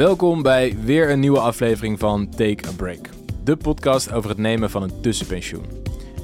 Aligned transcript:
Welkom 0.00 0.42
bij 0.42 0.76
weer 0.84 1.10
een 1.10 1.20
nieuwe 1.20 1.38
aflevering 1.38 1.98
van 1.98 2.28
Take 2.28 2.68
a 2.68 2.72
Break. 2.76 3.08
De 3.44 3.56
podcast 3.56 4.12
over 4.12 4.30
het 4.30 4.38
nemen 4.38 4.70
van 4.70 4.82
een 4.82 5.00
tussenpensioen. 5.00 5.64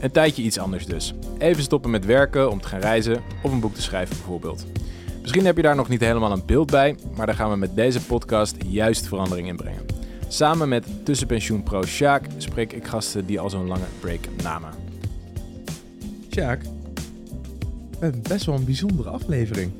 Een 0.00 0.10
tijdje 0.10 0.42
iets 0.42 0.58
anders 0.58 0.86
dus. 0.86 1.14
Even 1.38 1.62
stoppen 1.62 1.90
met 1.90 2.04
werken 2.04 2.50
om 2.50 2.60
te 2.60 2.68
gaan 2.68 2.80
reizen 2.80 3.22
of 3.42 3.52
een 3.52 3.60
boek 3.60 3.74
te 3.74 3.82
schrijven 3.82 4.16
bijvoorbeeld. 4.16 4.66
Misschien 5.20 5.44
heb 5.44 5.56
je 5.56 5.62
daar 5.62 5.76
nog 5.76 5.88
niet 5.88 6.00
helemaal 6.00 6.32
een 6.32 6.42
beeld 6.46 6.70
bij, 6.70 6.96
maar 7.16 7.26
daar 7.26 7.34
gaan 7.34 7.50
we 7.50 7.56
met 7.56 7.76
deze 7.76 8.04
podcast 8.04 8.56
juist 8.66 9.08
verandering 9.08 9.48
in 9.48 9.56
brengen. 9.56 9.86
Samen 10.28 10.68
met 10.68 10.86
tussenpensioenpro 11.02 11.82
Sjaak 11.82 12.26
spreek 12.36 12.72
ik 12.72 12.86
gasten 12.86 13.26
die 13.26 13.40
al 13.40 13.50
zo'n 13.50 13.66
lange 13.66 13.86
break 14.00 14.20
namen. 14.42 14.70
Sjaak, 16.30 16.60
best 18.28 18.44
wel 18.44 18.54
een 18.54 18.64
bijzondere 18.64 19.08
aflevering. 19.08 19.70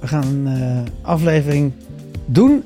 We 0.00 0.06
gaan 0.06 0.46
een 0.46 0.46
eh, 0.46 0.82
aflevering 1.02 1.72
doen 2.26 2.64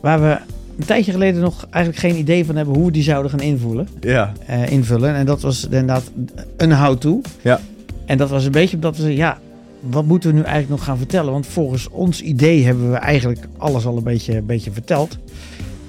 waar 0.00 0.20
we 0.20 0.38
een 0.80 0.86
tijdje 0.86 1.12
geleden 1.12 1.40
nog 1.40 1.66
eigenlijk 1.70 2.04
geen 2.04 2.16
idee 2.16 2.44
van 2.44 2.56
hebben 2.56 2.74
hoe 2.74 2.84
we 2.84 2.92
die 2.92 3.02
zouden 3.02 3.30
gaan 3.30 3.40
invullen. 3.40 3.88
Ja, 4.00 4.32
eh, 4.46 4.70
invullen. 4.70 5.14
En 5.14 5.26
dat 5.26 5.40
was 5.40 5.64
inderdaad 5.64 6.10
een 6.56 6.72
how-to. 6.72 7.20
Ja. 7.42 7.60
En 8.06 8.18
dat 8.18 8.30
was 8.30 8.44
een 8.44 8.52
beetje 8.52 8.76
omdat 8.76 8.96
we 8.96 9.14
ja, 9.14 9.38
wat 9.80 10.04
moeten 10.04 10.30
we 10.30 10.36
nu 10.36 10.42
eigenlijk 10.42 10.70
nog 10.70 10.84
gaan 10.84 10.98
vertellen? 10.98 11.32
Want 11.32 11.46
volgens 11.46 11.88
ons 11.88 12.22
idee 12.22 12.64
hebben 12.64 12.90
we 12.90 12.96
eigenlijk 12.96 13.46
alles 13.56 13.86
al 13.86 13.96
een 13.96 14.02
beetje, 14.02 14.36
een 14.36 14.46
beetje 14.46 14.72
verteld. 14.72 15.18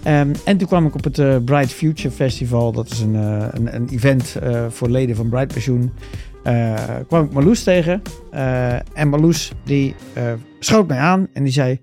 Ehm, 0.04 0.34
en 0.46 0.58
toen 0.58 0.68
kwam 0.68 0.86
ik 0.86 0.96
op 0.96 1.04
het 1.04 1.18
uh, 1.18 1.36
Bright 1.46 1.72
Future 1.72 2.12
Festival. 2.14 2.72
Dat 2.72 2.90
is 2.90 3.00
een, 3.00 3.14
uh, 3.14 3.46
een, 3.52 3.76
een, 3.76 3.88
event 3.92 4.36
voor 4.70 4.90
leden 4.90 5.16
van 5.16 5.30
Bright 5.30 5.54
Pensioen. 5.54 5.92
kwam 7.08 7.26
ik 7.26 7.32
Marloes 7.32 7.64
tegen. 7.64 8.02
en 8.94 9.10
Marloes 9.10 9.52
die 9.66 9.96
schoot 10.60 10.88
mij 10.88 10.98
aan 10.98 11.28
en 11.34 11.44
die 11.44 11.54
zei... 11.54 11.80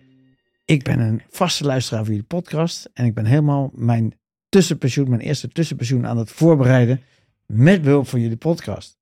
Ik 0.68 0.82
ben 0.82 1.00
een 1.00 1.22
vaste 1.30 1.64
luisteraar 1.64 2.04
van 2.04 2.12
jullie 2.12 2.28
podcast. 2.28 2.90
En 2.94 3.04
ik 3.04 3.14
ben 3.14 3.24
helemaal 3.24 3.70
mijn 3.74 4.14
tussenpensioen, 4.48 5.08
mijn 5.08 5.20
eerste 5.20 5.48
tussenpensioen 5.48 6.06
aan 6.06 6.18
het 6.18 6.30
voorbereiden. 6.30 7.00
Met 7.46 7.82
behulp 7.82 8.08
van 8.08 8.20
jullie 8.20 8.36
podcast. 8.36 8.98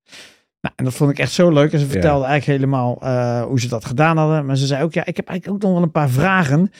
Nou, 0.60 0.74
en 0.76 0.84
dat 0.84 0.94
vond 0.94 1.10
ik 1.10 1.18
echt 1.18 1.32
zo 1.32 1.50
leuk. 1.50 1.72
En 1.72 1.78
ze 1.78 1.86
vertelde 1.86 2.24
ja. 2.24 2.30
eigenlijk 2.30 2.60
helemaal 2.60 2.98
uh, 3.02 3.42
hoe 3.42 3.60
ze 3.60 3.68
dat 3.68 3.84
gedaan 3.84 4.16
hadden. 4.16 4.46
Maar 4.46 4.56
ze 4.56 4.66
zei 4.66 4.82
ook, 4.82 4.94
ja, 4.94 5.04
ik 5.04 5.16
heb 5.16 5.28
eigenlijk 5.28 5.56
ook 5.56 5.70
nog 5.70 5.78
wel 5.78 5.86
een 5.86 5.90
paar 5.90 6.10
vragen. 6.10 6.70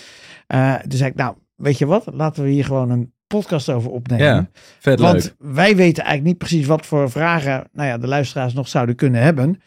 Uh, 0.54 0.74
dus 0.86 1.00
ik, 1.00 1.14
nou, 1.14 1.36
weet 1.56 1.78
je 1.78 1.86
wat? 1.86 2.04
Laten 2.12 2.42
we 2.42 2.50
hier 2.50 2.64
gewoon 2.64 2.90
een 2.90 3.12
podcast 3.26 3.70
over 3.70 3.90
opnemen. 3.90 4.26
Ja, 4.26 4.48
vet 4.78 5.00
Want 5.00 5.22
leuk. 5.22 5.54
wij 5.54 5.76
weten 5.76 6.04
eigenlijk 6.04 6.22
niet 6.22 6.38
precies 6.38 6.66
wat 6.66 6.86
voor 6.86 7.10
vragen 7.10 7.68
nou 7.72 7.88
ja, 7.88 7.98
de 7.98 8.06
luisteraars 8.06 8.52
nog 8.52 8.68
zouden 8.68 8.94
kunnen 8.94 9.22
hebben. 9.22 9.60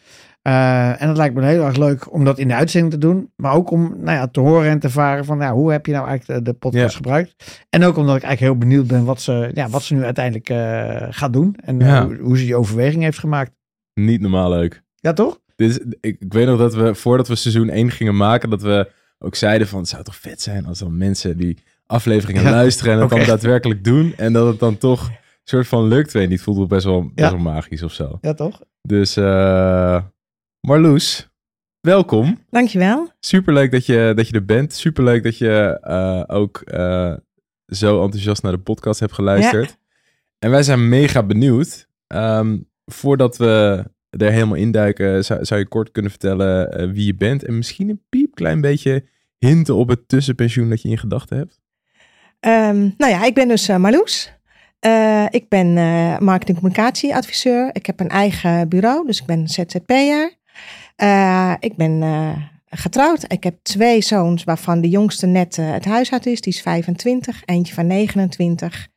Uh, 0.48 1.02
en 1.02 1.06
dat 1.08 1.16
lijkt 1.16 1.34
me 1.34 1.44
heel 1.44 1.64
erg 1.64 1.76
leuk 1.76 2.12
om 2.12 2.24
dat 2.24 2.38
in 2.38 2.48
de 2.48 2.54
uitzending 2.54 2.92
te 2.92 2.98
doen. 2.98 3.30
Maar 3.36 3.52
ook 3.54 3.70
om 3.70 3.82
nou 3.96 4.16
ja, 4.18 4.26
te 4.26 4.40
horen 4.40 4.70
en 4.70 4.78
te 4.78 4.90
varen 4.90 5.24
van 5.24 5.38
nou, 5.38 5.54
hoe 5.54 5.72
heb 5.72 5.86
je 5.86 5.92
nou 5.92 6.06
eigenlijk 6.08 6.44
de, 6.44 6.50
de 6.52 6.58
podcast 6.58 6.90
Ja. 6.90 6.96
gebruikt. 6.96 7.64
En 7.70 7.84
ook 7.84 7.96
omdat 7.96 8.16
ik 8.16 8.22
eigenlijk 8.22 8.52
heel 8.52 8.68
benieuwd 8.68 8.86
ben 8.86 9.04
wat 9.04 9.20
ze, 9.20 9.50
ja, 9.54 9.68
wat 9.68 9.82
ze 9.82 9.94
nu 9.94 10.04
uiteindelijk 10.04 10.48
eh, 10.48 11.06
gaat 11.10 11.32
doen. 11.32 11.56
En 11.64 11.80
eh, 11.80 11.86
Ja. 11.88 12.04
hoe, 12.06 12.16
hoe 12.20 12.38
ze 12.38 12.44
die 12.44 12.56
overweging 12.56 13.02
heeft 13.02 13.18
gemaakt. 13.18 13.50
Niet 13.94 14.20
normaal 14.20 14.50
leuk. 14.50 14.82
Ja, 14.94 15.12
toch? 15.12 15.38
Dit 15.56 15.70
is, 15.70 15.78
ik, 16.00 16.16
ik 16.20 16.32
weet 16.32 16.46
nog 16.46 16.58
dat 16.58 16.74
we, 16.74 16.94
voordat 16.94 17.28
we 17.28 17.34
seizoen 17.34 17.68
1 17.68 17.90
gingen 17.90 18.16
maken, 18.16 18.50
dat 18.50 18.62
we 18.62 18.90
ook 19.18 19.34
zeiden 19.34 19.68
van, 19.68 19.78
het 19.78 19.88
zou 19.88 20.02
toch 20.04 20.16
vet 20.16 20.40
zijn 20.42 20.66
als 20.66 20.78
dan 20.78 20.96
mensen 20.98 21.36
die 21.36 21.58
afleveringen 21.86 22.42
Ja, 22.42 22.50
luisteren 22.50 22.92
en 22.96 23.00
ook 23.02 23.10
dan 23.10 23.24
daadwerkelijk 23.26 23.84
doen. 23.84 24.14
En 24.16 24.32
dat 24.32 24.46
het 24.46 24.58
dan 24.58 24.78
toch 24.78 25.06
een 25.08 25.14
soort 25.44 25.66
van 25.66 25.88
lukt. 25.88 26.12
Weet 26.12 26.22
je 26.22 26.28
niet, 26.28 26.42
voelt 26.42 26.56
wel 26.56 26.66
best 26.66 26.84
wel, 26.84 27.00
best 27.02 27.12
Ja. 27.14 27.30
wel 27.30 27.38
magisch 27.52 27.82
of 27.82 27.92
zo. 27.92 28.18
Ja, 28.20 28.34
toch? 28.34 28.60
Dus, 28.82 29.16
eh 29.16 30.02
Marloes, 30.60 31.28
welkom. 31.80 32.38
Dankjewel. 32.50 33.10
Superleuk 33.20 33.70
dat 33.70 33.86
je, 33.86 34.12
dat 34.16 34.28
je 34.28 34.34
er 34.34 34.44
bent. 34.44 34.72
Superleuk 34.72 35.22
dat 35.22 35.38
je 35.38 35.78
eh, 35.82 36.22
ook 36.26 36.60
eh, 36.60 37.14
zo 37.66 38.02
enthousiast 38.02 38.42
naar 38.42 38.52
de 38.52 38.58
podcast 38.58 39.00
hebt 39.00 39.12
geluisterd. 39.12 39.78
En 40.38 40.50
wij 40.50 40.62
zijn 40.62 40.88
mega 40.88 41.22
benieuwd. 41.22 41.88
Ehm, 42.06 42.58
voordat 42.84 43.36
we 43.36 43.84
er 44.10 44.30
helemaal 44.30 44.54
induiken, 44.54 45.24
zou, 45.24 45.44
zou 45.44 45.60
je 45.60 45.68
kort 45.68 45.90
kunnen 45.90 46.10
vertellen 46.10 46.72
eh, 46.72 46.90
wie 46.90 47.06
je 47.06 47.14
bent. 47.14 47.44
En 47.44 47.56
misschien 47.56 47.88
een 47.88 48.02
piepklein 48.08 48.60
beetje 48.60 49.06
hinten 49.38 49.74
op 49.74 49.88
het 49.88 50.08
tussenpensioen 50.08 50.68
dat 50.68 50.82
je 50.82 50.88
in 50.88 50.98
gedachten 50.98 51.36
hebt. 51.36 51.60
Ehm, 52.40 52.90
nou 52.96 53.12
ja, 53.12 53.24
ik 53.24 53.34
ben 53.34 53.48
dus 53.48 53.68
Marloes. 53.68 54.32
Ik 55.30 55.48
ben 55.48 55.76
eh 55.76 56.18
marketing 56.18 56.58
communicatieadviseur. 56.58 57.70
Ik 57.72 57.86
heb 57.86 58.00
een 58.00 58.08
eigen 58.08 58.68
bureau, 58.68 59.06
dus 59.06 59.20
ik 59.20 59.26
ben 59.26 59.48
ZZP'er. 59.48 60.38
Eh 61.00 61.52
ik 61.58 61.76
ben 61.76 62.02
eh, 62.02 62.28
getrouwd. 62.68 63.24
Ik 63.32 63.44
heb 63.44 63.54
twee 63.62 64.02
zoons, 64.02 64.44
waarvan 64.44 64.80
de 64.80 64.88
jongste 64.88 65.26
net 65.26 65.58
eh, 65.58 65.70
het 65.72 65.84
huis 65.84 66.12
uit 66.12 66.26
is. 66.26 66.40
Die 66.40 66.52
is 66.52 66.60
25, 66.62 67.42
eentje 67.44 67.74
van 67.74 67.86
29. 67.86 68.88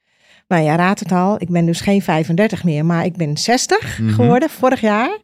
Nou 0.47 0.63
ja, 0.63 0.75
raad 0.75 0.99
het 0.99 1.11
al. 1.11 1.35
Ik 1.41 1.49
ben 1.49 1.65
dus 1.65 1.81
geen 1.81 2.01
35 2.01 2.63
meer, 2.63 2.85
maar 2.85 3.05
ik 3.05 3.15
ben 3.15 3.37
60 3.37 3.99
Mhm. 3.99 4.13
geworden 4.13 4.49
vorig 4.49 4.81
jaar. 4.81 5.17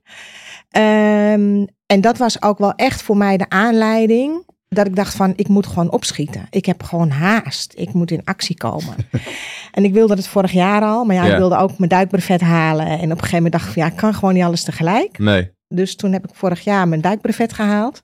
Ehm, 0.69 1.65
en 1.85 2.01
dat 2.01 2.17
was 2.17 2.41
ook 2.41 2.57
wel 2.57 2.73
echt 2.75 3.01
voor 3.01 3.17
mij 3.17 3.37
de 3.37 3.49
aanleiding 3.49 4.47
dat 4.67 4.87
ik 4.87 4.95
dacht 4.95 5.15
van, 5.15 5.33
ik 5.35 5.47
moet 5.47 5.67
gewoon 5.67 5.91
opschieten. 5.91 6.47
Ik 6.49 6.65
heb 6.65 6.83
gewoon 6.83 7.09
haast. 7.09 7.73
Ik 7.77 7.93
moet 7.93 8.11
in 8.11 8.21
actie 8.23 8.57
komen. 8.57 8.95
en 9.71 9.83
ik 9.83 9.93
wilde 9.93 10.13
het 10.15 10.27
vorig 10.27 10.51
jaar 10.51 10.81
al, 10.81 11.03
maar 11.05 11.15
ja, 11.15 11.25
Ja. 11.25 11.31
ik 11.31 11.37
wilde 11.37 11.57
ook 11.57 11.77
mijn 11.77 11.89
duikbrevet 11.89 12.41
halen. 12.41 12.85
En 12.87 12.95
op 12.95 13.01
een 13.01 13.09
gegeven 13.09 13.35
moment 13.35 13.53
dacht 13.53 13.65
ik 13.67 13.73
van, 13.73 13.83
ja, 13.83 13.89
ik 13.89 13.95
kan 13.95 14.13
gewoon 14.13 14.33
niet 14.33 14.43
alles 14.43 14.63
tegelijk. 14.63 15.17
Nee. 15.17 15.51
Dus 15.73 15.95
toen 15.95 16.11
heb 16.11 16.23
ik 16.27 16.35
vorig 16.35 16.63
jaar 16.63 16.87
mijn 16.87 17.01
duikbrevet 17.01 17.53
gehaald. 17.53 18.03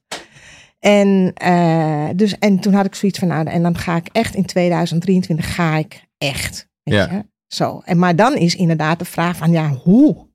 En, 0.80 1.32
eh, 1.34 2.10
dus, 2.16 2.38
en 2.40 2.60
toen 2.60 2.74
had 2.74 2.86
ik 2.86 2.96
zoiets 2.96 3.20
van, 3.20 3.28
nou, 3.28 3.48
en 3.48 3.64
dan 3.64 3.78
ga 3.78 3.96
ik 3.96 4.08
echt 4.12 4.36
in 4.36 4.46
2023 4.46 5.56
ga 5.56 5.76
ik 5.78 6.04
echt. 6.18 6.68
Weet 6.84 6.96
Ja. 6.96 7.12
je? 7.12 7.26
Zo. 7.48 7.82
En, 7.86 8.00
maar 8.00 8.16
dan 8.16 8.36
is 8.36 8.56
inderdaad 8.56 9.00
de 9.00 9.06
vraag 9.06 9.38
van, 9.38 9.52
ja, 9.52 9.70
hoe? 9.70 10.28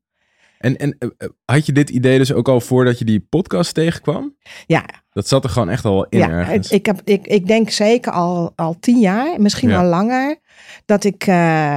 En, 0.58 0.76
en 0.76 0.96
eh, 0.98 1.08
eh, 1.18 1.28
had 1.44 1.66
je 1.66 1.72
dit 1.72 1.90
idee 1.90 2.18
dus 2.18 2.32
ook 2.32 2.48
al 2.48 2.60
voordat 2.60 2.98
je 2.98 3.04
die 3.04 3.20
podcast 3.20 3.74
tegenkwam? 3.74 4.36
Ja, 4.66 4.84
Dat 5.10 5.28
zat 5.28 5.44
er 5.44 5.50
gewoon 5.50 5.68
echt 5.68 5.84
al 5.84 6.06
in 6.08 6.18
ja, 6.18 6.28
ergens. 6.28 6.70
ik, 6.70 6.86
heb, 6.86 7.00
ik, 7.04 7.26
ik 7.26 7.46
denk 7.46 7.70
zeker 7.70 8.12
al, 8.12 8.52
al 8.56 8.76
tien 8.80 8.98
jaar, 9.00 9.40
misschien 9.40 9.68
Ja. 9.68 9.78
al 9.82 9.84
langer, 9.88 10.36
dat 10.84 11.04
ik, 11.04 11.26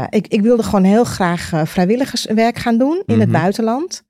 ik, 0.09 0.27
ik 0.27 0.41
wilde 0.41 0.63
gewoon 0.63 0.83
heel 0.83 1.03
graag 1.03 1.51
vrijwilligerswerk 1.65 2.57
gaan 2.57 2.77
doen 2.77 3.03
in 3.05 3.19
het 3.19 3.29
Mhm. 3.29 3.39
buitenland. 3.41 4.03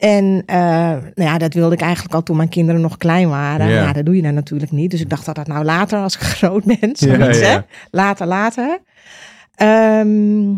En 0.00 0.42
eh, 0.46 0.56
nou 0.90 1.12
ja, 1.14 1.38
dat 1.38 1.54
wilde 1.54 1.74
ik 1.74 1.80
eigenlijk 1.80 2.14
al 2.14 2.22
toen 2.22 2.36
mijn 2.36 2.48
kinderen 2.48 2.80
nog 2.80 2.96
klein 2.96 3.28
waren. 3.28 3.68
Ja. 3.68 3.72
Ja. 3.82 3.92
dat 3.92 4.04
doe 4.04 4.16
je 4.16 4.22
dan 4.22 4.34
natuurlijk 4.34 4.70
niet. 4.70 4.90
Dus 4.90 5.00
ik 5.00 5.08
dacht 5.10 5.26
dat 5.26 5.34
dat 5.34 5.46
nou 5.46 5.64
later, 5.64 5.98
als 5.98 6.14
ik 6.14 6.20
groot 6.38 6.64
ben, 6.64 6.96
zoiets, 6.96 7.38
Ja, 7.38 7.46
hè? 7.46 7.52
ja. 7.52 7.66
Later, 7.90 8.26
later. 8.26 8.78
Ehm, 9.54 10.54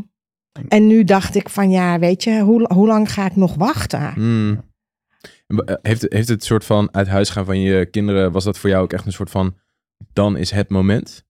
en 0.68 0.86
nu 0.86 1.04
dacht 1.04 1.34
ik 1.34 1.48
van, 1.48 1.70
ja, 1.70 1.98
weet 1.98 2.24
je, 2.24 2.40
hoe, 2.40 2.70
hoe 2.72 2.86
lang 2.86 3.12
ga 3.12 3.26
ik 3.26 3.36
nog 3.36 3.54
wachten? 3.54 4.12
Hmm. 4.12 4.62
Eh, 5.46 5.74
Heeft, 5.82 6.06
heeft 6.08 6.28
het 6.28 6.44
soort 6.44 6.64
van 6.64 6.88
uit 6.94 7.08
huis 7.08 7.30
gaan 7.30 7.44
van 7.44 7.60
je 7.60 7.86
kinderen, 7.86 8.32
was 8.32 8.44
dat 8.44 8.58
voor 8.58 8.70
jou 8.70 8.82
ook 8.82 8.92
echt 8.92 9.06
een 9.06 9.12
soort 9.12 9.30
van, 9.30 9.54
dan 10.12 10.36
is 10.36 10.50
het 10.50 10.70
moment? 10.70 11.24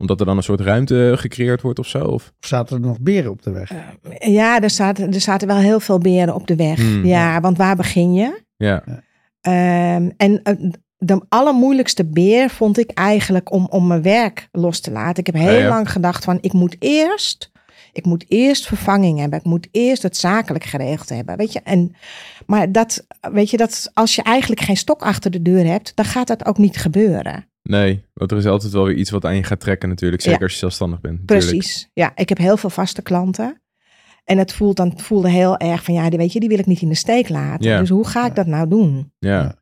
Omdat 0.00 0.20
er 0.20 0.26
dan 0.26 0.36
een 0.36 0.42
soort 0.42 0.60
ruimte 0.60 1.12
gecreëerd 1.16 1.62
wordt 1.62 1.78
of 1.78 1.86
zo? 1.86 1.98
Of? 2.04 2.32
Of 2.40 2.46
zaten 2.46 2.76
er 2.76 2.82
nog 2.82 3.00
beren 3.00 3.30
op 3.30 3.42
de 3.42 3.50
weg? 3.50 3.72
Ja, 4.18 4.60
er 4.60 4.70
zaten, 4.70 5.12
er 5.14 5.20
zaten 5.20 5.48
wel 5.48 5.56
heel 5.56 5.80
veel 5.80 5.98
beren 5.98 6.34
op 6.34 6.46
de 6.46 6.56
weg. 6.56 6.76
Hmm. 6.78 7.04
Ja, 7.04 7.40
want 7.40 7.56
waar 7.56 7.76
begin 7.76 8.14
je? 8.14 8.40
Ja, 8.56 8.84
Ehm, 9.40 10.10
en 10.16 10.42
eh, 10.42 10.54
de 10.98 11.22
allermoeilijkste 11.28 12.04
beer 12.06 12.50
vond 12.50 12.78
ik 12.78 12.90
eigenlijk 12.90 13.52
om, 13.52 13.66
om 13.70 13.86
mijn 13.86 14.02
werk 14.02 14.48
los 14.52 14.80
te 14.80 14.90
laten. 14.90 15.18
Ik 15.18 15.26
heb 15.26 15.34
heel 15.34 15.52
Ja, 15.52 15.58
ja. 15.58 15.68
lang 15.68 15.90
gedacht 15.92 16.24
van 16.24 16.38
ik 16.40 16.52
moet 16.52 16.76
eerst, 16.78 17.50
ik 17.92 18.04
moet 18.04 18.24
eerst 18.28 18.66
vervanging 18.66 19.18
hebben. 19.18 19.38
Ik 19.38 19.44
moet 19.44 19.68
eerst 19.70 20.02
het 20.02 20.16
zakelijk 20.16 20.64
geregeld 20.64 21.08
hebben. 21.08 21.36
Weet 21.36 21.52
je, 21.52 21.60
en, 21.60 21.94
maar 22.46 22.72
dat, 22.72 23.06
weet 23.32 23.50
je, 23.50 23.56
dat 23.56 23.90
als 23.94 24.14
je 24.14 24.22
eigenlijk 24.22 24.60
geen 24.60 24.76
stok 24.76 25.02
achter 25.02 25.30
de 25.30 25.42
deur 25.42 25.66
hebt, 25.66 25.92
dan 25.96 26.04
gaat 26.04 26.26
dat 26.26 26.46
ook 26.46 26.58
niet 26.58 26.76
gebeuren. 26.76 27.48
nee, 27.62 28.04
want 28.14 28.30
er 28.30 28.38
is 28.38 28.46
altijd 28.46 28.72
wel 28.72 28.84
weer 28.84 28.96
iets 28.96 29.10
wat 29.10 29.24
aan 29.24 29.36
je 29.36 29.42
gaat 29.42 29.60
trekken 29.60 29.88
natuurlijk, 29.88 30.22
zeker 30.22 30.38
Ja. 30.38 30.44
als 30.44 30.52
je 30.52 30.58
zelfstandig 30.58 31.00
bent. 31.00 31.18
natuurlijk. 31.20 31.48
Precies. 31.48 31.88
Ja, 31.92 32.12
ik 32.14 32.28
heb 32.28 32.38
heel 32.38 32.56
veel 32.56 32.70
vaste 32.70 33.02
klanten. 33.02 33.62
En 34.24 34.38
het 34.38 34.52
voelt 34.52 34.76
dan 34.76 34.88
het 34.88 35.02
voelde 35.02 35.30
heel 35.30 35.56
erg 35.56 35.84
van 35.84 35.94
ja, 35.94 36.08
die 36.08 36.18
weet 36.18 36.32
je, 36.32 36.40
die 36.40 36.48
wil 36.48 36.58
ik 36.58 36.66
niet 36.66 36.80
in 36.82 36.88
de 36.88 36.94
steek 36.94 37.28
laten. 37.28 37.70
Ja. 37.70 37.80
Dus 37.80 37.88
hoe 37.88 38.06
ga 38.06 38.26
ik 38.26 38.34
dat 38.34 38.46
nou 38.46 38.68
doen? 38.68 39.12
Ja, 39.18 39.54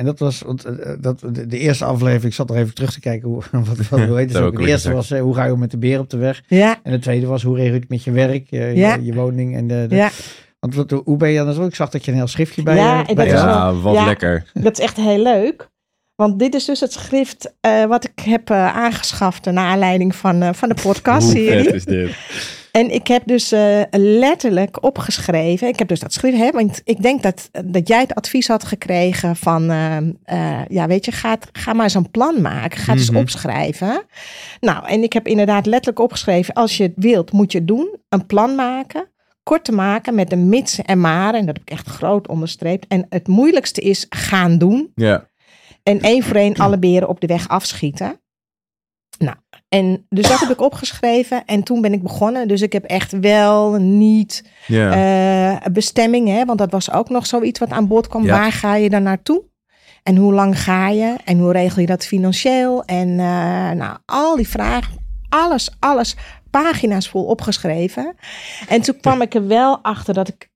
En 0.00 0.06
dat 0.06 0.18
was, 0.18 0.40
want 0.42 0.64
eh, 0.64 0.92
dat, 1.00 1.20
de, 1.20 1.46
de 1.46 1.58
eerste 1.58 1.84
aflevering, 1.84 2.24
ik 2.24 2.34
zat 2.34 2.48
nog 2.48 2.56
even 2.56 2.74
terug 2.74 2.92
te 2.92 3.00
kijken 3.00 3.28
hoe, 3.28 3.42
wat, 3.68 3.88
wat, 3.88 4.00
hoe 4.00 4.16
heet 4.16 4.32
het 4.32 4.42
ook. 4.42 4.56
De 4.56 4.66
eerste 4.68 4.92
was, 4.92 5.10
eh, 5.10 5.20
hoe 5.20 5.34
ga 5.34 5.44
je 5.44 5.52
om 5.52 5.58
met 5.58 5.70
de 5.70 5.78
beer 5.78 5.98
op 5.98 6.10
de 6.10 6.16
weg? 6.16 6.42
Ja, 6.48 6.78
En 6.82 6.92
de 6.92 6.98
tweede 6.98 7.26
was, 7.26 7.42
hoe 7.42 7.56
regel 7.56 7.72
je 7.74 7.80
het 7.80 7.88
met 7.88 8.04
je 8.04 8.10
werk, 8.10 8.46
je, 8.50 8.58
Ja. 8.74 8.94
je, 8.94 9.04
je 9.04 9.14
woning 9.14 9.56
en 9.56 9.66
de... 9.66 9.86
de- 9.88 9.96
ja. 9.96 10.10
Want 10.60 10.74
wat, 10.74 10.90
hoe 11.04 11.16
ben 11.16 11.30
je 11.30 11.44
dan 11.44 11.54
zo? 11.54 11.64
Ik 11.66 11.74
zag 11.74 11.90
dat 11.90 12.04
je 12.04 12.10
een 12.10 12.16
heel 12.16 12.26
schriftje 12.26 12.62
bij 12.62 12.76
Ja, 12.76 13.04
je... 13.06 13.14
bij 13.14 13.24
dat 13.30 13.34
wel- 13.42 13.44
ja 13.52 13.74
wat 13.74 13.94
ja. 13.94 14.04
lekker. 14.04 14.44
Dat 14.62 14.72
is 14.78 14.84
echt 14.84 14.96
heel 14.96 15.22
leuk. 15.22 15.68
Want 16.14 16.38
dit 16.38 16.54
is 16.54 16.64
dus 16.64 16.80
het 16.80 16.92
schrift 16.92 17.54
eh, 17.60 17.84
wat 17.84 18.04
ik 18.04 18.18
heb 18.24 18.50
eh, 18.50 18.76
aangeschaft 18.76 19.44
naar 19.44 19.64
aanleiding 19.64 20.14
van, 20.14 20.42
eh, 20.42 20.52
van 20.52 20.68
de 20.68 20.74
Hoe 20.82 20.94
vet 20.94 21.74
is 21.74 21.84
dit? 21.84 22.10
En 22.72 22.90
ik 22.94 23.06
heb 23.06 23.22
dus 23.26 23.52
eh, 23.52 23.80
letterlijk 23.90 24.82
opgeschreven. 24.84 25.68
Ik 25.68 25.78
heb 25.78 25.88
dus 25.88 26.00
dat 26.00 26.12
geschreven, 26.12 26.38
hè, 26.38 26.50
want 26.50 26.80
ik 26.84 27.02
denk 27.02 27.22
dat, 27.22 27.50
dat 27.64 27.88
jij 27.88 28.00
het 28.00 28.14
advies 28.14 28.48
had 28.48 28.64
gekregen 28.64 29.36
van, 29.36 29.70
eh, 29.70 29.96
eh, 30.24 30.64
ja, 30.68 30.86
weet 30.86 31.04
je, 31.04 31.12
ga, 31.12 31.38
ga 31.52 31.72
maar 31.72 31.84
eens 31.84 31.94
een 31.94 32.10
plan 32.10 32.40
maken. 32.40 32.78
Ga 32.78 32.92
het 32.92 33.00
Mhm. 33.02 33.10
eens 33.16 33.22
opschrijven. 33.22 34.02
Nou, 34.60 34.86
en 34.86 35.02
ik 35.02 35.12
heb 35.12 35.26
inderdaad 35.26 35.66
letterlijk 35.66 35.98
opgeschreven, 35.98 36.54
als 36.54 36.76
je 36.76 36.82
het 36.82 36.92
wilt, 36.96 37.32
moet 37.32 37.52
je 37.52 37.58
het 37.58 37.66
doen. 37.68 37.96
Een 38.08 38.26
plan 38.26 38.54
maken, 38.54 39.08
kort 39.42 39.64
te 39.64 39.72
maken 39.72 40.14
met 40.14 40.32
een 40.32 40.48
mits 40.48 40.82
en 40.82 41.00
maar. 41.00 41.34
En 41.34 41.46
dat 41.46 41.56
heb 41.56 41.66
ik 41.66 41.70
echt 41.70 41.88
groot 41.88 42.28
onderstreept. 42.28 42.86
En 42.86 43.06
het 43.08 43.28
moeilijkste 43.28 43.80
is 43.80 44.06
gaan 44.08 44.58
doen. 44.58 44.92
Ja. 44.94 45.28
En 45.82 46.00
één 46.00 46.22
voor 46.22 46.36
één 46.36 46.54
alle 46.54 46.78
beren 46.78 47.08
op 47.08 47.20
de 47.20 47.26
weg 47.26 47.48
afschieten. 47.48 48.20
En 49.70 50.06
dus 50.08 50.28
dat 50.28 50.40
heb 50.40 50.50
ik 50.50 50.60
opgeschreven. 50.60 51.44
En 51.44 51.62
toen 51.62 51.80
ben 51.80 51.92
ik 51.92 52.02
begonnen. 52.02 52.48
Dus 52.48 52.62
ik 52.62 52.72
heb 52.72 52.84
echt 52.84 53.20
wel 53.20 53.72
niet 53.72 54.44
eh, 54.68 55.56
bestemming. 55.72 56.28
Hè, 56.28 56.44
want 56.44 56.58
dat 56.58 56.70
was 56.70 56.92
ook 56.92 57.08
nog 57.08 57.26
zoiets 57.26 57.58
wat 57.58 57.70
aan 57.70 57.86
bod 57.86 58.08
kwam. 58.08 58.24
Ja. 58.24 58.38
Waar 58.38 58.52
ga 58.52 58.74
je 58.74 58.90
dan 58.90 59.02
naartoe? 59.02 59.42
En 60.02 60.16
hoe 60.16 60.32
lang 60.32 60.60
ga 60.60 60.88
je? 60.88 61.16
En 61.24 61.38
hoe 61.38 61.52
regel 61.52 61.80
je 61.80 61.86
dat 61.86 62.06
financieel? 62.06 62.84
En 62.84 63.08
eh, 63.08 63.70
nou, 63.70 63.98
al 64.06 64.36
die 64.36 64.48
vragen. 64.48 64.94
Alles, 65.28 65.70
alles. 65.78 66.16
Pagina's 66.50 67.08
vol 67.08 67.24
opgeschreven. 67.24 68.14
En 68.68 68.80
toen 68.80 69.00
kwam 69.00 69.22
ik 69.22 69.34
er 69.34 69.46
wel 69.46 69.78
achter 69.82 70.14
dat 70.14 70.28
ik 70.28 70.50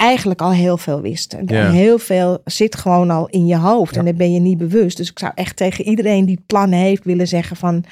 eigenlijk 0.00 0.40
al 0.40 0.52
heel 0.52 0.76
veel 0.76 1.00
wist. 1.00 1.32
En 1.32 1.44
Ja. 1.46 1.70
Heel 1.70 1.98
veel 1.98 2.40
zit 2.44 2.76
gewoon 2.76 3.10
al 3.10 3.28
in 3.28 3.46
je 3.46 3.56
hoofd. 3.56 3.96
En 3.96 4.04
dan 4.04 4.16
ben 4.16 4.32
je 4.32 4.40
niet 4.40 4.58
bewust. 4.58 4.96
Dus 4.96 5.10
ik 5.10 5.18
zou 5.18 5.32
echt 5.34 5.56
tegen 5.56 5.84
iedereen 5.84 6.24
die 6.24 6.34
het 6.34 6.46
plan 6.46 6.72
heeft 6.72 7.04
willen 7.04 7.28
zeggen 7.28 7.56
van... 7.56 7.84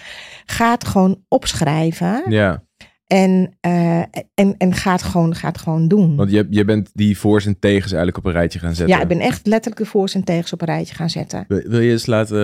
Ga 0.46 0.70
het 0.70 0.84
gewoon 0.84 1.22
opschrijven. 1.28 2.22
ja. 2.28 2.62
En, 3.08 3.56
eh, 3.60 3.98
en, 4.34 4.54
en 4.58 4.74
ga, 4.74 4.92
het 4.92 5.02
gewoon, 5.02 5.34
ga 5.34 5.48
het 5.48 5.58
gewoon 5.58 5.88
doen. 5.88 6.16
Want 6.16 6.30
je, 6.30 6.46
je 6.50 6.64
bent 6.64 6.90
die 6.94 7.18
voor's 7.18 7.46
en 7.46 7.58
tegens 7.58 7.92
eigenlijk 7.92 8.16
op 8.18 8.24
een 8.24 8.32
rijtje 8.32 8.58
gaan 8.58 8.74
zetten. 8.74 8.96
Ja, 8.96 9.02
ik 9.02 9.08
ben 9.08 9.20
echt 9.20 9.46
letterlijk 9.46 9.82
de 9.82 9.88
voor's 9.90 10.14
en 10.14 10.24
tegens 10.24 10.52
op 10.52 10.60
een 10.60 10.66
rijtje 10.66 10.94
gaan 10.94 11.10
zetten. 11.10 11.44
Wil 11.48 11.62
wil 11.64 11.80
je 11.80 11.90
eens 11.90 12.06
laten, 12.06 12.36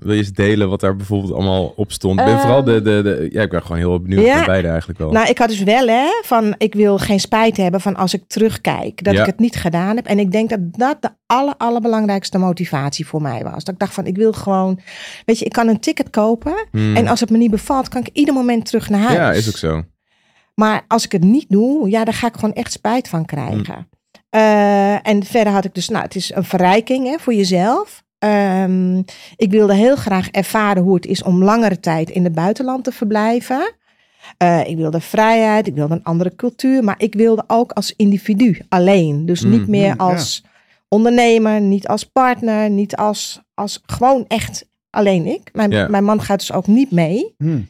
wil 0.00 0.12
je 0.12 0.18
eens 0.18 0.32
delen 0.32 0.68
wat 0.68 0.80
daar 0.80 0.96
bijvoorbeeld 0.96 1.32
allemaal 1.32 1.72
op 1.76 1.92
stond? 1.92 2.18
Ik 2.18 2.24
ben 2.24 2.34
Ehm, 2.34 2.42
vooral 2.42 2.64
de, 2.64 2.82
de, 2.82 3.00
de, 3.02 3.28
ja, 3.32 3.42
ik 3.42 3.50
ben 3.50 3.62
gewoon 3.62 3.76
heel 3.76 4.00
benieuwd 4.00 4.24
ja. 4.24 4.34
naar 4.34 4.46
beide 4.46 4.68
eigenlijk 4.68 4.98
wel. 4.98 5.10
Nou, 5.10 5.28
ik 5.28 5.38
had 5.38 5.48
dus 5.48 5.62
wel 5.62 5.86
hè, 5.86 6.20
van 6.22 6.54
ik 6.58 6.74
wil 6.74 6.98
geen 6.98 7.20
spijt 7.20 7.56
hebben 7.56 7.80
van 7.80 7.96
als 7.96 8.14
ik 8.14 8.22
terugkijk 8.26 9.04
dat 9.04 9.14
Ja. 9.14 9.20
ik 9.20 9.26
het 9.26 9.38
niet 9.38 9.56
gedaan 9.56 9.96
heb. 9.96 10.06
En 10.06 10.18
ik 10.18 10.32
denk 10.32 10.48
dat 10.50 10.60
dat 10.60 11.02
de 11.02 11.08
aller, 11.26 11.54
allerbelangrijkste 11.56 12.38
motivatie 12.38 13.06
voor 13.06 13.22
mij 13.22 13.42
was. 13.42 13.64
Dat 13.64 13.74
ik 13.74 13.80
dacht 13.80 13.94
van 13.94 14.06
ik 14.06 14.16
wil 14.16 14.32
gewoon, 14.32 14.80
weet 15.24 15.38
je, 15.38 15.44
ik 15.44 15.52
kan 15.52 15.68
een 15.68 15.80
ticket 15.80 16.10
kopen. 16.10 16.66
Hmm. 16.70 16.96
En 16.96 17.06
als 17.08 17.20
het 17.20 17.30
me 17.30 17.36
niet 17.36 17.50
bevalt, 17.50 17.88
kan 17.88 18.00
ik 18.00 18.10
ieder 18.12 18.34
moment 18.34 18.66
terug 18.66 18.88
naar 18.88 19.00
huis. 19.00 19.16
ja, 19.16 19.32
is 19.32 19.48
ook 19.48 19.56
zo. 19.56 19.82
Maar 20.54 20.84
als 20.88 21.04
ik 21.04 21.12
het 21.12 21.24
niet 21.24 21.46
doe, 21.48 21.90
ja, 21.90 22.04
daar 22.04 22.14
ga 22.14 22.26
ik 22.26 22.34
gewoon 22.34 22.54
echt 22.54 22.72
spijt 22.72 23.08
van 23.08 23.24
krijgen. 23.24 23.76
Mm. 23.76 23.88
Eh, 24.30 25.06
en 25.08 25.24
verder 25.24 25.52
had 25.52 25.64
ik 25.64 25.74
dus, 25.74 25.88
nou, 25.88 26.04
het 26.04 26.14
is 26.14 26.34
een 26.34 26.44
verrijking 26.44 27.06
hè, 27.06 27.18
voor 27.18 27.34
jezelf. 27.34 28.02
Ehm, 28.18 28.98
ik 29.36 29.50
wilde 29.50 29.74
heel 29.74 29.96
graag 29.96 30.28
ervaren 30.30 30.82
hoe 30.82 30.94
het 30.94 31.06
is 31.06 31.22
om 31.22 31.44
langere 31.44 31.80
tijd 31.80 32.10
in 32.10 32.24
het 32.24 32.34
buitenland 32.34 32.84
te 32.84 32.92
verblijven. 32.92 33.74
Eh, 34.36 34.68
ik 34.68 34.76
wilde 34.76 35.00
vrijheid, 35.00 35.66
ik 35.66 35.74
wilde 35.74 35.94
een 35.94 36.02
andere 36.04 36.34
cultuur, 36.36 36.84
maar 36.84 36.94
ik 36.98 37.14
wilde 37.14 37.44
ook 37.46 37.72
als 37.72 37.94
individu 37.96 38.58
alleen. 38.68 39.26
Dus 39.26 39.42
Mm, 39.44 39.50
niet 39.50 39.66
meer 39.68 39.92
mm, 39.92 39.98
ja. 39.98 40.04
als 40.12 40.44
ondernemer, 40.88 41.60
niet 41.60 41.88
als 41.88 42.04
partner, 42.04 42.70
niet 42.70 42.96
als, 42.96 43.40
als 43.54 43.82
gewoon 43.86 44.24
echt 44.28 44.68
alleen 44.90 45.26
ik. 45.26 45.50
Mijn, 45.52 45.90
mijn 45.90 46.04
man 46.04 46.22
gaat 46.22 46.38
dus 46.38 46.52
ook 46.52 46.66
niet 46.66 46.90
mee. 46.90 47.34
Hm. 47.38 47.50
Had 47.52 47.60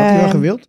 je 0.00 0.12
wel 0.12 0.18
Ehm, 0.20 0.30
gewild? 0.30 0.68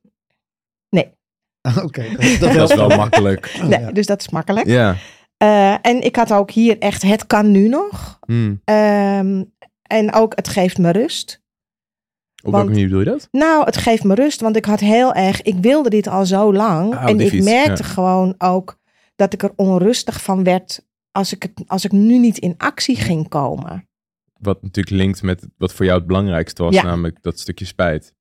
Oké, 1.85 2.03
dat, 2.09 2.39
Dat 2.39 2.51
helpt 2.51 2.71
is 2.71 2.75
wel 2.77 2.89
makkelijk. 2.89 3.53
Oh, 3.55 3.63
nee, 3.69 3.79
ja. 3.79 3.91
Dus 3.91 4.05
dat 4.05 4.21
is 4.21 4.29
makkelijk. 4.29 4.67
Ja. 4.67 4.95
Eh, 5.37 5.75
en 5.81 6.01
ik 6.01 6.15
had 6.15 6.31
ook 6.33 6.51
hier 6.51 6.79
echt, 6.79 7.01
het 7.01 7.27
kan 7.27 7.51
nu 7.51 7.67
nog. 7.67 8.19
Hmm. 8.25 8.61
Ehm, 8.63 9.43
en 9.81 10.13
ook, 10.13 10.35
het 10.35 10.47
geeft 10.47 10.77
me 10.77 10.91
rust. 10.91 11.41
Op 12.43 12.51
welke 12.51 12.67
manier 12.67 12.83
bedoel 12.83 12.99
je 12.99 13.05
dat? 13.05 13.27
Nou, 13.31 13.65
het 13.65 13.77
geeft 13.77 14.03
me 14.03 14.15
rust, 14.15 14.41
want 14.41 14.55
ik 14.55 14.65
had 14.65 14.79
heel 14.79 15.13
erg, 15.13 15.41
ik 15.41 15.55
wilde 15.61 15.89
dit 15.89 16.07
al 16.07 16.25
zo 16.25 16.53
lang. 16.53 16.95
Ah, 16.95 17.09
en 17.09 17.19
ik 17.19 17.29
fiets, 17.29 17.45
merkte 17.45 17.83
ja. 17.83 17.89
gewoon 17.89 18.35
ook 18.37 18.79
dat 19.15 19.33
ik 19.33 19.43
er 19.43 19.51
onrustig 19.55 20.21
van 20.21 20.43
werd 20.43 20.85
als 21.11 21.33
ik, 21.33 21.43
het, 21.43 21.63
als 21.67 21.85
ik 21.85 21.91
nu 21.91 22.17
niet 22.17 22.37
in 22.37 22.53
actie 22.57 22.95
ging 22.95 23.27
komen. 23.29 23.87
Wat 24.39 24.61
natuurlijk 24.61 24.95
linkt 24.95 25.21
met 25.21 25.47
wat 25.57 25.73
voor 25.73 25.85
jou 25.85 25.97
het 25.97 26.07
belangrijkste 26.07 26.63
was, 26.63 26.73
Ja. 26.73 26.83
namelijk 26.83 27.17
dat 27.21 27.39
stukje 27.39 27.65
spijt. 27.65 28.13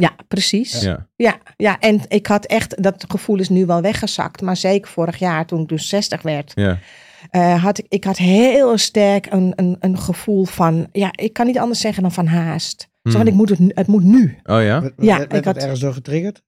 Ja, 0.00 0.14
precies. 0.28 0.80
Ja. 0.80 1.06
Ja. 1.16 1.36
Ja, 1.56 1.78
en 1.80 2.00
ik 2.08 2.26
had 2.26 2.44
echt, 2.46 2.82
dat 2.82 3.04
gevoel 3.08 3.38
is 3.38 3.48
nu 3.48 3.66
wel 3.66 3.80
weggezakt. 3.80 4.40
Maar 4.42 4.56
zeker 4.56 4.90
vorig 4.90 5.18
jaar, 5.18 5.46
toen 5.46 5.60
ik 5.60 5.68
dus 5.68 5.88
60 5.88 6.22
werd, 6.22 6.52
Ja. 6.54 6.78
eh, 7.30 7.62
had 7.64 7.78
ik, 7.78 7.86
ik 7.88 8.04
had 8.04 8.16
heel 8.16 8.78
sterk 8.78 9.26
een, 9.30 9.52
een, 9.56 9.76
een 9.80 9.98
gevoel 9.98 10.44
van, 10.44 10.86
ja, 10.92 11.08
ik 11.12 11.32
kan 11.32 11.46
niet 11.46 11.58
anders 11.58 11.80
zeggen 11.80 12.02
dan 12.02 12.12
van 12.12 12.26
haast. 12.26 12.80
Zo 13.02 13.10
van, 13.10 13.20
Hmm. 13.20 13.30
ik 13.30 13.34
moet 13.34 13.48
het, 13.48 13.58
nu- 13.58 13.72
het 13.74 13.86
moet 13.86 14.02
nu. 14.04 14.38
Oh 14.44 14.62
ja? 14.62 14.80
Werd, 14.80 14.94
Ja, 14.96 15.18
werd 15.18 15.32
ik 15.32 15.44
had- 15.44 15.56
ergens 15.56 15.80
door 15.80 15.92
getriggerd? 15.92 16.42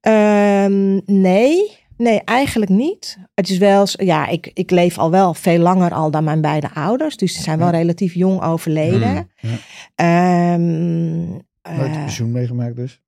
Ehm, 0.00 0.94
nee, 1.04 1.76
nee, 1.96 2.20
eigenlijk 2.24 2.70
niet. 2.70 3.18
Het 3.34 3.48
is 3.50 3.58
wel, 3.58 3.86
ja, 3.90 4.26
ik, 4.28 4.50
ik 4.54 4.70
leef 4.70 4.98
al 4.98 5.10
wel 5.10 5.34
veel 5.34 5.58
langer 5.58 5.92
al 5.92 6.10
dan 6.10 6.24
mijn 6.24 6.40
beide 6.40 6.74
ouders. 6.74 7.16
Dus 7.16 7.34
ze 7.34 7.42
zijn 7.42 7.58
wel 7.58 7.66
Ja. 7.72 7.78
relatief 7.78 8.14
jong 8.14 8.42
overleden. 8.42 9.30
Hmm. 9.36 9.50
Ja. 9.50 9.56
Ehm, 9.94 11.38
Nooit 11.68 11.90
eh, 11.90 12.02
pensioen 12.04 12.30
meegemaakt 12.30 12.76
dus? 12.76 13.02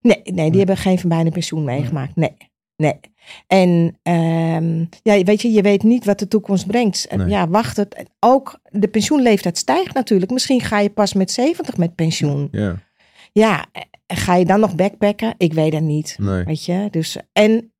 nee, 0.00 0.20
nee, 0.24 0.50
die 0.50 0.58
hebben 0.58 0.76
geen 0.76 0.98
van 0.98 1.08
beide 1.08 1.30
pensioen 1.30 1.64
meegemaakt. 1.64 2.16
Nee, 2.16 2.36
nee. 2.76 3.00
En 3.46 3.98
ehm, 4.02 4.84
ja, 5.02 5.22
weet 5.22 5.42
je, 5.42 5.52
je 5.52 5.62
weet 5.62 5.82
niet 5.82 6.04
wat 6.04 6.18
de 6.18 6.28
toekomst 6.28 6.66
brengt. 6.66 7.06
Nee. 7.16 7.28
Ja, 7.28 7.48
wacht 7.48 7.76
het. 7.76 7.94
En 7.94 8.06
Ook 8.20 8.60
de 8.70 8.88
pensioenleeftijd 8.88 9.58
stijgt 9.58 9.94
natuurlijk. 9.94 10.30
Misschien 10.30 10.60
ga 10.60 10.80
je 10.80 10.90
pas 10.90 11.12
met 11.12 11.30
70 11.30 11.76
met 11.76 11.94
pensioen. 11.94 12.48
Ja. 12.50 12.84
Ja, 13.32 13.66
ga 14.06 14.34
je 14.34 14.44
dan 14.44 14.60
nog 14.60 14.74
backpacken? 14.74 15.34
Ik 15.36 15.52
weet 15.52 15.72
het 15.72 15.82
niet. 15.82 16.16
Nee. 16.20 16.44
Weet 16.44 16.64
je, 16.64 16.88
dus 16.90 17.18
en 17.32 17.72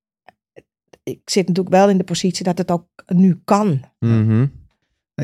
ik 1.02 1.20
zit 1.24 1.48
natuurlijk 1.48 1.76
wel 1.76 1.88
in 1.88 1.98
de 1.98 2.04
positie 2.04 2.44
dat 2.44 2.58
het 2.58 2.70
ook 2.70 2.86
nu 3.06 3.40
kan. 3.44 3.80
Mhm. 3.98 4.46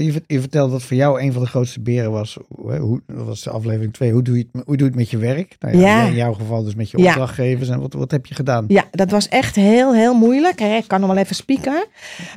Je, 0.00 0.12
vert- 0.12 0.24
je 0.26 0.40
vertelde 0.40 0.72
dat 0.72 0.82
voor 0.82 0.96
jou 0.96 1.20
een 1.20 1.32
van 1.32 1.42
de 1.42 1.48
grootste 1.48 1.80
beren 1.80 2.10
was, 2.10 2.38
hoe, 2.48 3.02
dat 3.06 3.26
was 3.26 3.42
de 3.42 3.50
aflevering 3.50 3.92
2, 3.92 4.12
hoe 4.12 4.22
doe 4.22 4.36
je 4.36 4.48
het, 4.52 4.62
hoe 4.66 4.76
doe 4.76 4.86
je 4.86 4.92
het 4.92 4.94
met 4.94 5.10
je 5.10 5.16
werk? 5.18 5.56
Nou 5.58 5.76
ja, 5.76 5.80
Ja. 6.02 6.06
In 6.06 6.14
jouw 6.14 6.32
geval 6.32 6.62
dus 6.64 6.74
met 6.74 6.90
je 6.90 6.98
Ja. 6.98 7.08
opdrachtgevers 7.08 7.68
en 7.68 7.80
wat, 7.80 7.92
wat 7.92 8.10
heb 8.10 8.26
je 8.26 8.34
gedaan? 8.34 8.64
Ja, 8.68 8.84
dat 8.90 9.10
was 9.10 9.28
echt 9.28 9.56
heel, 9.56 9.94
heel 9.94 10.14
moeilijk. 10.14 10.60
Ik 10.60 10.84
kan 10.88 11.00
nog 11.00 11.08
wel 11.12 11.18
even 11.22 11.34
spieken. 11.36 11.86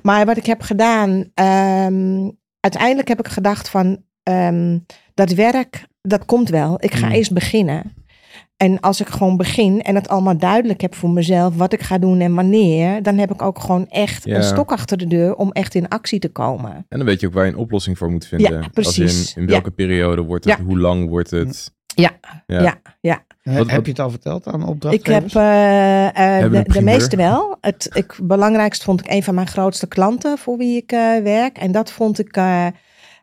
Maar 0.04 0.26
wat 0.26 0.38
ik 0.38 0.46
heb 0.46 0.62
gedaan, 0.62 1.32
ehm, 1.34 2.30
uiteindelijk 2.60 3.08
heb 3.08 3.20
ik 3.20 3.28
gedacht 3.28 3.70
van 3.70 4.04
ehm, 4.24 4.80
dat 5.14 5.32
werk, 5.32 5.86
dat 6.02 6.26
komt 6.26 6.50
wel. 6.50 6.78
Ik 6.80 6.94
ga 6.94 7.06
Mm. 7.08 7.12
eerst 7.12 7.34
beginnen. 7.34 7.94
En 8.58 8.80
als 8.80 9.02
ik 9.02 9.08
gewoon 9.08 9.38
begin 9.38 9.82
en 9.82 9.96
het 9.96 10.08
allemaal 10.08 10.38
duidelijk 10.38 10.82
heb 10.82 10.96
voor 10.96 11.10
mezelf 11.10 11.56
wat 11.56 11.74
ik 11.74 11.82
ga 11.82 11.98
doen 11.98 12.20
en 12.20 12.34
wanneer, 12.36 13.04
dan 13.04 13.18
heb 13.18 13.32
ik 13.34 13.42
ook 13.42 13.60
gewoon 13.60 13.88
echt 13.90 14.26
Ja. 14.26 14.36
een 14.36 14.44
stok 14.44 14.72
achter 14.72 14.98
de 14.98 15.08
deur 15.08 15.36
om 15.36 15.52
echt 15.52 15.76
in 15.76 15.88
actie 15.88 16.20
te 16.20 16.30
komen. 16.30 16.72
En 16.90 16.98
dan 16.98 17.06
weet 17.06 17.20
je 17.20 17.28
ook 17.28 17.34
waar 17.34 17.46
je 17.46 17.52
een 17.52 17.58
oplossing 17.58 17.98
voor 17.98 18.12
moet 18.12 18.26
vinden. 18.28 18.52
Ja, 18.54 18.68
precies. 18.74 19.18
Als 19.18 19.34
in, 19.36 19.42
in 19.42 19.48
welke 19.50 19.72
periode 19.72 20.22
wordt 20.22 20.46
het, 20.46 20.58
Ja. 20.58 20.64
hoe 20.64 20.78
lang 20.80 21.10
wordt 21.10 21.32
het. 21.32 21.74
Ja, 21.96 22.12
Ja. 22.48 22.62
ja, 22.62 22.76
ja. 23.02 23.24
Wat- 23.44 23.70
heb 23.70 23.86
je 23.86 23.92
het 23.92 24.00
al 24.00 24.10
verteld 24.10 24.48
aan 24.48 24.62
Ik 24.62 24.68
opdrachtgevers? 24.68 25.34
heb 25.34 25.42
eh, 25.44 26.44
eh, 26.44 26.64
de, 26.68 26.82
meeste 26.82 27.16
wel. 27.16 27.58
Het 27.62 27.90
ik, 27.94 28.18
belangrijkst 28.24 28.84
vond 28.84 29.00
ik 29.00 29.12
een 29.12 29.24
van 29.24 29.36
mijn 29.36 29.48
grootste 29.48 29.88
klanten 29.88 30.38
voor 30.38 30.58
wie 30.58 30.78
ik 30.78 30.92
eh, 30.92 31.18
werk. 31.24 31.58
En 31.58 31.72
dat 31.72 31.92
vond 31.92 32.20
ik 32.20 32.38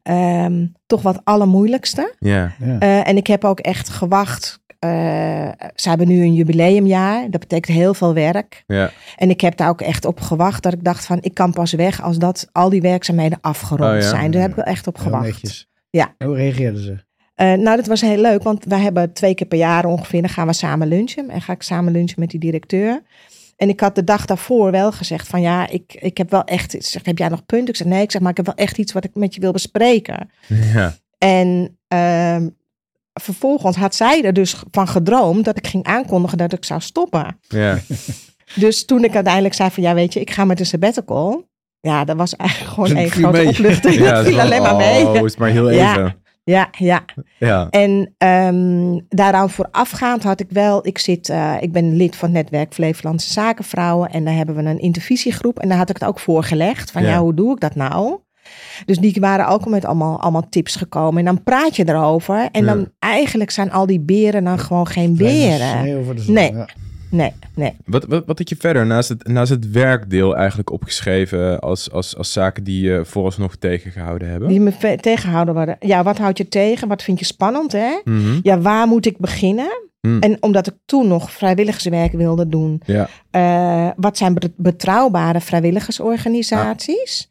eh, 0.02 0.44
ehm, 0.44 0.66
toch 0.86 1.02
wat 1.02 1.20
allermoeilijkste. 1.24 2.14
Ja. 2.18 2.52
ja. 2.58 2.78
Eh, 2.78 3.08
en 3.08 3.16
ik 3.16 3.26
heb 3.26 3.44
ook 3.44 3.60
echt 3.60 3.88
gewacht. 3.88 4.60
eh, 4.78 5.48
ze 5.74 5.88
hebben 5.88 6.08
nu 6.08 6.22
een 6.22 6.34
jubileumjaar. 6.34 7.30
Dat 7.30 7.40
betekent 7.40 7.76
heel 7.76 7.94
veel 7.94 8.14
werk. 8.14 8.64
Ja. 8.66 8.90
En 9.16 9.30
ik 9.30 9.40
heb 9.40 9.56
daar 9.56 9.68
ook 9.68 9.80
echt 9.80 10.04
op 10.04 10.20
gewacht. 10.20 10.62
Dat 10.62 10.72
ik 10.72 10.84
dacht 10.84 11.06
van, 11.06 11.18
ik 11.20 11.34
kan 11.34 11.52
pas 11.52 11.72
weg 11.72 12.02
als 12.02 12.18
dat 12.18 12.48
al 12.52 12.68
die 12.68 12.80
werkzaamheden 12.80 13.38
afgerond 13.40 13.90
Oh 13.94 14.00
ja? 14.00 14.08
zijn. 14.08 14.30
Daar 14.30 14.40
heb 14.40 14.50
ik 14.50 14.56
wel 14.56 14.64
echt 14.64 14.86
op 14.86 14.98
gewacht. 14.98 15.68
Ja. 15.90 16.14
Hoe 16.24 16.36
reageerden 16.36 16.82
ze? 16.82 16.96
Eh, 17.34 17.52
nou, 17.52 17.76
dat 17.76 17.86
was 17.86 18.00
heel 18.00 18.20
leuk, 18.20 18.42
want 18.42 18.64
wij 18.64 18.80
hebben 18.80 19.12
twee 19.12 19.34
keer 19.34 19.46
per 19.46 19.58
jaar 19.58 19.84
ongeveer, 19.84 20.20
dan 20.20 20.30
gaan 20.30 20.46
we 20.46 20.52
samen 20.52 20.88
lunchen. 20.88 21.30
En 21.30 21.40
ga 21.40 21.52
ik 21.52 21.62
samen 21.62 21.92
lunchen 21.92 22.20
met 22.20 22.30
die 22.30 22.40
directeur. 22.40 23.02
En 23.62 23.68
ik 23.68 23.80
had 23.80 23.94
de 23.94 24.04
dag 24.04 24.24
daarvoor 24.24 24.70
wel 24.70 24.92
gezegd 24.92 25.28
van 25.28 25.40
ja, 25.40 25.68
ik, 25.68 25.94
ik 25.94 26.16
heb 26.16 26.30
wel 26.30 26.44
echt, 26.44 26.76
zeg, 26.78 27.04
heb 27.04 27.18
jij 27.18 27.28
nog 27.28 27.46
punten? 27.46 27.68
Ik 27.68 27.76
zeg 27.76 27.86
nee, 27.86 28.02
ik 28.02 28.10
zeg 28.10 28.20
maar 28.20 28.30
ik 28.30 28.36
heb 28.36 28.46
wel 28.46 28.54
echt 28.54 28.78
iets 28.78 28.92
wat 28.92 29.04
ik 29.04 29.14
met 29.14 29.34
je 29.34 29.40
wil 29.40 29.52
bespreken. 29.52 30.30
Ja. 30.46 30.96
En 31.18 31.78
ehm, 31.88 32.48
vervolgens 33.12 33.76
had 33.76 33.94
zij 33.94 34.24
er 34.24 34.32
dus 34.32 34.62
van 34.70 34.88
gedroomd 34.88 35.44
dat 35.44 35.56
ik 35.56 35.66
ging 35.66 35.84
aankondigen 35.84 36.38
dat 36.38 36.52
ik 36.52 36.64
zou 36.64 36.80
stoppen. 36.80 37.38
Ja. 37.48 37.78
Dus 38.54 38.84
toen 38.84 39.04
ik 39.04 39.14
uiteindelijk 39.14 39.54
zei 39.54 39.70
van 39.70 39.82
ja, 39.82 39.94
weet 39.94 40.12
je, 40.12 40.20
ik 40.20 40.30
ga 40.30 40.44
met 40.44 40.60
een 40.60 40.66
sabbatical. 40.66 41.48
Ja, 41.80 42.04
dat 42.04 42.16
was 42.16 42.36
eigenlijk 42.36 42.70
gewoon 42.70 42.88
viel 42.88 43.08
grote 43.08 43.48
opluchting. 43.48 43.94
Ja, 43.94 44.12
dat 44.14 44.26
viel 44.26 44.40
alleen 44.40 44.62
maar 44.62 44.72
Oh, 44.72 44.78
mee. 44.78 45.24
is 45.24 45.30
het 45.30 45.38
maar 45.38 45.50
heel 45.50 45.70
even. 45.70 45.82
Ja, 45.82 46.14
ja. 46.44 46.68
Ja. 47.38 47.68
En 47.70 48.14
ehm, 48.18 48.98
daaraan 49.08 49.50
voorafgaand 49.50 50.22
had 50.22 50.40
ik 50.40 50.50
wel, 50.50 50.86
ik, 50.86 50.98
zit, 50.98 51.28
eh, 51.28 51.54
ik 51.60 51.72
ben 51.72 51.96
lid 51.96 52.16
van 52.16 52.28
het 52.28 52.34
netwerk 52.34 52.74
Flevolandse 52.74 53.32
Zakenvrouwen 53.32 54.10
en 54.10 54.24
daar 54.24 54.34
hebben 54.34 54.54
we 54.54 54.62
een 54.62 54.78
intervisiegroep 54.80 55.58
en 55.58 55.68
daar 55.68 55.78
had 55.78 55.90
ik 55.90 55.98
het 55.98 56.08
ook 56.08 56.18
voorgelegd 56.20 56.90
van 56.90 57.02
ja, 57.02 57.08
Ja. 57.08 57.18
hoe 57.20 57.34
doe 57.34 57.52
ik 57.52 57.60
dat 57.60 57.74
nou? 57.74 58.18
Dus 58.86 58.98
die 58.98 59.16
waren 59.20 59.48
ook 59.48 59.64
al 59.64 59.70
met 59.70 59.84
allemaal, 59.84 60.20
allemaal 60.20 60.48
tips 60.48 60.76
gekomen 60.76 61.18
en 61.18 61.24
dan 61.24 61.42
praat 61.42 61.76
je 61.76 61.88
erover 61.88 62.48
en 62.52 62.64
Ja. 62.64 62.74
dan 62.74 62.88
eigenlijk 62.98 63.50
zijn 63.50 63.72
al 63.72 63.86
die 63.86 64.00
beren 64.00 64.44
dan 64.44 64.58
gewoon 64.58 64.86
geen 64.86 65.16
beren. 65.16 65.84
Nee. 66.26 66.54
Nee, 67.12 67.32
nee. 67.54 67.76
Wat, 67.84 68.04
wat, 68.04 68.26
wat 68.26 68.38
had 68.38 68.48
je 68.48 68.56
verder 68.58 68.86
naast 68.86 69.08
het, 69.08 69.26
naast 69.28 69.50
het 69.50 69.70
werkdeel 69.70 70.36
eigenlijk 70.36 70.70
opgeschreven 70.70 71.60
als, 71.60 71.90
als, 71.90 72.16
als 72.16 72.32
zaken 72.32 72.64
die 72.64 72.82
je 72.82 73.04
vooralsnog 73.04 73.56
tegengehouden 73.56 74.28
hebben? 74.28 74.48
Die 74.48 74.60
me 74.60 74.96
tegenhouden 75.00 75.54
worden. 75.54 75.76
Ja, 75.80 76.02
wat 76.02 76.18
houd 76.18 76.38
je 76.38 76.48
tegen? 76.48 76.88
Wat 76.88 77.02
vind 77.02 77.18
je 77.18 77.24
spannend, 77.24 77.72
hè? 77.72 78.00
Mhm. 78.04 78.38
Ja, 78.42 78.60
waar 78.60 78.86
moet 78.86 79.06
ik 79.06 79.18
beginnen? 79.18 79.90
Hmm. 80.00 80.18
En 80.20 80.36
omdat 80.40 80.66
ik 80.66 80.74
toen 80.84 81.08
nog 81.08 81.30
vrijwilligerswerk 81.32 82.12
wilde 82.12 82.48
doen, 82.48 82.80
Ja. 82.86 83.08
eh, 83.30 83.90
wat 83.96 84.16
zijn 84.16 84.34
bet- 84.34 84.56
betrouwbare 84.56 85.40
vrijwilligersorganisaties? 85.40 87.30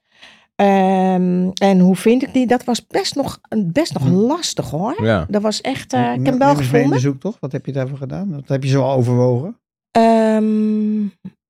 Ehm, 0.56 1.50
en 1.54 1.80
hoe 1.80 1.96
vind 1.96 2.24
ik 2.24 2.34
die? 2.34 2.48
Dat 2.48 2.64
was 2.64 2.88
best 2.88 3.16
nog, 3.16 3.40
best 3.66 3.94
nog 3.94 4.04
Hmm. 4.04 4.14
lastig 4.16 4.70
hoor. 4.70 4.96
ja. 5.04 5.26
Dat 5.30 5.42
was 5.42 5.62
echt, 5.62 5.94
eh, 5.94 6.14
ik 6.14 6.26
heb 6.26 6.38
wel 6.38 6.56
gevonden. 6.56 6.92
de 6.92 7.00
zoektocht. 7.00 7.38
Wat 7.40 7.52
heb 7.52 7.66
je 7.66 7.72
daarvoor 7.72 7.98
gedaan? 7.98 8.32
Wat 8.32 8.48
heb 8.48 8.64
je 8.64 8.70
zo 8.70 8.84
overwogen? 8.84 9.60
Ehm, 9.92 11.02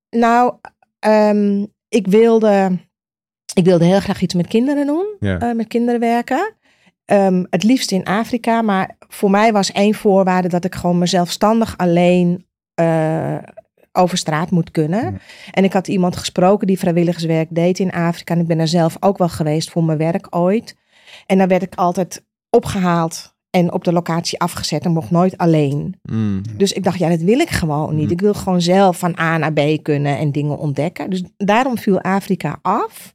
nou, 0.09 0.53
ehm, 0.99 1.65
ik, 1.89 2.07
wilde, 2.07 2.79
ik 3.53 3.65
wilde 3.65 3.85
heel 3.85 3.99
graag 3.99 4.21
iets 4.21 4.33
met 4.33 4.47
kinderen 4.47 4.85
doen. 4.85 5.15
Ja. 5.19 5.39
eh, 5.39 5.55
met 5.55 5.67
kinderen 5.67 5.99
werken. 5.99 6.53
Ehm, 7.05 7.43
het 7.49 7.63
liefst 7.63 7.91
in 7.91 8.05
Afrika. 8.05 8.61
Maar 8.61 8.95
voor 9.07 9.29
mij 9.29 9.51
was 9.51 9.71
één 9.71 9.93
voorwaarde 9.93 10.47
dat 10.47 10.65
ik 10.65 10.75
gewoon 10.75 10.97
mezelfstandig 10.97 11.77
alleen 11.77 12.45
eh, 12.73 13.37
over 13.91 14.17
straat 14.17 14.51
moet 14.51 14.71
kunnen. 14.71 15.11
Ja. 15.11 15.19
En 15.51 15.63
ik 15.63 15.73
had 15.73 15.87
iemand 15.87 16.15
gesproken 16.17 16.67
die 16.67 16.79
vrijwilligerswerk 16.79 17.47
deed 17.51 17.79
in 17.79 17.91
Afrika. 17.91 18.33
En 18.33 18.39
ik 18.39 18.47
ben 18.47 18.59
er 18.59 18.67
zelf 18.67 18.97
ook 18.99 19.17
wel 19.17 19.29
geweest 19.29 19.69
voor 19.69 19.83
mijn 19.83 19.97
werk 19.97 20.35
ooit. 20.35 20.75
En 21.25 21.37
dan 21.37 21.47
werd 21.47 21.61
ik 21.61 21.75
altijd 21.75 22.25
opgehaald 22.49 23.35
en 23.51 23.73
op 23.73 23.83
de 23.83 23.93
locatie 23.93 24.39
afgezet 24.39 24.85
en 24.85 24.91
mocht 24.91 25.11
nooit 25.11 25.37
alleen. 25.37 25.99
Mm. 26.01 26.41
Dus 26.57 26.71
ik 26.71 26.83
dacht, 26.83 26.99
ja, 26.99 27.09
dat 27.09 27.21
wil 27.21 27.39
ik 27.39 27.49
gewoon 27.49 27.95
niet. 27.95 28.03
Mhm. 28.03 28.13
Ik 28.13 28.21
wil 28.21 28.33
gewoon 28.33 28.61
zelf 28.61 28.99
van 28.99 29.19
A 29.19 29.37
naar 29.37 29.53
B 29.53 29.59
kunnen 29.81 30.17
en 30.17 30.31
dingen 30.31 30.57
ontdekken. 30.57 31.09
Dus 31.09 31.23
daarom 31.37 31.77
viel 31.77 32.01
Afrika 32.01 32.59
af. 32.61 33.13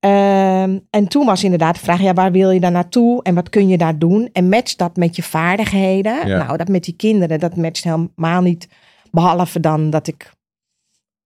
Ehm, 0.00 0.78
en 0.90 1.08
toen 1.08 1.26
was 1.26 1.44
inderdaad 1.44 1.74
de 1.74 1.80
vraag, 1.80 2.00
ja, 2.00 2.12
waar 2.12 2.32
wil 2.32 2.50
je 2.50 2.60
dan 2.60 2.72
naartoe 2.72 3.22
en 3.22 3.34
wat 3.34 3.48
kun 3.48 3.68
je 3.68 3.78
daar 3.78 3.98
doen? 3.98 4.28
En 4.32 4.48
match 4.48 4.74
dat 4.74 4.96
met 4.96 5.16
je 5.16 5.22
vaardigheden. 5.22 6.28
Ja. 6.28 6.44
Nou, 6.44 6.56
dat 6.56 6.68
met 6.68 6.84
die 6.84 6.96
kinderen, 6.96 7.40
dat 7.40 7.56
matcht 7.56 7.84
helemaal 7.84 8.42
niet. 8.42 8.68
Behalve 9.10 9.60
dan 9.60 9.90
dat 9.90 10.06
ik, 10.06 10.32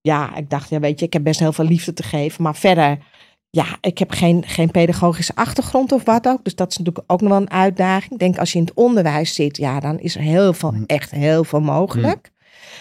ja, 0.00 0.36
ik 0.36 0.50
dacht, 0.50 0.68
ja, 0.70 0.80
weet 0.80 1.00
je, 1.00 1.06
ik 1.06 1.12
heb 1.12 1.22
best 1.22 1.40
heel 1.40 1.52
veel 1.52 1.64
liefde 1.64 1.92
te 1.92 2.02
geven. 2.02 2.42
Maar 2.42 2.56
verder, 2.56 2.98
ja, 3.56 3.66
ik 3.80 3.98
heb 3.98 4.10
geen, 4.10 4.44
geen 4.46 4.70
pedagogische 4.70 5.34
achtergrond 5.34 5.92
of 5.92 6.04
wat 6.04 6.26
ook. 6.28 6.44
Dus 6.44 6.54
dat 6.54 6.70
is 6.70 6.76
natuurlijk 6.78 7.12
ook 7.12 7.20
nog 7.20 7.30
wel 7.30 7.40
een 7.40 7.50
uitdaging. 7.50 8.12
Ik 8.12 8.18
denk, 8.18 8.38
als 8.38 8.52
je 8.52 8.58
in 8.58 8.64
het 8.64 8.74
onderwijs 8.74 9.34
zit, 9.34 9.56
ja, 9.56 9.80
dan 9.80 9.98
is 9.98 10.14
er 10.14 10.20
heel 10.20 10.52
veel, 10.52 10.70
Mm. 10.70 10.84
echt 10.86 11.10
heel 11.10 11.44
veel 11.44 11.60
mogelijk. 11.60 12.30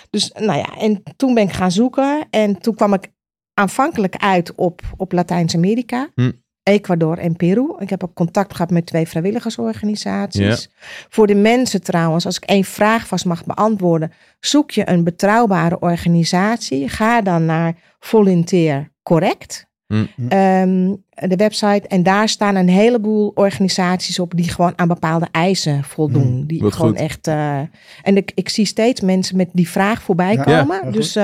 Dus, 0.10 0.32
nou 0.40 0.58
ja, 0.58 0.78
en 0.78 1.04
toen 1.16 1.34
ben 1.34 1.44
ik 1.44 1.54
gaan 1.54 1.72
zoeken. 1.72 2.28
En 2.30 2.60
toen 2.60 2.76
kwam 2.76 2.94
ik 2.94 3.12
aanvankelijk 3.54 4.16
uit 4.18 4.56
op, 4.56 4.82
op 4.98 5.12
Latijns-Amerika. 5.12 6.10
Hm. 6.16 6.32
Ecuador 6.64 7.18
en 7.18 7.36
Peru. 7.36 7.76
Ik 7.80 7.90
heb 7.90 8.04
ook 8.04 8.14
contact 8.14 8.52
gehad 8.56 8.72
met 8.72 8.86
twee 8.86 9.08
vrijwilligersorganisaties. 9.08 10.70
Voor 11.10 11.28
de 11.28 11.36
mensen 11.36 11.84
trouwens, 11.84 12.26
als 12.26 12.38
ik 12.38 12.44
één 12.44 12.64
vraag 12.64 13.08
vast 13.08 13.26
mag 13.26 13.46
beantwoorden. 13.46 14.12
Zoek 14.40 14.72
je 14.72 14.90
een 14.90 15.04
betrouwbare 15.04 15.80
organisatie? 15.80 16.90
Ga 16.90 17.22
dan 17.22 17.46
naar 17.46 17.76
Volunteer 18.00 18.92
Correct. 19.04 19.70
Hm. 19.92 20.28
Ehm, 20.28 20.96
de 21.30 21.36
website. 21.36 21.88
En 21.88 22.04
daar 22.04 22.30
staan 22.30 22.56
een 22.56 22.70
heleboel 22.70 23.32
organisaties 23.36 24.20
op 24.20 24.34
die 24.36 24.50
gewoon 24.50 24.74
aan 24.76 24.88
bepaalde 24.88 25.28
eisen 25.32 25.84
voldoen. 25.84 26.38
Hm, 26.40 26.46
die 26.46 26.62
wat 26.62 26.74
gewoon 26.74 26.92
goed. 26.92 27.00
echt. 27.00 27.28
eh, 27.28 27.60
en 28.02 28.18
ik, 28.18 28.32
ik 28.36 28.50
zie 28.50 28.66
steeds 28.66 29.02
mensen 29.02 29.38
met 29.38 29.50
die 29.54 29.70
vraag 29.70 30.02
voorbij 30.02 30.34
Ja. 30.34 30.44
komen. 30.44 30.80
Ja, 30.86 30.92
dus 30.92 31.16
eh, 31.16 31.24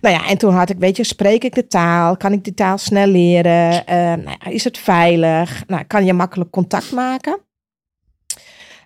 nou 0.00 0.14
ja, 0.14 0.26
en 0.28 0.38
toen 0.38 0.54
had 0.54 0.70
ik, 0.70 0.78
weet 0.78 0.96
je, 0.96 1.04
spreek 1.04 1.44
ik 1.44 1.54
de 1.54 1.66
taal? 1.66 2.16
Kan 2.16 2.32
ik 2.32 2.44
die 2.44 2.54
taal 2.54 2.78
snel 2.78 3.06
leren? 3.06 3.86
Eh, 3.86 3.96
nou 3.96 4.36
ja, 4.44 4.50
is 4.50 4.64
het 4.64 4.78
veilig? 4.78 5.62
Nou, 5.66 5.84
kan 5.84 6.04
je 6.04 6.12
makkelijk 6.12 6.50
contact 6.50 6.92
maken? 6.92 7.38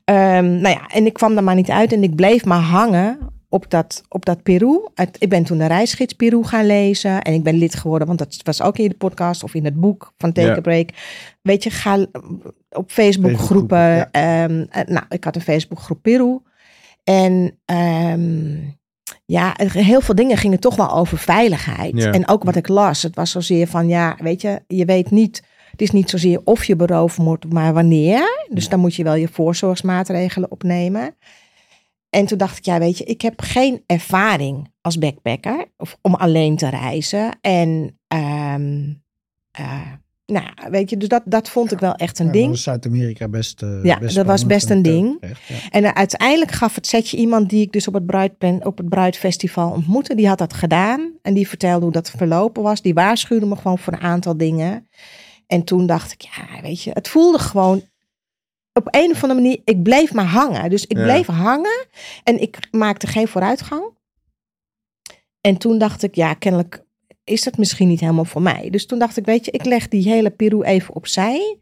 Ehm, 0.04 0.60
nou 0.60 0.74
ja, 0.74 0.86
en 0.86 1.06
ik 1.06 1.12
kwam 1.12 1.36
er 1.36 1.44
maar 1.44 1.54
niet 1.54 1.70
uit 1.70 1.92
en 1.92 2.02
ik 2.02 2.14
bleef 2.14 2.44
maar 2.44 2.60
hangen 2.60 3.18
op 3.54 3.70
dat, 3.70 4.02
op 4.08 4.24
dat 4.24 4.42
Peru. 4.42 4.88
Het- 4.94 5.16
ik 5.18 5.28
ben 5.28 5.44
toen 5.44 5.58
de 5.58 5.66
reisgids 5.66 6.12
Peru 6.12 6.42
gaan 6.44 6.66
lezen 6.66 7.22
en 7.22 7.32
ik 7.32 7.42
ben 7.42 7.54
lid 7.54 7.74
geworden, 7.74 8.06
want 8.06 8.18
dat 8.18 8.36
was 8.42 8.62
ook 8.62 8.78
in 8.78 8.88
de 8.88 8.96
podcast 8.96 9.42
of 9.42 9.54
in 9.54 9.64
het 9.64 9.80
boek 9.80 10.12
van 10.18 10.32
Take 10.32 10.46
Ja. 10.48 10.56
a 10.56 10.60
Break. 10.60 10.88
Weet 11.42 11.62
je, 11.62 11.70
ga 11.70 12.06
op 12.70 12.90
Facebook 12.90 13.38
groepen. 13.38 14.10
Ehm, 14.10 14.64
eh, 14.70 14.86
nou, 14.86 15.04
ik 15.08 15.24
had 15.24 15.36
een 15.36 15.42
Facebook 15.42 15.80
groep 15.80 16.02
Peru. 16.02 16.38
En 17.04 17.58
ehm, 17.64 18.56
ja, 19.24 19.54
heel 19.58 20.00
veel 20.00 20.14
dingen 20.14 20.36
gingen 20.36 20.60
toch 20.60 20.76
wel 20.76 20.92
over 20.92 21.18
veiligheid. 21.18 21.92
Ja. 21.96 22.12
En 22.12 22.28
ook 22.28 22.44
wat 22.44 22.56
ik 22.56 22.68
las, 22.68 23.02
het 23.02 23.14
was 23.14 23.30
zozeer 23.30 23.66
van, 23.66 23.88
ja, 23.88 24.16
weet 24.18 24.40
je, 24.40 24.62
je 24.66 24.84
weet 24.84 25.10
niet, 25.10 25.42
het 25.70 25.82
is 25.82 25.90
niet 25.90 26.10
zozeer 26.10 26.40
of 26.44 26.64
je 26.64 26.76
beroofd 26.76 27.16
wordt, 27.16 27.52
maar 27.52 27.72
wanneer. 27.74 28.46
Dus 28.50 28.68
dan 28.68 28.80
moet 28.80 28.94
je 28.94 29.02
wel 29.04 29.14
je 29.14 29.28
voorzorgsmaatregelen 29.28 30.50
opnemen. 30.50 31.14
En 32.14 32.26
toen 32.26 32.38
dacht 32.38 32.58
ik, 32.58 32.64
ja, 32.64 32.78
weet 32.78 32.98
je, 32.98 33.04
ik 33.04 33.20
heb 33.20 33.40
geen 33.40 33.82
ervaring 33.86 34.72
als 34.80 34.98
backpacker 34.98 35.66
of 35.76 35.96
om 36.02 36.14
alleen 36.14 36.56
te 36.56 36.68
reizen. 36.68 37.38
En, 37.40 37.98
ehm, 38.08 38.92
eh, 39.50 39.80
nou, 40.26 40.46
weet 40.70 40.90
je, 40.90 40.96
dus 40.96 41.08
dat, 41.08 41.22
dat 41.24 41.48
vond 41.48 41.72
ik 41.72 41.78
wel 41.78 41.94
echt 41.94 42.18
een 42.18 42.26
Ja, 42.26 42.32
ding. 42.32 42.42
dat 42.44 42.50
was 42.54 42.62
Zuid-Amerika 42.62 43.28
best. 43.28 43.62
eh, 43.62 43.78
Ja, 43.82 43.98
best 43.98 44.14
dat 44.14 44.26
was 44.26 44.46
best 44.46 44.70
en 44.70 44.76
een 44.76 44.82
ding. 44.82 45.16
terecht, 45.20 45.40
ja. 45.46 45.54
En 45.70 45.84
eh, 45.84 45.90
uiteindelijk 45.92 46.50
gaf 46.50 46.74
het 46.74 46.86
setje 46.86 47.16
iemand 47.16 47.50
die 47.50 47.60
ik 47.62 47.72
dus 47.72 47.88
op 47.88 47.94
het, 47.94 48.06
Bruidpen, 48.06 48.66
op 48.66 48.76
het 48.78 48.88
Bruidfestival 48.88 49.70
ontmoette. 49.70 50.14
Die 50.14 50.28
had 50.28 50.38
dat 50.38 50.52
gedaan 50.54 51.12
en 51.22 51.34
die 51.34 51.48
vertelde 51.48 51.84
hoe 51.84 51.92
dat 51.92 52.10
verlopen 52.10 52.62
was. 52.62 52.82
Die 52.82 52.94
waarschuwde 52.94 53.46
me 53.46 53.56
gewoon 53.56 53.78
voor 53.78 53.92
een 53.92 54.00
aantal 54.00 54.36
dingen. 54.36 54.88
En 55.46 55.64
toen 55.64 55.86
dacht 55.86 56.12
ik, 56.12 56.20
ja, 56.20 56.60
weet 56.62 56.82
je, 56.82 56.90
het 56.94 57.08
voelde 57.08 57.38
gewoon 57.38 57.82
op 58.74 58.88
een 58.90 59.10
of 59.10 59.22
andere 59.22 59.40
manier, 59.40 59.60
ik 59.64 59.82
bleef 59.82 60.12
maar 60.12 60.24
hangen. 60.24 60.70
Dus 60.70 60.86
ik 60.86 60.96
Ja. 60.96 61.02
bleef 61.02 61.26
hangen 61.26 61.86
en 62.24 62.40
ik 62.40 62.58
maakte 62.70 63.06
geen 63.06 63.28
vooruitgang. 63.28 63.82
En 65.40 65.56
toen 65.56 65.78
dacht 65.78 66.02
ik, 66.02 66.14
ja, 66.14 66.34
kennelijk 66.34 66.82
is 67.24 67.42
dat 67.42 67.56
misschien 67.58 67.88
niet 67.88 68.00
helemaal 68.00 68.24
voor 68.24 68.42
mij. 68.42 68.68
Dus 68.70 68.86
toen 68.86 68.98
dacht 68.98 69.16
ik, 69.16 69.24
weet 69.24 69.44
je, 69.44 69.50
ik 69.50 69.64
leg 69.64 69.88
die 69.88 70.08
hele 70.08 70.30
Peru 70.30 70.62
even 70.62 70.94
opzij. 70.94 71.58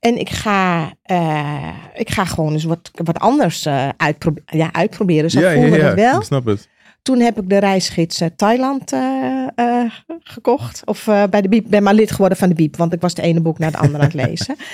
En 0.00 0.18
ik 0.18 0.28
ga, 0.30 0.92
eh, 1.02 1.74
ik 1.94 2.10
ga 2.10 2.24
gewoon 2.24 2.52
eens 2.52 2.64
wat, 2.64 2.90
wat 2.92 3.18
anders 3.18 3.66
uitprobe- 3.96 4.42
ja, 4.46 4.72
uitproberen. 4.72 5.30
Zo 5.30 5.40
voelde 5.40 5.82
het 5.82 5.94
wel. 5.94 6.18
ik 6.18 6.24
snap 6.24 6.44
het. 6.46 6.68
Toen 7.02 7.20
heb 7.20 7.40
ik 7.40 7.48
de 7.48 7.58
reisgids 7.58 8.20
eh, 8.20 8.28
Thailand 8.36 8.92
eh, 8.92 9.46
eh, 9.54 9.92
gekocht. 10.22 10.82
Of 10.84 11.06
eh, 11.08 11.24
bij 11.30 11.42
de 11.42 11.48
Biep. 11.48 11.66
ben 11.68 11.82
maar 11.82 11.94
lid 11.94 12.10
geworden 12.10 12.38
van 12.38 12.48
de 12.48 12.54
Biep. 12.54 12.76
Want 12.76 12.92
ik 12.92 13.00
was 13.00 13.14
de 13.14 13.22
ene 13.22 13.40
boek 13.40 13.58
naar 13.58 13.70
de 13.70 13.78
andere 13.78 13.98
aan 13.98 14.10
het 14.10 14.28
lezen. 14.28 14.56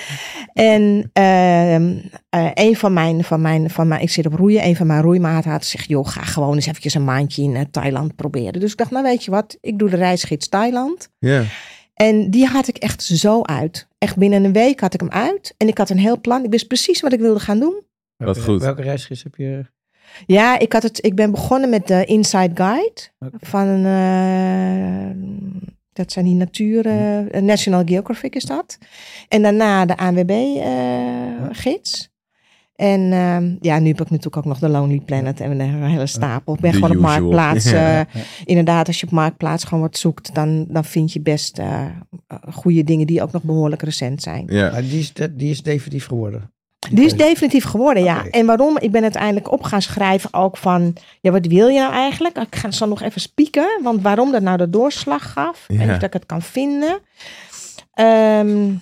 En 0.53 1.09
ehm, 1.13 1.97
eh, 2.29 2.51
een 2.53 2.75
van 2.75 2.93
mijn, 2.93 3.23
van 3.23 3.41
mijn, 3.41 3.69
van 3.69 3.87
mijn, 3.87 4.01
ik 4.01 4.09
zit 4.09 4.25
op 4.25 4.33
roeien. 4.33 4.65
Een 4.65 4.75
van 4.75 4.87
mijn 4.87 5.01
roeimaten 5.01 5.51
had 5.51 5.63
gezegd, 5.63 5.87
joh, 5.87 6.07
ga 6.07 6.21
gewoon 6.21 6.55
eens 6.55 6.65
eventjes 6.65 6.93
een 6.93 7.03
maandje 7.03 7.43
in 7.43 7.71
Thailand 7.71 8.15
proberen. 8.15 8.59
Dus 8.59 8.71
ik 8.71 8.77
dacht, 8.77 8.91
nou 8.91 9.03
weet 9.03 9.23
je 9.23 9.31
wat, 9.31 9.57
ik 9.61 9.79
doe 9.79 9.89
de 9.89 9.95
reisgids 9.95 10.49
Thailand. 10.49 11.09
Ja. 11.19 11.43
En 11.93 12.29
die 12.29 12.45
had 12.45 12.67
ik 12.67 12.77
echt 12.77 13.03
zo 13.03 13.41
uit. 13.41 13.87
Echt 13.97 14.17
binnen 14.17 14.43
een 14.43 14.53
week 14.53 14.79
had 14.79 14.93
ik 14.93 14.99
hem 14.99 15.09
uit. 15.09 15.53
En 15.57 15.67
ik 15.67 15.77
had 15.77 15.89
een 15.89 15.97
heel 15.99 16.21
plan. 16.21 16.43
Ik 16.43 16.51
wist 16.51 16.67
precies 16.67 17.01
wat 17.01 17.13
ik 17.13 17.19
wilde 17.19 17.39
gaan 17.39 17.59
doen. 17.59 17.81
Wat 18.17 18.41
goed. 18.41 18.61
Welke 18.61 18.81
reisgids 18.81 19.23
heb 19.23 19.35
je? 19.35 19.65
Ja, 20.25 20.59
ik, 20.59 20.73
had 20.73 20.83
het, 20.83 21.05
ik 21.05 21.15
ben 21.15 21.31
begonnen 21.31 21.69
met 21.69 21.87
de 21.87 22.05
Inside 22.05 22.51
Guide. 22.53 23.01
Van 23.39 23.85
eh, 23.85 25.09
dat 25.93 26.11
zijn 26.11 26.25
die 26.25 26.35
natuur, 26.35 26.85
eh, 26.85 27.41
National 27.41 27.81
Geographic 27.85 28.35
is 28.35 28.43
dat. 28.45 28.77
En 29.27 29.41
daarna 29.41 29.85
de 29.85 29.97
ANWB-gids. 30.95 32.09
en 32.75 33.11
ehm, 33.11 33.55
ja, 33.61 33.79
nu 33.79 33.87
heb 33.87 34.01
ik 34.01 34.09
natuurlijk 34.09 34.37
ook 34.37 34.45
nog 34.45 34.59
de 34.59 34.69
Lonely 34.69 34.99
Planet 34.99 35.39
en 35.39 35.59
een 35.59 35.83
hele 35.83 36.05
stapel. 36.07 36.53
Ik 36.53 36.59
ben 36.59 36.71
The 36.71 36.77
gewoon 36.77 36.95
op. 36.95 37.01
Marktplaats. 37.01 37.69
Ja. 37.71 37.99
eh, 37.99 38.21
Inderdaad, 38.45 38.87
als 38.87 38.99
je 38.99 39.05
op 39.05 39.11
Marktplaats 39.11 39.63
gewoon 39.63 39.83
wat 39.83 39.97
zoekt, 39.97 40.35
dan, 40.35 40.65
dan 40.69 40.85
vind 40.85 41.13
je 41.13 41.21
best 41.21 41.59
eh, 41.59 41.85
goede 42.51 42.83
dingen 42.83 43.07
die 43.07 43.21
ook 43.21 43.31
nog 43.31 43.43
behoorlijk 43.43 43.81
recent 43.81 44.21
zijn. 44.21 44.43
Ja. 44.47 44.71
Maar 44.71 44.81
die, 44.81 44.99
is, 44.99 45.13
die 45.31 45.49
is 45.49 45.61
definitief 45.63 46.05
geworden. 46.05 46.53
Die 46.91 47.05
is 47.05 47.13
definitief 47.15 47.63
geworden, 47.65 48.03
ja. 48.03 48.25
En 48.31 48.45
waarom? 48.45 48.77
Ik 48.79 48.91
ben 48.91 49.01
uiteindelijk 49.01 49.51
op 49.51 49.63
gaan 49.63 49.81
schrijven 49.81 50.33
ook 50.33 50.57
van... 50.57 50.95
Ja, 51.21 51.31
wat 51.31 51.45
wil 51.45 51.67
je 51.67 51.79
nou 51.79 51.93
eigenlijk? 51.93 52.37
Ik 52.37 52.55
ga 52.55 52.71
zo 52.71 52.85
nog 52.85 53.01
even 53.01 53.21
spieken. 53.21 53.79
Want 53.83 54.01
waarom 54.01 54.31
dat 54.31 54.41
nou 54.41 54.57
de 54.57 54.69
doorslag 54.69 55.31
gaf. 55.33 55.65
Ja. 55.67 55.79
En 55.79 55.87
of 55.89 55.93
dat 55.95 56.03
ik 56.03 56.13
het 56.13 56.25
kan 56.25 56.41
vinden. 56.41 56.99
Ehm, 57.93 58.73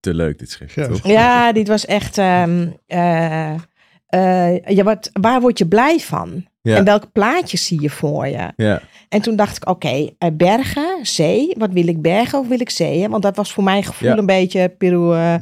te 0.00 0.14
leuk, 0.14 0.38
dit 0.38 0.50
schrift. 0.50 0.74
Ja. 0.74 0.86
toch? 0.86 1.06
Ja, 1.06 1.52
dit 1.52 1.68
was 1.68 1.86
echt. 1.86 2.18
ehm, 2.18 2.66
eh, 2.86 3.54
eh, 4.06 4.58
ja, 4.66 4.82
wat, 4.82 5.10
waar 5.12 5.40
word 5.40 5.58
je 5.58 5.66
blij 5.66 5.98
van? 6.00 6.44
Ja. 6.62 6.76
En 6.76 6.84
welke 6.84 7.06
plaatjes 7.06 7.66
zie 7.66 7.80
je 7.82 7.90
voor 7.90 8.26
je? 8.26 8.52
Ja, 8.56 8.80
En 9.08 9.20
toen 9.20 9.36
dacht 9.36 9.56
ik, 9.56 9.68
oké, 9.68 10.10
eh, 10.18 10.28
bergen, 10.32 10.98
zee. 11.02 11.54
Wat 11.58 11.70
wil 11.72 11.86
ik 11.88 12.02
bergen 12.02 12.38
of 12.38 12.48
wil 12.48 12.60
ik 12.60 12.70
zeeën? 12.70 13.10
Want 13.10 13.22
dat 13.22 13.36
was 13.36 13.52
voor 13.52 13.64
mijn 13.64 13.84
gevoel 13.84 14.08
Ja. 14.08 14.16
een 14.16 14.26
beetje, 14.26 14.68
Peru, 14.68 15.38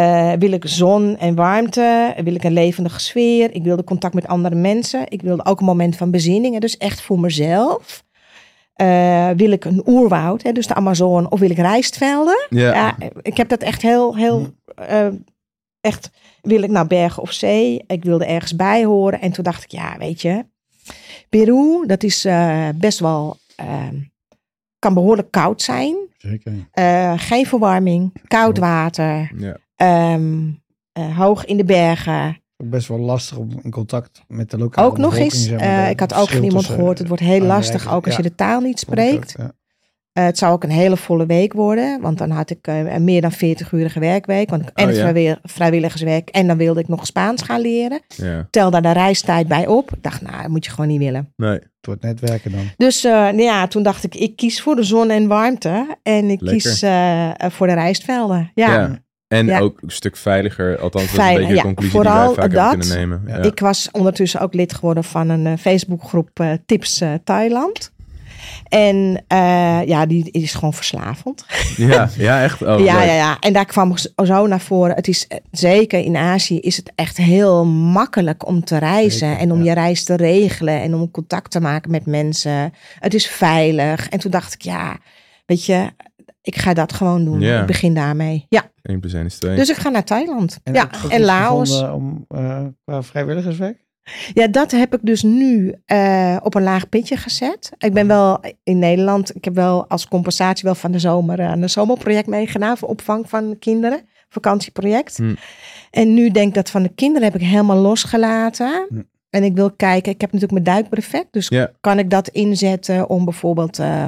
eh, 0.00 0.32
wil 0.38 0.52
ik 0.52 0.66
zon 0.66 1.16
en 1.18 1.34
warmte? 1.34 2.14
Wil 2.24 2.34
ik 2.34 2.44
een 2.44 2.52
levendige 2.52 3.00
sfeer? 3.00 3.54
Ik 3.54 3.62
wilde 3.62 3.84
contact 3.84 4.14
met 4.14 4.26
andere 4.26 4.54
mensen. 4.54 5.04
Ik 5.08 5.22
wilde 5.22 5.44
ook 5.44 5.60
een 5.60 5.66
moment 5.66 5.96
van 5.96 6.10
bezinning. 6.10 6.54
hè, 6.54 6.60
Dus 6.60 6.76
echt 6.76 7.00
voor 7.00 7.20
mezelf. 7.20 8.04
Eh, 8.74 9.30
wil 9.36 9.50
ik 9.50 9.64
een 9.64 9.82
oerwoud, 9.86 10.42
hè, 10.42 10.52
dus 10.52 10.66
de 10.66 10.74
Amazone, 10.74 11.28
of 11.28 11.40
wil 11.40 11.50
ik 11.50 11.56
rijstvelden? 11.56 12.46
ja. 12.50 12.72
Ja, 12.72 12.96
ik 13.22 13.36
heb 13.36 13.48
dat 13.48 13.62
echt 13.62 13.82
heel, 13.82 14.16
heel, 14.16 14.46
eh, 14.74 15.06
echt, 15.80 16.10
wil 16.42 16.62
ik 16.62 16.70
nou 16.70 16.86
bergen 16.86 17.22
of 17.22 17.32
zee? 17.32 17.84
Ik 17.86 18.04
wilde 18.04 18.26
ergens 18.26 18.56
bij 18.56 18.84
horen. 18.84 19.20
En 19.20 19.32
toen 19.32 19.44
dacht 19.44 19.64
ik, 19.64 19.70
ja, 19.70 19.96
weet 19.98 20.22
je, 20.22 20.44
Peru, 21.28 21.86
dat 21.86 22.02
is 22.02 22.26
best 22.76 22.98
wel, 22.98 23.36
eh, 23.56 23.88
kan 24.78 24.94
behoorlijk 24.94 25.30
koud 25.30 25.62
zijn. 25.62 25.96
Zeker. 26.18 26.52
Geen 27.18 27.46
verwarming, 27.46 28.12
koud 28.28 28.58
water, 28.58 29.32
ja. 29.36 29.56
Ehm, 29.80 30.48
eh, 30.92 31.16
hoog 31.18 31.44
in 31.44 31.56
de 31.56 31.64
bergen. 31.64 32.38
Best 32.56 32.88
wel 32.88 32.98
lastig 32.98 33.36
om 33.36 33.48
in 33.62 33.70
contact 33.70 34.22
met 34.28 34.50
de 34.50 34.58
lokale 34.58 34.88
Ook 34.88 34.98
nog 34.98 35.16
eens, 35.16 35.44
zeg 35.44 35.58
maar, 35.60 35.84
eh, 35.84 35.90
ik 35.90 36.00
had 36.00 36.14
ook 36.14 36.28
van 36.28 36.42
iemand 36.44 36.64
gehoord, 36.66 36.98
het 36.98 37.08
wordt 37.08 37.22
heel 37.22 37.40
lastig, 37.40 37.92
ook 37.94 38.04
als 38.06 38.16
Ja. 38.16 38.22
je 38.22 38.28
de 38.28 38.34
taal 38.34 38.60
niet 38.60 38.78
spreekt. 38.78 39.34
ja. 39.38 39.52
Eh, 40.12 40.24
het 40.24 40.38
zou 40.38 40.52
ook 40.52 40.62
een 40.64 40.70
hele 40.70 40.96
volle 40.96 41.26
week 41.26 41.52
worden, 41.52 42.00
want 42.00 42.18
dan 42.18 42.30
had 42.30 42.50
ik 42.50 42.66
eh, 42.66 42.92
een 42.92 43.04
meer 43.04 43.20
dan 43.20 43.32
40-urige 43.32 44.00
werkweek. 44.00 44.50
Want 44.50 44.62
ik 44.62 44.68
en 44.74 44.82
Oh, 44.82 44.88
het 44.88 44.96
ja. 44.98 45.02
vrijwi- 45.08 45.38
vrijwilligerswerk 45.42 46.28
en 46.28 46.46
dan 46.46 46.56
wilde 46.56 46.80
ik 46.80 46.88
nog 46.88 47.06
Spaans 47.06 47.42
gaan 47.42 47.60
leren. 47.60 48.00
ja. 48.16 48.46
Tel 48.50 48.70
daar 48.70 48.82
de 48.82 48.92
reistijd 48.92 49.48
bij 49.48 49.66
op. 49.66 49.90
Ik 49.92 50.02
dacht, 50.02 50.22
nou, 50.22 50.42
dat 50.42 50.50
moet 50.50 50.64
je 50.64 50.70
gewoon 50.70 50.88
niet 50.90 50.98
willen. 50.98 51.32
Nee, 51.36 51.50
Het 51.52 51.62
wordt 51.80 52.02
netwerken 52.02 52.50
dan. 52.52 52.64
Dus 52.76 53.04
eh, 53.04 53.12
nou 53.12 53.42
ja, 53.42 53.66
toen 53.66 53.82
dacht 53.82 54.04
ik, 54.04 54.14
ik 54.14 54.36
kies 54.36 54.62
voor 54.62 54.76
de 54.76 54.82
zon 54.82 55.10
en 55.10 55.26
warmte. 55.28 55.96
En 56.02 56.30
ik 56.30 56.40
Lekker. 56.40 56.48
kies 56.70 56.82
eh, 56.82 57.28
eh, 57.28 57.50
voor 57.50 57.66
de 57.66 57.72
rijstvelden. 57.74 58.50
Ja, 58.54 58.72
Ja. 58.72 58.98
En 59.30 59.46
Ja. 59.46 59.58
ook 59.58 59.78
een 59.82 59.90
stuk 59.90 60.16
veiliger. 60.16 60.78
Althans, 60.78 61.12
dat 61.12 61.12
is 61.12 61.18
een 61.18 61.34
beetje 61.34 61.48
de 61.48 61.54
ja. 61.54 61.62
conclusie 61.62 61.92
die 61.92 62.02
wij 62.02 62.10
Vooral 62.12 62.34
vaak 62.34 62.42
hebben 62.42 62.62
dat. 62.62 62.70
kunnen 62.70 62.96
nemen. 62.96 63.22
Ja. 63.26 63.36
ik 63.36 63.60
was 63.60 63.88
ondertussen 63.92 64.40
ook 64.40 64.54
lid 64.54 64.74
geworden 64.74 65.04
van 65.04 65.28
een 65.28 65.46
eh, 65.46 65.52
Facebookgroep 65.58 66.40
eh, 66.40 66.52
Tips 66.66 67.00
eh, 67.00 67.12
Thailand. 67.24 67.92
En 68.68 69.24
ja, 69.86 70.06
die 70.06 70.30
is 70.30 70.54
gewoon 70.54 70.72
verslavend. 70.74 71.44
ja, 71.76 72.08
ja, 72.16 72.42
echt. 72.42 72.62
Oh, 72.62 72.68
ja, 72.68 72.74
leuk. 72.98 73.04
ja, 73.06 73.14
ja. 73.14 73.36
En 73.40 73.52
daar 73.52 73.64
kwam 73.64 73.94
zo 74.24 74.46
naar 74.46 74.60
voren. 74.60 74.94
Het 74.94 75.08
is 75.08 75.26
zeker 75.50 75.98
in 76.00 76.16
Azië 76.16 76.60
is 76.60 76.76
het 76.76 76.92
echt 76.94 77.16
heel 77.16 77.64
makkelijk 77.66 78.46
om 78.46 78.64
te 78.64 78.78
reizen 78.78 79.28
Zeker, 79.28 79.38
en 79.38 79.52
om 79.52 79.58
ja. 79.58 79.64
je 79.64 79.72
reis 79.72 80.04
te 80.04 80.16
regelen 80.16 80.80
en 80.80 80.94
om 80.94 81.10
contact 81.10 81.50
te 81.50 81.60
maken 81.60 81.90
met 81.90 82.06
mensen. 82.06 82.72
Het 82.98 83.14
is 83.14 83.26
veilig. 83.26 84.08
En 84.08 84.18
toen 84.18 84.30
dacht 84.30 84.54
ik, 84.54 84.62
ja, 84.62 84.96
weet 85.46 85.64
je, 85.64 85.90
ik 86.42 86.56
ga 86.56 86.74
dat 86.74 86.92
gewoon 86.92 87.24
doen. 87.24 87.40
Ja. 87.40 87.60
Ik 87.60 87.66
begin 87.66 87.94
daarmee. 87.94 88.46
Ja, 88.48 88.70
1 88.82 89.00
plus 89.00 89.12
1 89.12 89.24
is 89.24 89.38
2. 89.38 89.56
dus 89.56 89.70
ik 89.70 89.76
ga 89.76 89.88
naar 89.88 90.04
Thailand. 90.04 90.58
En 90.62 90.74
ja, 90.74 90.90
en 91.08 91.20
Laos. 91.20 91.82
Om, 91.82 92.24
eh, 92.28 92.64
qua 92.84 93.02
vrijwilligerswerk? 93.02 93.88
Ja, 94.34 94.48
dat 94.48 94.70
heb 94.70 94.94
ik 94.94 95.00
dus 95.02 95.22
nu 95.22 95.74
eh, 95.84 96.36
op 96.42 96.54
een 96.54 96.62
laag 96.62 96.88
pitje 96.88 97.16
gezet. 97.16 97.70
Ik 97.78 97.92
ben 97.92 98.06
wel 98.06 98.40
in 98.62 98.78
Nederland, 98.78 99.36
ik 99.36 99.44
heb 99.44 99.54
wel 99.54 99.88
als 99.88 100.08
compensatie 100.08 100.64
wel 100.64 100.74
van 100.74 100.92
de 100.92 100.98
zomer 100.98 101.42
aan 101.42 101.62
een 101.62 101.70
zomerproject 101.70 102.26
meegedaan 102.26 102.78
voor 102.78 102.88
opvang 102.88 103.28
van 103.28 103.58
kinderen, 103.58 104.00
vakantieproject. 104.28 105.16
Hm. 105.16 105.34
En 105.90 106.14
nu 106.14 106.30
denk 106.30 106.48
ik 106.48 106.54
dat 106.54 106.70
van 106.70 106.82
de 106.82 106.94
kinderen 106.94 107.32
heb 107.32 107.40
ik 107.40 107.46
helemaal 107.46 107.76
losgelaten. 107.76 108.86
Hm. 108.88 109.00
En 109.30 109.44
ik 109.44 109.54
wil 109.54 109.70
kijken, 109.70 110.12
ik 110.12 110.20
heb 110.20 110.32
natuurlijk 110.32 110.62
mijn 110.64 110.76
duikbrevet, 110.76 111.26
dus 111.30 111.48
Ja. 111.48 111.70
kan 111.80 111.98
ik 111.98 112.10
dat 112.10 112.28
inzetten 112.28 113.08
om 113.08 113.24
bijvoorbeeld 113.24 113.78
eh, 113.78 114.04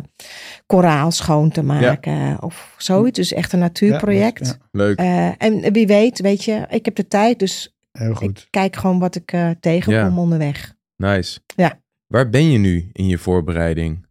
koraal 0.66 1.10
schoon 1.10 1.50
te 1.50 1.62
maken 1.62 2.42
of 2.42 2.74
zoiets. 2.78 3.18
Dus 3.18 3.32
echt 3.32 3.52
een 3.52 3.58
natuurproject. 3.58 4.46
Ja, 4.46 4.66
Leuk. 4.70 4.98
Eh, 4.98 5.28
en 5.38 5.72
wie 5.72 5.86
weet, 5.86 6.20
weet 6.20 6.44
je, 6.44 6.66
ik 6.70 6.84
heb 6.84 6.94
de 6.94 7.08
tijd, 7.08 7.38
dus 7.38 7.76
heel 7.92 8.14
goed. 8.14 8.38
ik 8.38 8.46
kijk 8.50 8.76
gewoon 8.76 8.98
wat 8.98 9.14
ik 9.14 9.32
eh, 9.32 9.50
tegenkom 9.60 10.14
Ja. 10.14 10.16
onderweg. 10.22 10.74
Nice. 10.96 11.40
Ja. 11.56 11.80
Waar 12.06 12.28
ben 12.30 12.50
je 12.50 12.58
nu 12.58 12.90
in 12.92 13.06
je 13.06 13.18
voorbereiding? 13.18 14.06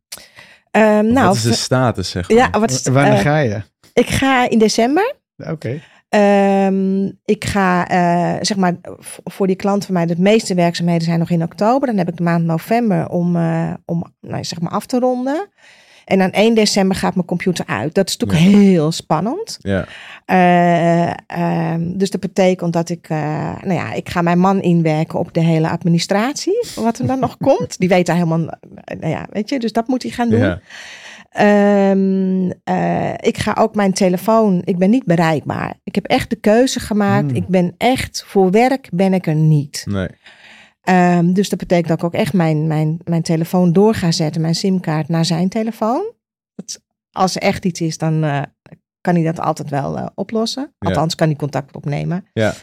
Ehm, 0.72 1.06
nou, 1.14 1.28
wat 1.28 1.36
is 1.36 1.42
de 1.42 1.54
status, 1.54 2.10
zeg 2.10 2.30
maar? 2.30 2.38
ja, 2.38 2.50
wat 2.60 2.72
is, 2.72 2.88
Wanneer 2.88 3.18
ga 3.18 3.38
je? 3.38 3.62
ik 3.94 4.08
ga 4.10 4.50
in 4.50 4.60
december. 4.60 5.16
Oké. 5.38 5.82
Ehm, 6.12 7.06
ik 7.26 7.46
ga, 7.46 7.88
eh, 7.88 8.38
zeg 8.42 8.58
maar, 8.58 8.76
voor 9.24 9.48
die 9.48 9.56
klant 9.56 9.86
van 9.86 9.94
mij, 9.94 10.06
de 10.06 10.16
meeste 10.18 10.54
werkzaamheden 10.54 11.04
zijn 11.04 11.20
nog 11.20 11.30
in 11.30 11.44
oktober. 11.44 11.88
Dan 11.88 11.98
heb 11.98 12.10
ik 12.10 12.18
de 12.18 12.24
maand 12.24 12.46
november 12.46 13.10
om, 13.10 13.36
eh, 13.36 13.74
om 13.86 14.04
nou, 14.22 14.44
zeg 14.44 14.62
maar 14.62 14.72
af 14.72 14.86
te 14.86 15.00
ronden. 15.00 15.50
En 16.06 16.18
dan 16.20 16.30
1 16.32 16.54
december 16.56 16.98
gaat 16.98 17.16
mijn 17.16 17.28
computer 17.28 17.66
uit. 17.68 17.94
Dat 17.94 18.10
is 18.10 18.18
natuurlijk 18.18 18.56
heel 18.56 18.92
spannend. 18.92 19.58
Ja, 19.62 19.86
Eh, 20.26 21.14
ehm, 21.28 21.98
dus 21.98 22.10
dat 22.10 22.22
betekent 22.22 22.74
dat 22.74 22.90
ik, 22.90 23.10
nou 23.10 23.74
ja, 23.74 23.94
ik 23.94 24.10
ga 24.10 24.22
mijn 24.22 24.40
man 24.40 24.62
inwerken 24.62 25.20
op 25.20 25.34
de 25.34 25.40
hele 25.40 25.70
administratie, 25.70 26.66
wat 26.76 27.00
er 27.00 27.08
dan 27.08 27.20
nog 27.20 27.38
komt. 27.48 27.80
Die 27.80 27.90
weet 27.90 28.06
daar 28.06 28.16
helemaal, 28.16 28.40
nou 29.00 29.08
ja, 29.08 29.28
weet 29.30 29.50
je, 29.50 29.60
dus 29.60 29.72
dat 29.74 29.88
moet 29.88 30.04
hij 30.04 30.12
gaan 30.12 30.30
doen. 30.30 30.40
ja. 30.40 30.60
Ehm, 31.32 32.52
eh, 32.64 33.14
ik 33.14 33.38
ga 33.38 33.56
ook 33.60 33.76
mijn 33.76 33.94
telefoon, 33.94 34.62
ik 34.64 34.78
ben 34.78 34.90
niet 34.90 35.06
bereikbaar. 35.06 35.76
Ik 35.84 35.96
heb 35.96 36.06
echt 36.06 36.30
de 36.30 36.36
keuze 36.36 36.80
gemaakt. 36.80 37.28
Hmm. 37.28 37.36
Ik 37.36 37.48
ben 37.48 37.76
echt, 37.78 38.24
voor 38.28 38.52
werk 38.52 38.90
ben 38.94 39.14
ik 39.14 39.28
er 39.28 39.36
niet. 39.36 39.84
Nee. 39.90 40.08
Ehm, 40.82 41.34
dus 41.34 41.50
dat 41.50 41.60
betekent 41.60 41.88
dat 41.88 41.98
ik 41.98 42.04
ook 42.04 42.14
echt 42.14 42.34
mijn, 42.34 42.68
mijn, 42.68 43.00
mijn 43.04 43.22
telefoon 43.22 43.74
door 43.74 43.94
ga 43.94 44.12
zetten, 44.12 44.42
mijn 44.42 44.56
simkaart 44.56 45.08
naar 45.08 45.26
zijn 45.26 45.50
telefoon. 45.50 46.14
Dat, 46.56 46.82
als 47.12 47.36
er 47.36 47.42
echt 47.42 47.66
iets 47.66 47.82
is, 47.82 47.98
dan 47.98 48.24
eh, 48.24 48.42
kan 49.02 49.16
hij 49.16 49.24
dat 49.24 49.40
altijd 49.40 49.70
wel 49.70 49.98
eh, 49.98 50.06
oplossen. 50.16 50.74
Ja. 50.80 50.88
Althans, 50.88 51.16
kan 51.16 51.28
hij 51.28 51.36
contact 51.36 51.76
opnemen. 51.76 52.26
Ja. 52.34 52.54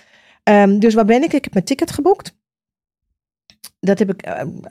Ehm, 0.42 0.78
dus 0.78 0.94
waar 0.94 1.04
ben 1.04 1.22
ik? 1.22 1.32
Ik 1.32 1.44
heb 1.44 1.52
mijn 1.52 1.64
ticket 1.64 1.90
geboekt. 1.90 2.36
Dat 3.80 3.98
heb 3.98 4.10
ik 4.10 4.22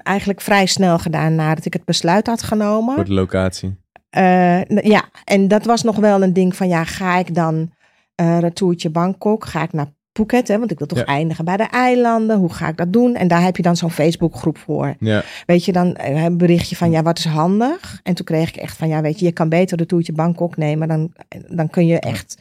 eigenlijk 0.04 0.42
vrij 0.42 0.66
snel 0.66 1.00
gedaan 1.00 1.36
nadat 1.36 1.66
ik 1.66 1.74
het 1.74 1.86
besluit 1.86 2.28
had 2.28 2.44
genomen. 2.44 2.96
Voor 2.96 3.06
de 3.06 3.14
locatie. 3.14 3.78
Eh, 4.10 4.66
ja, 4.68 5.04
en 5.26 5.48
dat 5.48 5.66
was 5.66 5.84
nog 5.84 5.96
wel 5.96 6.24
een 6.24 6.34
ding 6.34 6.56
van 6.56 6.68
ja, 6.68 6.84
ga 6.84 7.18
ik 7.18 7.36
dan 7.36 7.72
eh 8.16 8.38
retourtje 8.40 8.90
Bangkok? 8.90 9.46
Ga 9.46 9.64
ik 9.64 9.74
naar 9.74 9.94
Phuket? 10.14 10.48
Hè? 10.48 10.58
Want 10.60 10.72
ik 10.72 10.78
wil 10.78 10.88
toch 10.88 10.98
Ja. 11.00 11.06
eindigen 11.06 11.46
bij 11.46 11.58
de 11.58 11.64
eilanden. 11.64 12.38
Hoe 12.38 12.54
ga 12.54 12.68
ik 12.68 12.78
dat 12.78 12.94
doen? 12.94 13.16
En 13.16 13.28
daar 13.28 13.42
heb 13.44 13.56
je 13.58 13.64
dan 13.64 13.76
zo'n 13.76 13.92
Facebookgroep 13.92 14.58
voor. 14.58 14.96
Ja, 15.00 15.24
Weet 15.46 15.66
je, 15.66 15.72
dan 15.72 15.96
eh, 15.96 16.24
een 16.24 16.38
berichtje 16.38 16.76
van 16.76 16.92
ja, 16.92 17.02
wat 17.02 17.18
is 17.18 17.26
handig? 17.26 18.00
En 18.04 18.14
toen 18.14 18.26
kreeg 18.26 18.50
ik 18.50 18.56
echt 18.56 18.78
van 18.78 18.88
ja, 18.88 19.02
weet 19.02 19.20
je, 19.20 19.26
je 19.26 19.32
kan 19.32 19.50
beter 19.50 19.78
retourtje 19.78 20.14
Bangkok 20.14 20.58
nemen. 20.58 20.88
Dan, 20.88 21.14
dan 21.50 21.70
kun 21.70 21.86
je 21.88 22.00
echt... 22.00 22.38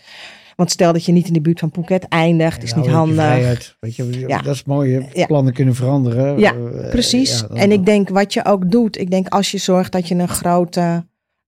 Want 0.56 0.70
stel 0.70 0.92
dat 0.92 1.04
je 1.04 1.12
niet 1.12 1.26
in 1.26 1.32
de 1.32 1.40
buurt 1.40 1.58
van 1.58 1.70
Phuket 1.72 2.08
eindigt, 2.08 2.62
is 2.62 2.74
niet 2.74 2.86
handig. 2.86 3.14
vrijheid. 3.24 3.76
Weet 3.80 3.96
je, 3.96 4.18
Ja. 4.26 4.42
dat 4.42 4.54
is 4.54 4.64
mooi. 4.64 5.06
Ja. 5.12 5.26
plannen 5.26 5.52
kunnen 5.52 5.74
veranderen. 5.74 6.38
Ja, 6.38 6.52
Precies. 6.90 7.46
en 7.54 7.72
ik 7.72 7.86
denk 7.86 8.08
wat 8.08 8.32
je 8.32 8.44
ook 8.44 8.70
doet, 8.70 8.98
ik 8.98 9.10
denk 9.10 9.28
als 9.28 9.50
je 9.50 9.58
zorgt 9.58 9.92
dat 9.92 10.08
je 10.08 10.14
een 10.14 10.28
grote, 10.28 11.04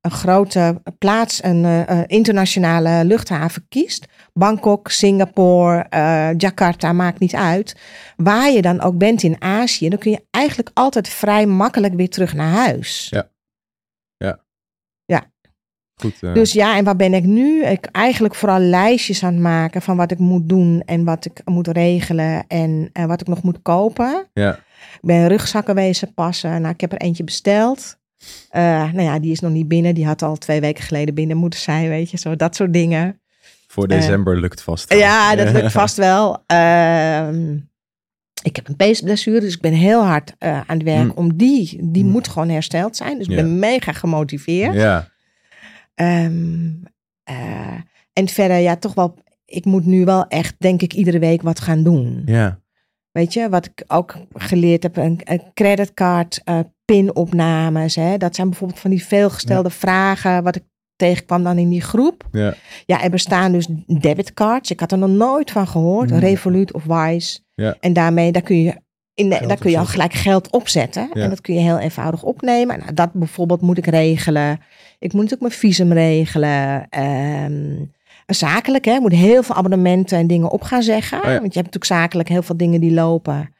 een 0.09 0.17
grote 0.17 0.81
plaats, 0.99 1.45
een 1.45 1.65
eh, 1.65 1.89
eh, 1.89 2.05
internationale 2.07 3.05
luchthaven 3.05 3.67
kiest, 3.69 4.07
Bangkok, 4.33 4.91
Singapore, 4.91 5.87
eh, 5.89 6.31
Jakarta, 6.37 6.93
maakt 6.93 7.19
niet 7.19 7.35
uit. 7.35 7.77
Waar 8.17 8.51
je 8.51 8.63
dan 8.63 8.81
ook 8.81 8.99
bent 8.99 9.23
in 9.23 9.43
Azië, 9.43 9.89
dan 9.89 9.99
kun 9.99 10.11
je 10.11 10.25
eigenlijk 10.31 10.71
altijd 10.75 11.09
vrij 11.09 11.47
makkelijk 11.47 11.95
weer 11.95 12.11
terug 12.11 12.35
naar 12.35 12.53
huis. 12.53 13.07
Ja. 13.11 13.29
goed. 16.01 16.23
eh, 16.23 16.35
Dus 16.35 16.53
ja, 16.53 16.77
en 16.77 16.85
waar 16.85 16.97
ben 16.97 17.15
ik 17.15 17.25
nu? 17.25 17.65
Ik 17.65 17.87
eigenlijk 17.87 18.35
vooral 18.35 18.59
lijstjes 18.59 19.23
aan 19.23 19.33
het 19.33 19.43
maken 19.43 19.83
van 19.83 19.97
wat 19.97 20.11
ik 20.11 20.19
moet 20.19 20.49
doen 20.49 20.83
en 20.87 21.05
wat 21.05 21.25
ik 21.25 21.41
moet 21.45 21.69
regelen 21.69 22.47
en 22.47 22.91
wat 22.93 23.21
ik 23.21 23.27
nog 23.27 23.43
moet 23.43 23.63
kopen. 23.63 24.29
ja, 24.33 24.57
Ik 24.95 25.01
ben 25.01 25.29
rugzakken 25.29 25.75
wezen 25.75 26.15
passen. 26.15 26.61
Nou, 26.61 26.75
ik 26.75 26.81
heb 26.81 26.93
er 26.93 26.99
eentje 26.99 27.25
besteld. 27.25 27.99
Eh, 28.51 28.63
nou 28.93 29.03
ja, 29.03 29.19
die 29.19 29.31
is 29.33 29.41
nog 29.41 29.53
niet 29.53 29.69
binnen. 29.69 29.95
Die 29.95 30.07
had 30.07 30.23
al 30.23 30.37
twee 30.37 30.61
weken 30.61 30.85
geleden 30.85 31.15
binnen 31.15 31.37
moeten 31.37 31.61
zijn, 31.61 31.89
weet 31.89 32.11
je. 32.11 32.17
Zo, 32.19 32.37
dat 32.37 32.57
soort 32.57 32.73
dingen. 32.73 33.21
voor 33.67 33.89
december 33.89 34.41
lukt 34.41 34.63
vast. 34.63 34.93
Ja, 34.95 35.37
dat 35.37 35.51
lukt 35.57 35.73
vast 35.73 35.97
wel. 35.97 36.43
Ehm, 36.47 37.57
ik 38.43 38.57
heb 38.57 38.69
een 38.69 38.77
peesblessure, 38.77 39.41
dus 39.41 39.55
ik 39.55 39.61
ben 39.61 39.73
heel 39.73 40.05
hard 40.05 40.35
eh, 40.39 40.57
aan 40.57 40.77
het 40.77 40.83
werk. 40.83 41.01
Hmm. 41.01 41.13
Om 41.15 41.37
die, 41.37 41.79
die 41.83 42.03
Hmm. 42.03 42.13
moet 42.13 42.29
gewoon 42.29 42.49
hersteld 42.49 42.97
zijn. 42.97 43.19
Dus 43.19 43.27
ik 43.27 43.37
ben 43.37 43.59
mega 43.59 43.93
gemotiveerd. 43.93 44.75
Ja, 44.75 45.09
Ehm, 45.95 46.71
eh, 47.25 47.75
en 48.13 48.29
verder, 48.29 48.57
ja, 48.59 48.77
toch 48.77 48.95
wel... 48.95 49.15
Ik 49.45 49.65
moet 49.65 49.87
nu 49.87 50.05
wel 50.05 50.27
echt, 50.27 50.55
denk 50.59 50.83
ik, 50.83 50.93
iedere 50.93 51.19
week 51.19 51.43
wat 51.43 51.61
gaan 51.61 51.83
doen. 51.83 52.23
ja, 52.27 52.61
Weet 53.13 53.33
je, 53.33 53.49
wat 53.49 53.65
ik 53.67 53.85
ook 53.87 54.15
geleerd 54.35 54.83
heb, 54.83 54.97
een, 54.97 55.21
een 55.25 55.43
creditcard, 55.55 56.41
eh, 56.45 56.59
pinopnames. 56.93 57.95
Hè? 57.95 58.17
Dat 58.17 58.35
zijn 58.35 58.49
bijvoorbeeld 58.49 58.81
van 58.81 58.91
die 58.91 59.05
veelgestelde 59.05 59.71
vragen, 59.71 60.43
wat 60.43 60.57
ik 60.57 60.63
tegenkwam 60.97 61.43
dan 61.43 61.59
in 61.59 61.69
die 61.69 61.81
groep. 61.81 62.29
Ja. 62.33 62.55
Ja, 62.87 63.03
er 63.03 63.11
bestaan 63.11 63.53
dus 63.53 63.67
debitcards. 64.01 64.71
Ik 64.71 64.81
had 64.81 64.93
er 64.93 64.99
nog 64.99 65.11
nooit 65.11 65.51
van 65.51 65.67
gehoord. 65.67 66.11
Revolut 66.11 66.73
of 66.73 66.85
Wise. 66.85 67.41
Ja. 67.55 67.77
En 67.81 67.93
daarmee, 67.93 68.33
daar 68.33 68.43
kun 68.43 68.63
je, 68.63 68.75
in 69.15 69.29
de, 69.31 69.47
daar 69.47 69.59
kun 69.59 69.71
je 69.71 69.79
al 69.79 69.87
gelijk 69.87 70.13
geld 70.13 70.51
opzetten. 70.51 71.11
Ja. 71.13 71.23
En 71.23 71.29
dat 71.29 71.41
kun 71.41 71.55
je 71.55 71.61
heel 71.61 71.79
eenvoudig 71.79 72.23
opnemen. 72.23 72.79
Nou, 72.79 72.95
dat 72.95 73.13
bijvoorbeeld 73.13 73.61
moet 73.61 73.79
ik 73.79 73.87
regelen. 73.87 74.61
Ik 74.99 75.13
moet 75.13 75.23
natuurlijk 75.23 75.41
mijn 75.41 75.53
visum 75.53 75.93
regelen. 75.93 76.87
Ehm, 76.89 77.85
zakelijk, 78.27 78.85
hè. 78.85 78.93
Ik 78.95 79.01
moet 79.01 79.13
heel 79.13 79.43
veel 79.43 79.55
abonnementen 79.55 80.19
en 80.19 80.27
dingen 80.27 80.51
op 80.51 80.63
gaan 80.63 80.83
zeggen. 80.83 81.19
Oh 81.19 81.25
ja. 81.25 81.41
Want 81.41 81.55
je 81.55 81.61
hebt 81.61 81.75
natuurlijk 81.75 82.03
zakelijk 82.03 82.29
heel 82.29 82.43
veel 82.43 82.57
dingen 82.57 82.81
die 82.81 82.93
lopen. 82.93 83.57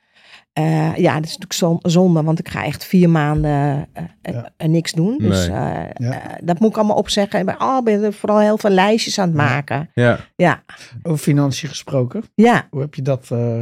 Eh, 0.59 0.97
ja, 0.97 1.15
dat 1.15 1.25
is 1.25 1.39
natuurlijk 1.39 1.53
zon- 1.53 1.79
zonde, 1.83 2.23
want 2.23 2.39
ik 2.39 2.49
ga 2.49 2.65
echt 2.65 2.85
vier 2.85 3.11
maanden 3.11 3.87
eh, 3.93 4.05
eh, 4.23 4.35
Ja. 4.59 4.67
niks 4.67 4.93
doen. 4.93 5.19
Dus 5.19 5.49
Nee. 5.49 5.59
Ja. 5.95 6.21
dat 6.43 6.59
moet 6.61 6.71
ik 6.71 6.77
allemaal 6.77 6.97
opzeggen. 6.97 7.41
Ik 7.41 7.47
ben, 7.47 7.61
oh, 7.61 7.83
ben 7.83 8.03
er 8.03 8.13
vooral 8.13 8.39
heel 8.41 8.59
veel 8.59 8.71
lijstjes 8.71 9.19
aan 9.19 9.29
het 9.29 9.37
Ja. 9.37 9.45
maken. 9.45 9.91
Ja. 9.95 10.19
Ja, 10.37 10.63
Over 11.03 11.19
financiën 11.19 11.69
gesproken. 11.69 12.23
ja. 12.35 12.67
Hoe 12.71 12.81
heb 12.81 12.95
je 12.95 13.03
dat... 13.03 13.27
eh, 13.33 13.61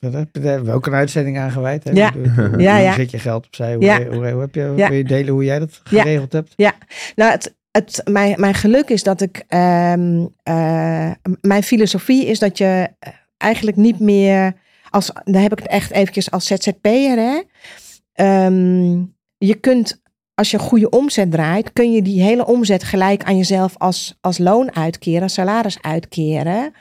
wat 0.00 0.12
heb 0.12 0.28
je 0.32 0.40
daar 0.40 0.74
ook 0.74 0.86
een 0.86 0.94
uitzending 0.94 1.38
aan 1.38 1.50
gewijd? 1.50 1.84
Hè? 1.84 1.90
Ja. 1.90 2.12
Hoe, 2.12 2.28
hoe, 2.48 2.60
Ja, 2.60 2.74
hoe 2.74 2.82
ja. 2.84 2.92
zet 2.94 3.10
je 3.10 3.18
geld 3.18 3.46
opzij? 3.46 3.74
Hoe, 3.74 3.84
Ja. 3.84 4.04
hoe, 4.04 4.30
hoe 4.30 4.40
heb 4.40 4.54
je, 4.54 4.72
Ja. 4.76 4.88
Wil 4.88 4.96
je 4.98 5.04
delen 5.04 5.32
hoe 5.32 5.44
jij 5.44 5.58
dat 5.58 5.80
Ja. 5.90 6.00
geregeld 6.02 6.32
hebt? 6.32 6.54
Nou, 7.16 7.30
het, 7.30 7.54
het, 7.70 8.00
mijn, 8.10 8.40
mijn 8.40 8.54
geluk 8.54 8.88
is 8.88 9.02
dat 9.02 9.20
ik. 9.20 9.44
ehm, 9.48 10.26
eh, 10.42 11.10
mijn 11.40 11.62
filosofie 11.62 12.26
is 12.26 12.38
dat 12.38 12.58
je 12.58 12.88
eigenlijk 13.36 13.76
niet 13.76 14.00
meer. 14.00 14.54
Als, 14.90 15.10
daar 15.24 15.42
heb 15.42 15.52
ik 15.52 15.58
het 15.58 15.68
echt 15.68 15.90
eventjes 15.90 16.30
als 16.30 16.46
ZZP'er. 16.46 17.44
Ehm, 18.12 19.04
je 19.38 19.54
kunt, 19.60 20.02
als 20.34 20.50
je 20.50 20.56
een 20.56 20.62
goede 20.62 20.90
omzet 20.90 21.30
draait, 21.30 21.72
kun 21.72 21.92
je 21.92 22.02
die 22.02 22.22
hele 22.22 22.46
omzet 22.46 22.84
gelijk 22.84 23.24
aan 23.24 23.36
jezelf 23.36 23.74
als, 23.78 24.18
als 24.20 24.38
loon 24.38 24.74
uitkeren, 24.74 25.22
als 25.22 25.34
salaris 25.34 25.82
uitkeren. 25.82 26.72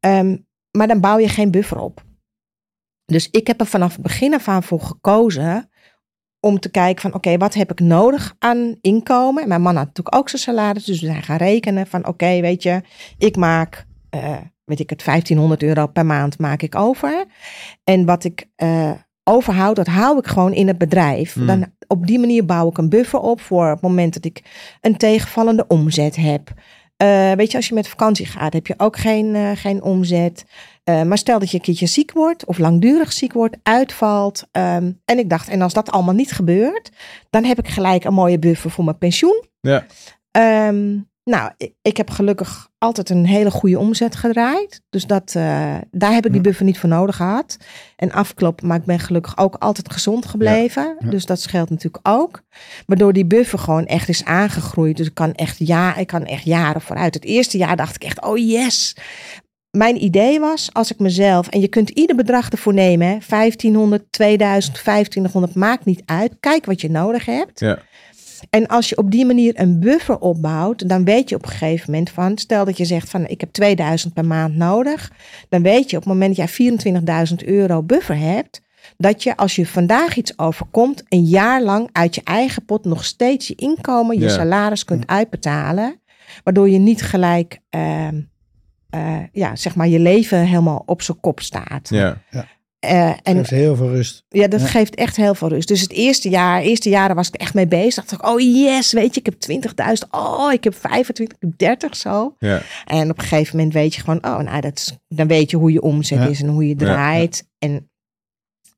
Ehm, 0.00 0.36
maar 0.70 0.86
dan 0.86 1.00
bouw 1.00 1.18
je 1.18 1.28
geen 1.28 1.50
buffer 1.50 1.78
op. 1.78 2.04
Dus 3.04 3.30
ik 3.30 3.46
heb 3.46 3.60
er 3.60 3.66
vanaf 3.66 3.92
het 3.92 4.02
begin 4.02 4.34
af 4.34 4.48
aan 4.48 4.62
voor 4.62 4.80
gekozen 4.80 5.70
om 6.40 6.60
te 6.60 6.70
kijken 6.70 7.02
van 7.02 7.14
oké, 7.14 7.36
wat 7.36 7.54
heb 7.54 7.70
ik 7.70 7.80
nodig 7.80 8.34
aan 8.38 8.76
inkomen? 8.80 9.42
En 9.42 9.48
Mijn 9.48 9.62
man 9.62 9.76
had 9.76 9.86
natuurlijk 9.86 10.16
ook 10.16 10.28
zijn 10.28 10.42
salaris, 10.42 10.84
dus 10.84 11.00
we 11.00 11.06
zijn 11.06 11.22
gaan 11.22 11.36
rekenen 11.36 11.86
van 11.86 12.06
oké, 12.06 12.40
weet 12.40 12.62
je, 12.62 12.80
ik 13.18 13.36
maak, 13.36 13.86
eh, 14.10 14.36
weet 14.66 14.80
ik 14.80 14.90
het, 14.90 15.04
1500 15.04 15.62
euro 15.62 15.86
per 15.86 16.06
maand 16.06 16.38
maak 16.38 16.62
ik 16.62 16.74
over. 16.74 17.24
En 17.84 18.04
wat 18.04 18.24
ik 18.24 18.46
eh, 18.56 18.90
overhoud, 19.24 19.76
dat 19.76 19.86
hou 19.86 20.18
ik 20.18 20.26
gewoon 20.26 20.52
in 20.52 20.66
het 20.66 20.78
bedrijf. 20.78 21.32
Hmm. 21.32 21.46
Dan, 21.46 21.66
op 21.86 22.06
die 22.06 22.18
manier 22.18 22.44
bouw 22.44 22.68
ik 22.68 22.78
een 22.78 22.88
buffer 22.88 23.20
op 23.20 23.40
voor 23.40 23.66
het 23.66 23.80
moment 23.80 24.14
dat 24.14 24.24
ik 24.24 24.42
een 24.80 24.96
tegenvallende 24.96 25.66
omzet 25.66 26.16
heb. 26.16 26.52
Eh, 26.96 27.32
weet 27.32 27.50
je, 27.50 27.56
als 27.56 27.68
je 27.68 27.74
met 27.74 27.88
vakantie 27.88 28.26
gaat, 28.26 28.52
heb 28.52 28.66
je 28.66 28.74
ook 28.76 28.96
geen, 28.96 29.34
eh, 29.34 29.50
geen 29.54 29.82
omzet. 29.82 30.44
Maar 31.06 31.18
stel 31.18 31.38
dat 31.38 31.50
je 31.50 31.56
een 31.56 31.62
keertje 31.62 31.86
ziek 31.86 32.12
wordt 32.12 32.44
of 32.44 32.58
langdurig 32.58 33.12
ziek 33.12 33.32
wordt, 33.32 33.56
uitvalt. 33.62 34.48
ehm, 34.52 34.92
en 35.04 35.18
ik 35.18 35.30
dacht, 35.30 35.48
en 35.48 35.62
als 35.62 35.72
dat 35.72 35.90
allemaal 35.90 36.14
niet 36.14 36.32
gebeurt, 36.32 36.90
dan 37.30 37.44
heb 37.44 37.58
ik 37.58 37.68
gelijk 37.68 38.04
een 38.04 38.14
mooie 38.14 38.38
buffer 38.38 38.70
voor 38.70 38.84
mijn 38.84 38.98
pensioen. 38.98 39.44
Ja. 39.60 39.86
Ehm, 40.30 40.98
nou, 41.30 41.50
ik, 41.82 41.96
heb 41.96 42.10
gelukkig 42.10 42.68
altijd 42.78 43.10
een 43.10 43.26
hele 43.26 43.50
goede 43.50 43.78
omzet 43.78 44.16
gedraaid. 44.16 44.82
Dus 44.90 45.06
dat, 45.06 45.34
eh, 45.36 45.74
daar 45.90 46.12
heb 46.12 46.26
ik 46.26 46.32
die 46.32 46.40
buffer 46.40 46.64
niet 46.64 46.78
voor 46.78 46.88
nodig 46.88 47.16
gehad. 47.16 47.56
En 47.96 48.12
afkloppen, 48.12 48.66
maar 48.66 48.76
ik 48.76 48.84
ben 48.84 48.98
gelukkig 48.98 49.38
ook 49.38 49.54
altijd 49.54 49.92
gezond 49.92 50.26
gebleven. 50.26 50.96
Ja. 50.98 51.10
Dus 51.10 51.26
dat 51.26 51.40
scheelt 51.40 51.70
natuurlijk 51.70 52.08
ook. 52.08 52.42
Waardoor 52.86 53.12
die 53.12 53.26
buffer 53.26 53.58
gewoon 53.58 53.86
echt 53.86 54.08
is 54.08 54.24
aangegroeid. 54.24 54.96
Dus 54.96 55.06
ik 55.06 55.14
kan 55.14 55.34
echt, 55.34 55.58
ja, 55.58 55.96
ik 55.96 56.06
kan 56.06 56.24
echt 56.24 56.44
jaren 56.44 56.80
vooruit. 56.80 57.14
Het 57.14 57.24
eerste 57.24 57.58
jaar 57.58 57.76
dacht 57.76 57.94
ik 57.94 58.04
echt, 58.04 58.24
oh 58.24 58.38
yes. 58.38 58.96
Mijn 59.70 60.02
idee 60.04 60.40
was, 60.40 60.68
als 60.72 60.90
ik 60.92 60.98
mezelf, 60.98 61.48
en 61.48 61.60
je 61.60 61.68
kunt 61.68 61.90
ieder 61.90 62.16
bedrag 62.16 62.50
ervoor 62.50 62.74
nemen, 62.74 63.06
hè, 63.06 63.18
1500, 63.28 64.04
2000, 64.10 64.74
2500, 64.74 65.54
maakt 65.54 65.84
niet 65.84 66.02
uit. 66.04 66.36
Kijk 66.40 66.66
wat 66.66 66.80
je 66.80 66.90
nodig 66.90 67.24
hebt. 67.24 67.60
Ja. 67.60 67.78
En 68.50 68.66
als 68.66 68.88
je 68.88 68.96
op 68.96 69.10
die 69.10 69.26
manier 69.26 69.60
een 69.60 69.80
buffer 69.80 70.18
opbouwt, 70.18 70.88
dan 70.88 71.04
weet 71.04 71.28
je 71.28 71.34
op 71.34 71.42
een 71.42 71.50
gegeven 71.50 71.90
moment 71.90 72.10
van, 72.10 72.38
stel 72.38 72.64
dat 72.64 72.76
je 72.76 72.84
zegt 72.84 73.10
van 73.10 73.26
ik 73.26 73.40
heb 73.40 73.52
2000 73.52 74.14
per 74.14 74.24
maand 74.24 74.54
nodig, 74.56 75.12
dan 75.48 75.62
weet 75.62 75.90
je 75.90 75.96
op 75.96 76.02
het 76.02 76.12
moment 76.12 76.36
dat 76.36 76.56
jij 76.56 77.28
24.000 77.28 77.48
euro 77.48 77.82
buffer 77.82 78.18
hebt, 78.18 78.60
dat 78.96 79.22
je 79.22 79.36
als 79.36 79.56
je 79.56 79.66
vandaag 79.66 80.16
iets 80.16 80.38
overkomt, 80.38 81.02
een 81.08 81.24
jaar 81.24 81.62
lang 81.62 81.88
uit 81.92 82.14
je 82.14 82.20
eigen 82.24 82.64
pot 82.64 82.84
nog 82.84 83.04
steeds 83.04 83.46
je 83.46 83.54
inkomen, 83.54 84.18
je 84.18 84.24
Ja. 84.24 84.28
salaris 84.30 84.84
kunt 84.84 85.06
uitbetalen, 85.06 86.00
waardoor 86.44 86.68
je 86.70 86.78
niet 86.78 87.02
gelijk, 87.02 87.58
ehm, 87.70 88.20
eh, 88.90 89.18
ja, 89.32 89.56
zeg 89.56 89.74
maar, 89.74 89.88
je 89.88 89.98
leven 89.98 90.38
helemaal 90.38 90.82
op 90.86 91.02
zijn 91.02 91.20
kop 91.20 91.40
staat. 91.40 91.88
Ja. 91.88 92.22
Eh, 92.78 93.08
En 93.08 93.16
en 93.22 93.36
heeft 93.36 93.50
heel 93.50 93.76
veel 93.76 93.88
rust. 93.88 94.24
ja, 94.28 94.48
dat 94.48 94.60
Ja. 94.60 94.66
geeft 94.66 94.94
echt 94.94 95.16
heel 95.16 95.34
veel 95.34 95.48
rust. 95.48 95.68
Dus 95.68 95.80
het 95.80 95.90
eerste 95.92 96.28
jaar, 96.28 96.60
eerste 96.62 96.88
jaren 96.88 97.16
was 97.16 97.28
ik 97.28 97.34
echt 97.34 97.54
mee 97.54 97.66
bezig. 97.66 98.04
Dacht 98.04 98.22
ik, 98.22 98.28
oh 98.28 98.40
yes, 98.40 98.92
weet 98.92 99.14
je, 99.14 99.20
ik 99.20 99.26
heb 99.26 99.38
20.000. 99.40 100.08
Oh, 100.10 100.52
ik 100.52 100.64
heb 100.64 100.74
25, 100.74 101.36
ik 101.36 101.42
heb 101.48 101.58
30 101.58 101.96
zo. 101.96 102.34
Ja. 102.38 102.60
En 102.84 103.10
op 103.10 103.18
een 103.18 103.24
gegeven 103.24 103.56
moment 103.56 103.74
weet 103.74 103.94
je 103.94 104.00
gewoon, 104.00 104.24
oh, 104.24 104.38
nou, 104.38 104.60
dat 104.60 104.76
is, 104.76 104.96
dan 105.08 105.26
weet 105.26 105.50
je 105.50 105.56
hoe 105.56 105.72
je 105.72 105.82
omzet 105.82 106.18
Ja. 106.18 106.26
is 106.26 106.42
en 106.42 106.48
hoe 106.48 106.68
je 106.68 106.74
draait. 106.74 107.48
En 107.58 107.74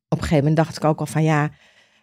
op 0.08 0.18
een 0.18 0.24
gegeven 0.24 0.36
moment 0.38 0.56
dacht 0.56 0.76
ik 0.76 0.84
ook 0.84 1.00
al 1.00 1.06
van, 1.06 1.22
ja, 1.22 1.50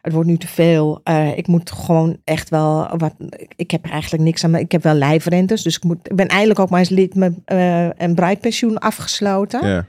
het 0.02 0.14
wordt 0.14 0.30
nu 0.30 0.38
te 0.38 0.48
veel. 0.48 1.00
Eh, 1.04 1.38
ik 1.38 1.48
moet 1.48 1.72
gewoon 1.72 2.18
echt 2.24 2.50
wel 2.50 2.98
wat. 2.98 3.14
Ik 3.56 3.72
heb 3.72 3.86
eigenlijk 3.86 4.24
niks 4.24 4.44
aan. 4.44 4.56
Ik 4.56 4.72
heb 4.72 4.84
wel 4.84 4.94
lijfrentes, 4.94 5.62
dus 5.62 5.76
ik 5.76 5.84
moet. 5.84 5.98
Ik 6.04 6.16
ben 6.16 6.28
eindelijk 6.28 6.60
ook 6.60 6.70
maar 6.70 6.80
eens 6.80 6.90
lid 6.90 7.16
met 7.16 7.34
eh, 7.46 7.90
een 7.98 8.16
bruidpensioen 8.16 8.78
afgesloten. 8.78 9.68
Ja. 9.68 9.86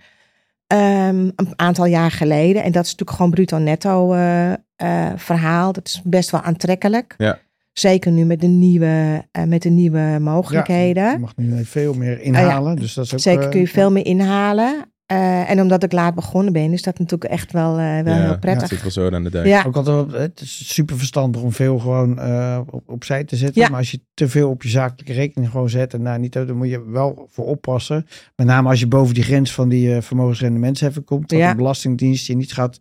Ehm, 0.67 1.31
een 1.37 1.53
aantal 1.57 1.85
jaar 1.85 2.11
geleden. 2.11 2.63
En 2.63 2.73
dat 2.73 2.85
is 2.85 2.91
natuurlijk 2.91 3.17
gewoon 3.17 3.33
bruto 3.33 3.59
netto 3.59 4.13
eh, 4.13 4.53
eh, 4.53 5.13
verhaal. 5.17 5.73
Dat 5.73 5.87
is 5.87 6.01
best 6.05 6.31
wel 6.31 6.41
aantrekkelijk. 6.41 7.15
Ja. 7.19 7.39
Zeker 7.73 8.13
nu 8.13 8.25
met 8.25 8.41
de 8.41 8.47
nieuwe, 8.47 9.25
eh, 9.31 9.43
met 9.43 9.63
de 9.63 9.69
nieuwe 9.69 10.19
mogelijkheden. 10.21 11.11
Je 11.11 11.19
mag 11.19 11.37
nu 11.37 11.65
veel 11.65 11.95
meer 11.95 12.21
inhalen. 12.21 12.77
dus 12.77 12.95
dat 12.95 13.05
is 13.05 13.13
ook, 13.13 13.19
Zeker 13.19 13.49
kun 13.49 13.61
je 13.61 13.69
veel 13.69 13.91
meer 13.91 14.07
inhalen. 14.07 14.93
Eh, 15.07 15.51
en 15.51 15.61
omdat 15.61 15.83
ik 15.83 15.93
laat 15.93 16.15
begonnen 16.15 16.53
ben, 16.53 16.73
is 16.73 16.83
dat 16.83 16.99
natuurlijk 16.99 17.31
echt 17.31 17.53
wel, 17.53 17.71
eh, 17.71 17.77
wel 18.03 18.15
Ja, 18.15 18.21
heel 18.21 18.31
Het 18.31 18.41
prettig. 18.41 18.69
zit 18.69 18.83
wel 18.83 18.91
zo 18.91 19.11
aan 19.11 19.25
de 19.25 19.31
dijk. 19.31 19.47
Ja, 19.47 19.65
Ook 19.67 19.77
altijd, 19.77 20.13
het 20.13 20.41
is 20.41 20.75
super 20.75 20.97
verstandig 20.99 21.43
om 21.43 21.53
veel 21.53 21.79
gewoon 21.79 22.19
eh, 22.19 22.61
op, 22.71 22.83
opzij 22.87 23.25
te 23.25 23.37
zetten. 23.37 23.63
Ja. 23.63 23.69
Maar 23.69 23.79
als 23.79 23.91
je 23.91 24.01
te 24.15 24.29
veel 24.29 24.51
op 24.51 24.63
je 24.63 24.69
zakelijke 24.69 25.13
rekening 25.13 25.51
gewoon 25.51 25.71
zet, 25.71 25.95
en 25.95 26.05
daar 26.05 26.19
niet, 26.19 26.33
dan 26.33 26.57
moet 26.57 26.69
je 26.69 26.85
wel 26.91 27.29
voor 27.31 27.47
oppassen. 27.47 28.07
Met 28.37 28.47
name 28.47 28.69
als 28.69 28.81
je 28.81 28.87
boven 28.87 29.15
die 29.15 29.23
grens 29.25 29.53
van 29.53 29.69
die 29.69 29.95
eh 29.95 30.03
vermogensrendementsheffing 30.03 31.05
komt. 31.05 31.29
Dat 31.29 31.39
Ja. 31.39 31.51
de 31.51 31.57
belastingdienst 31.57 32.27
je 32.27 32.37
niet 32.37 32.53
gaat. 32.53 32.79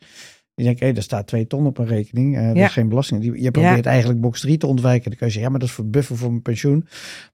Die 0.55 0.65
denkt, 0.65 0.79
hé, 0.79 0.91
daar 0.93 1.03
staat 1.03 1.27
twee 1.27 1.47
ton 1.47 1.65
op 1.65 1.77
een 1.77 1.85
rekening. 1.85 2.37
eh 2.37 2.47
dat 2.47 2.55
Ja. 2.55 2.65
is 2.65 2.71
geen 2.71 2.89
belasting. 2.89 3.21
Die, 3.21 3.41
je 3.41 3.51
probeert 3.51 3.85
eigenlijk 3.85 4.21
box 4.21 4.41
3 4.41 4.57
te 4.57 4.67
ontwijken. 4.67 5.09
Dan 5.09 5.19
kan 5.19 5.27
je 5.27 5.33
zeggen, 5.33 5.41
ja, 5.41 5.49
maar 5.49 5.59
dat 5.59 5.69
is 5.69 5.75
voor 5.75 5.85
buffer 5.87 6.17
voor 6.17 6.29
mijn 6.29 6.41
pensioen. 6.41 6.87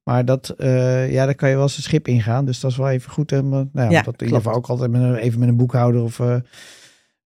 Maar 0.04 0.26
dat, 0.26 0.50
eh, 0.50 1.12
ja, 1.12 1.26
dan 1.26 1.36
kan 1.36 1.50
je 1.50 1.56
wel 1.56 1.64
eens 1.64 1.78
een 1.78 1.84
schip 1.84 2.08
ingaan. 2.08 2.46
Dus 2.46 2.60
dat 2.60 2.72
is 2.72 2.78
wel 2.78 2.90
even 2.90 3.12
goed. 3.12 3.30
Hè, 3.30 3.44
maar, 3.44 3.66
nou, 3.72 3.90
ja, 3.90 3.98
Ja, 3.98 4.02
dat 4.02 4.22
in 4.22 4.26
ieder 4.28 4.42
geval 4.42 4.58
ook 4.58 4.68
altijd 4.68 4.92
met 4.92 5.02
een, 5.02 5.16
even 5.16 5.40
met 5.40 5.50
een 5.50 5.58
boekhouder 5.58 6.02
of 6.02 6.20
eh, 6.20 6.38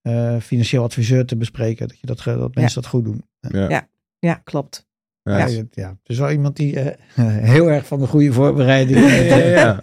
eh, 0.01 0.41
financieel 0.41 0.83
adviseur 0.83 1.25
te 1.25 1.37
bespreken. 1.37 1.87
Dat, 1.87 1.99
je 1.99 2.07
dat, 2.07 2.23
dat 2.23 2.55
mensen 2.55 2.81
dat 2.81 2.89
goed 2.91 3.03
doen. 3.05 3.23
Ja. 3.39 3.69
Ja. 3.69 3.87
ja, 4.19 4.33
klopt. 4.43 4.84
Ja. 5.29 5.37
Ja, 5.37 5.45
het- 5.45 5.65
ja. 5.71 5.87
Het 5.87 5.97
is 6.05 6.17
wel 6.19 6.31
iemand 6.31 6.55
die 6.55 6.79
eh, 6.79 6.95
heel 7.53 7.67
erg 7.71 7.85
van 7.87 7.99
de 7.99 8.07
goede 8.07 8.33
voorbereiding 8.33 8.99
Ja, 8.99 9.77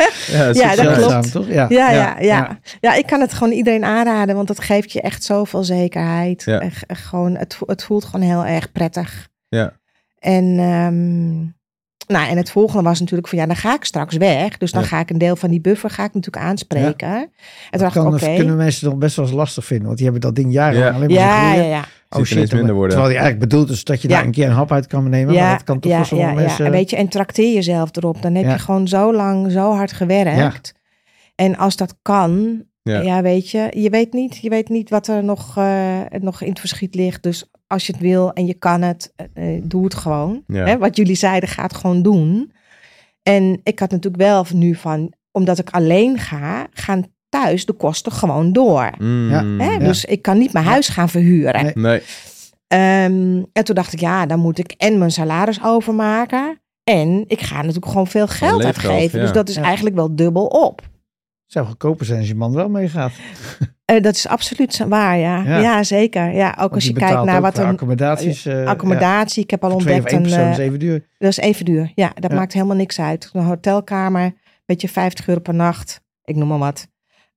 ja, 0.52 0.74
dat 0.76 0.94
klopt. 1.06 1.32
toch? 1.32 1.46
Ja, 1.48 1.66
Ja, 1.68 1.90
ja, 1.90 2.16
ja, 2.20 2.58
ja. 2.80 2.94
ik 2.94 3.06
kan 3.06 3.20
het 3.20 3.32
gewoon 3.32 3.52
iedereen 3.52 3.84
aanraden, 3.84 4.34
want 4.34 4.48
dat 4.48 4.60
geeft 4.60 4.92
je 4.92 5.00
echt 5.00 5.24
zoveel 5.24 5.64
zekerheid. 5.64 6.46
Echt, 6.46 6.86
echt 6.86 7.04
gewoon, 7.04 7.36
het, 7.36 7.58
het 7.66 7.84
voelt 7.84 8.04
gewoon 8.04 8.26
heel 8.26 8.44
erg 8.46 8.72
prettig. 8.72 9.28
Ja. 9.48 9.72
En, 10.18 10.44
ehm, 10.58 11.38
nou, 12.06 12.30
en 12.30 12.36
het 12.36 12.50
volgende 12.50 12.82
was 12.82 13.00
natuurlijk 13.00 13.28
van 13.28 13.38
ja, 13.38 13.46
dan 13.46 13.56
ga 13.56 13.74
ik 13.74 13.84
straks 13.84 14.16
weg. 14.16 14.58
Dus 14.58 14.72
dan 14.72 14.84
ga 14.84 15.00
ik 15.00 15.10
een 15.10 15.18
deel 15.18 15.36
van 15.36 15.50
die 15.50 15.60
buffer 15.60 15.90
ga 15.90 16.04
ik 16.04 16.14
natuurlijk 16.14 16.44
aanspreken. 16.44 17.08
En 17.08 17.28
toen 17.70 17.80
Dat 17.80 17.94
dacht 17.94 18.22
ik, 18.22 18.36
kunnen 18.36 18.56
mensen 18.56 18.88
nog 18.88 18.98
best 18.98 19.16
wel 19.16 19.24
eens 19.26 19.34
lastig 19.34 19.64
vinden. 19.64 19.86
Want 19.86 19.98
die 19.98 20.06
hebben 20.10 20.24
dat 20.26 20.34
ding 20.36 20.52
jarenlang 20.52 20.90
Ja. 20.90 20.94
alleen 20.96 21.08
maar 21.16 21.18
Ja, 21.26 21.52
ja, 21.54 21.62
ja. 21.62 21.84
Oh 22.16 22.24
shit, 22.24 22.52
minder 22.52 22.74
worden. 22.74 22.90
terwijl 22.90 23.10
die 23.12 23.18
eigenlijk 23.20 23.50
bedoeld 23.50 23.70
is 23.70 23.84
dat 23.84 24.02
je 24.02 24.08
Ja. 24.08 24.14
daar 24.16 24.24
een 24.24 24.30
keer 24.30 24.46
een 24.46 24.52
hap 24.52 24.72
uit 24.72 24.86
kan 24.86 25.08
nemen. 25.08 25.34
Ja, 25.34 25.40
maar 25.46 25.56
dat 25.56 25.64
kan 25.64 25.80
toch 25.80 25.90
ja, 25.92 25.96
voor 25.96 26.06
sommige 26.06 26.30
ja, 26.30 26.36
mensen... 26.36 26.58
ja. 26.64 26.70
En 26.70 26.76
weet 26.76 26.90
je, 26.90 26.96
en 26.96 27.08
trakteer 27.08 27.54
jezelf 27.54 27.96
erop. 27.96 28.22
Dan 28.22 28.34
heb 28.34 28.44
Ja. 28.44 28.52
je 28.52 28.58
gewoon 28.58 28.88
zo 28.88 29.12
lang, 29.14 29.50
zo 29.50 29.72
hard 29.72 29.92
gewerkt. 29.92 30.74
En 31.34 31.56
als 31.56 31.76
dat 31.76 31.94
kan, 32.02 32.62
Ja. 32.82 33.00
ja. 33.00 33.22
weet 33.22 33.50
je, 33.50 33.66
je 33.76 33.90
weet 33.90 34.12
niet, 34.12 34.36
je 34.36 34.48
weet 34.48 34.68
niet 34.68 34.90
wat 34.90 35.06
er 35.08 35.24
nog, 35.24 35.56
eh, 35.56 36.00
nog 36.20 36.42
in 36.42 36.48
het 36.48 36.60
verschiet 36.60 36.94
ligt. 36.94 37.22
Dus 37.22 37.50
als 37.66 37.86
je 37.86 37.92
het 37.92 38.00
wil 38.02 38.32
en 38.32 38.46
je 38.46 38.54
kan 38.54 38.82
het, 38.82 39.12
eh, 39.16 39.56
eh, 39.56 39.62
doe 39.64 39.84
het 39.84 39.94
gewoon. 39.94 40.42
Ja. 40.46 40.64
Hè, 40.66 40.78
wat 40.78 40.96
jullie 40.96 41.14
zeiden, 41.14 41.48
ga 41.48 41.62
het 41.62 41.74
gewoon 41.74 42.02
doen. 42.02 42.52
En 43.22 43.60
ik 43.62 43.78
had 43.78 43.90
natuurlijk 43.90 44.22
wel 44.22 44.46
nu 44.54 44.74
van, 44.74 45.12
omdat 45.32 45.58
ik 45.58 45.70
alleen 45.70 46.18
ga, 46.18 46.66
gaan 46.72 47.04
thuis 47.40 47.66
de 47.66 47.72
kosten 47.72 48.12
gewoon 48.12 48.52
door. 48.52 48.90
Mm. 48.98 49.30
Ja. 49.30 49.44
Hè? 49.44 49.70
Ja. 49.72 49.78
Dus 49.78 50.04
ik 50.04 50.22
kan 50.22 50.38
niet 50.38 50.52
mijn 50.52 50.64
huis 50.64 50.88
gaan 50.88 51.08
verhuren. 51.08 51.64
Nee. 51.64 51.72
Nee. 51.74 52.02
Ehm, 52.66 53.42
en 53.52 53.64
toen 53.64 53.74
dacht 53.74 53.92
ik, 53.92 54.00
ja, 54.00 54.26
dan 54.26 54.38
moet 54.38 54.58
ik 54.58 54.74
en 54.76 54.98
mijn 54.98 55.10
salaris 55.10 55.64
overmaken. 55.64 56.60
En 56.84 57.24
ik 57.26 57.40
ga 57.40 57.56
natuurlijk 57.56 57.86
gewoon 57.86 58.06
veel 58.06 58.26
geld 58.26 58.62
leefgeld, 58.62 58.92
uitgeven. 58.92 59.18
ja. 59.18 59.24
Dus 59.24 59.34
dat 59.34 59.48
is 59.48 59.54
Ja. 59.54 59.62
eigenlijk 59.62 59.96
wel 59.96 60.16
dubbel 60.16 60.46
op. 60.46 60.80
Zou 61.46 61.66
goedkoper 61.66 62.06
zijn 62.06 62.18
als 62.18 62.28
je 62.28 62.34
man 62.34 62.52
wel 62.54 62.68
meegaat. 62.68 63.12
Eh, 63.84 64.02
dat 64.02 64.14
is 64.14 64.28
absoluut 64.28 64.84
waar, 64.88 65.18
ja. 65.18 65.42
Ja. 65.42 65.58
Ja, 65.58 65.82
zeker. 65.82 66.32
Ja, 66.34 66.50
ook 66.50 66.56
Want 66.58 66.72
als 66.74 66.84
je 66.84 66.92
kijkt 66.92 67.24
naar 67.24 67.40
wat 67.40 67.54
voor 67.54 67.64
een 67.64 67.70
accommodaties. 67.70 68.46
eh, 68.46 68.66
accommodatie. 68.66 69.42
Ik 69.42 69.50
heb 69.50 69.64
al 69.64 69.70
ontdekt 69.72 70.06
één 70.06 70.16
een. 70.16 70.22
persoon 70.22 70.40
eh, 70.44 70.50
is 70.50 70.58
even 70.58 70.78
duur. 70.78 71.06
dat 71.18 71.30
is 71.30 71.36
even 71.36 71.64
duur. 71.64 71.92
Ja, 71.94 72.12
dat 72.14 72.30
Ja. 72.30 72.36
maakt 72.36 72.52
helemaal 72.52 72.76
niks 72.76 73.00
uit. 73.00 73.30
Een 73.32 73.44
hotelkamer, 73.44 74.32
beetje 74.66 74.88
50 74.88 75.28
euro 75.28 75.40
per 75.40 75.54
nacht. 75.54 76.00
Ik 76.24 76.36
noem 76.36 76.48
maar 76.48 76.58
wat. 76.58 76.88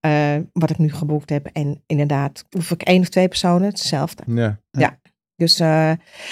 Eh, 0.06 0.38
wat 0.54 0.70
ik 0.70 0.78
nu 0.78 0.92
geboekt 0.92 1.30
heb. 1.30 1.46
En 1.46 1.84
inderdaad, 1.86 2.46
hoef 2.50 2.72
ik 2.72 2.82
één 2.82 3.02
of 3.02 3.10
twee 3.10 3.28
personen, 3.28 3.68
hetzelfde. 3.68 4.24
Ja. 4.72 5.00
Dus, 5.36 5.60
eh, 5.60 5.92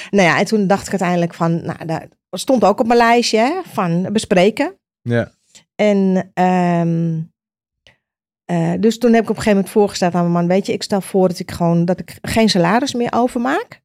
nou 0.09 0.27
ja, 0.27 0.39
en 0.39 0.45
toen 0.45 0.67
dacht 0.67 0.86
ik 0.86 0.89
uiteindelijk 0.89 1.33
van, 1.33 1.65
nou, 1.65 1.86
dat 1.86 2.07
stond 2.31 2.63
ook 2.63 2.79
op 2.79 2.88
mijn 2.88 2.99
lijstje 2.99 3.38
hè, 3.38 3.62
van 3.63 4.09
bespreken. 4.12 4.79
Ja. 5.01 5.31
En 5.75 6.31
ehm, 6.33 7.21
eh, 8.45 8.73
dus 8.79 8.97
toen 8.97 9.13
heb 9.13 9.23
ik 9.23 9.29
op 9.29 9.36
een 9.36 9.41
gegeven 9.41 9.55
moment 9.55 9.69
voorgesteld 9.69 10.13
aan 10.13 10.21
mijn 10.21 10.33
man, 10.33 10.47
weet 10.47 10.65
je, 10.65 10.73
ik 10.73 10.83
stel 10.83 11.01
voor 11.01 11.27
dat 11.27 11.39
ik 11.39 11.51
gewoon, 11.51 11.86
dat 11.86 11.99
ik 11.99 12.17
geen 12.21 12.49
salaris 12.49 12.93
meer 12.93 13.13
overmaak. 13.13 13.81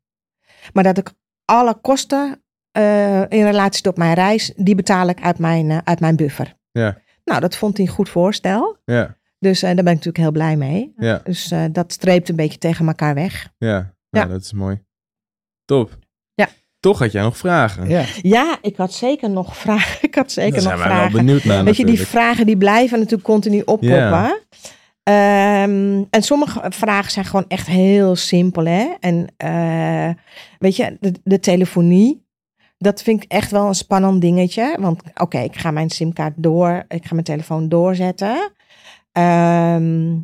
Maar 0.73 0.85
dat 0.85 0.99
ik 0.99 1.13
alle 1.45 1.75
kosten 1.75 2.43
in 3.29 3.45
relatie 3.45 3.83
tot 3.83 3.97
mijn 3.97 4.15
reis, 4.15 4.53
die 4.57 4.75
betaal 4.75 5.09
ik 5.09 5.21
uit 5.21 5.39
mijn, 5.39 5.87
uit 5.87 6.01
mijn 6.01 6.17
buffer. 6.17 6.57
Ja. 6.71 6.99
Nou, 7.25 7.41
dat 7.41 7.57
vond 7.57 7.77
hij 7.77 7.87
een 7.87 7.93
goed 7.93 8.09
voorstel. 8.09 8.77
Ja. 8.85 9.18
Dus 9.39 9.63
eh, 9.63 9.75
daar 9.75 9.85
ben 9.85 9.93
ik 9.93 10.05
natuurlijk 10.05 10.19
heel 10.19 10.33
blij 10.33 10.57
mee. 10.57 10.93
Ja. 10.97 11.21
Dus 11.25 11.51
eh, 11.51 11.65
dat 11.73 11.93
streept 11.93 12.29
een 12.29 12.37
beetje 12.37 12.59
tegen 12.59 12.87
elkaar 12.87 13.15
weg. 13.15 13.49
Ja. 13.59 13.69
Ja. 13.69 14.21
Ja, 14.21 14.27
dat 14.27 14.41
is 14.41 14.53
mooi. 14.53 14.81
Top. 15.65 15.99
Ja. 16.35 16.49
Toch 16.81 16.99
had 16.99 17.13
jij 17.13 17.23
nog 17.23 17.37
vragen. 17.37 17.89
Ja. 17.89 18.05
Ja, 18.23 18.59
ik 18.63 18.77
had 18.77 18.93
zeker 18.93 19.31
nog 19.31 19.57
vragen. 19.57 19.99
Ik 20.09 20.15
had 20.15 20.33
zeker 20.33 20.63
Daar 20.63 20.63
nog 20.63 20.71
zijn 20.71 20.79
wij 20.79 20.89
wel 20.89 20.97
vragen. 21.09 21.27
benieuwd 21.27 21.45
naar 21.45 21.65
Weet 21.65 21.77
je, 21.77 21.87
die 21.87 22.01
vragen 22.01 22.47
die 22.47 22.57
blijven 22.57 22.99
natuurlijk 22.99 23.29
continu 23.29 23.59
oppoppen. 23.61 23.89
Ja. 23.99 24.39
Ehm, 25.03 26.05
en 26.11 26.23
sommige 26.23 26.63
vragen 26.69 27.11
zijn 27.11 27.25
gewoon 27.25 27.45
echt 27.49 27.67
heel 27.67 28.17
simpel. 28.17 28.65
Hè? 28.65 28.95
En 29.01 29.27
eh, 29.37 30.11
weet 30.59 30.77
je, 30.77 30.97
de, 31.01 31.13
de 31.25 31.41
telefonie. 31.41 32.27
Dat 32.79 33.03
vind 33.03 33.23
ik 33.23 33.31
echt 33.31 33.51
wel 33.51 33.67
een 33.67 33.75
spannend 33.75 34.21
dingetje. 34.21 34.77
Want 34.81 35.03
oké, 35.15 35.39
ik 35.39 35.57
ga 35.57 35.71
mijn 35.71 35.91
simkaart 35.91 36.35
door. 36.37 36.85
Ik 36.89 37.05
ga 37.07 37.13
mijn 37.13 37.25
telefoon 37.25 37.69
doorzetten. 37.69 38.53
Ehm, 39.19 40.17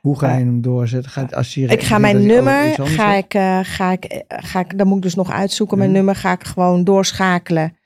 Hoe 0.00 0.18
ga 0.18 0.36
je 0.36 0.44
hem 0.44 0.60
doorzetten? 0.60 1.10
Ga, 1.10 1.24
als 1.24 1.54
je 1.54 1.66
ik 1.66 1.82
ga 1.82 1.98
mijn 1.98 2.26
nummer, 2.26 2.62
anders 2.62 2.94
ga 2.94 3.14
ik, 3.14 3.34
eh, 3.34 3.60
ga 3.62 3.92
ik, 3.92 4.04
eh, 4.04 4.38
ga 4.40 4.60
ik, 4.60 4.78
dan 4.78 4.86
moet 4.86 4.96
ik 4.96 5.02
dus 5.02 5.14
nog 5.14 5.30
uitzoeken. 5.30 5.78
Mijn 5.78 5.92
nummer 5.92 6.14
ga 6.14 6.32
ik 6.32 6.44
gewoon 6.44 6.84
doorschakelen 6.84 7.76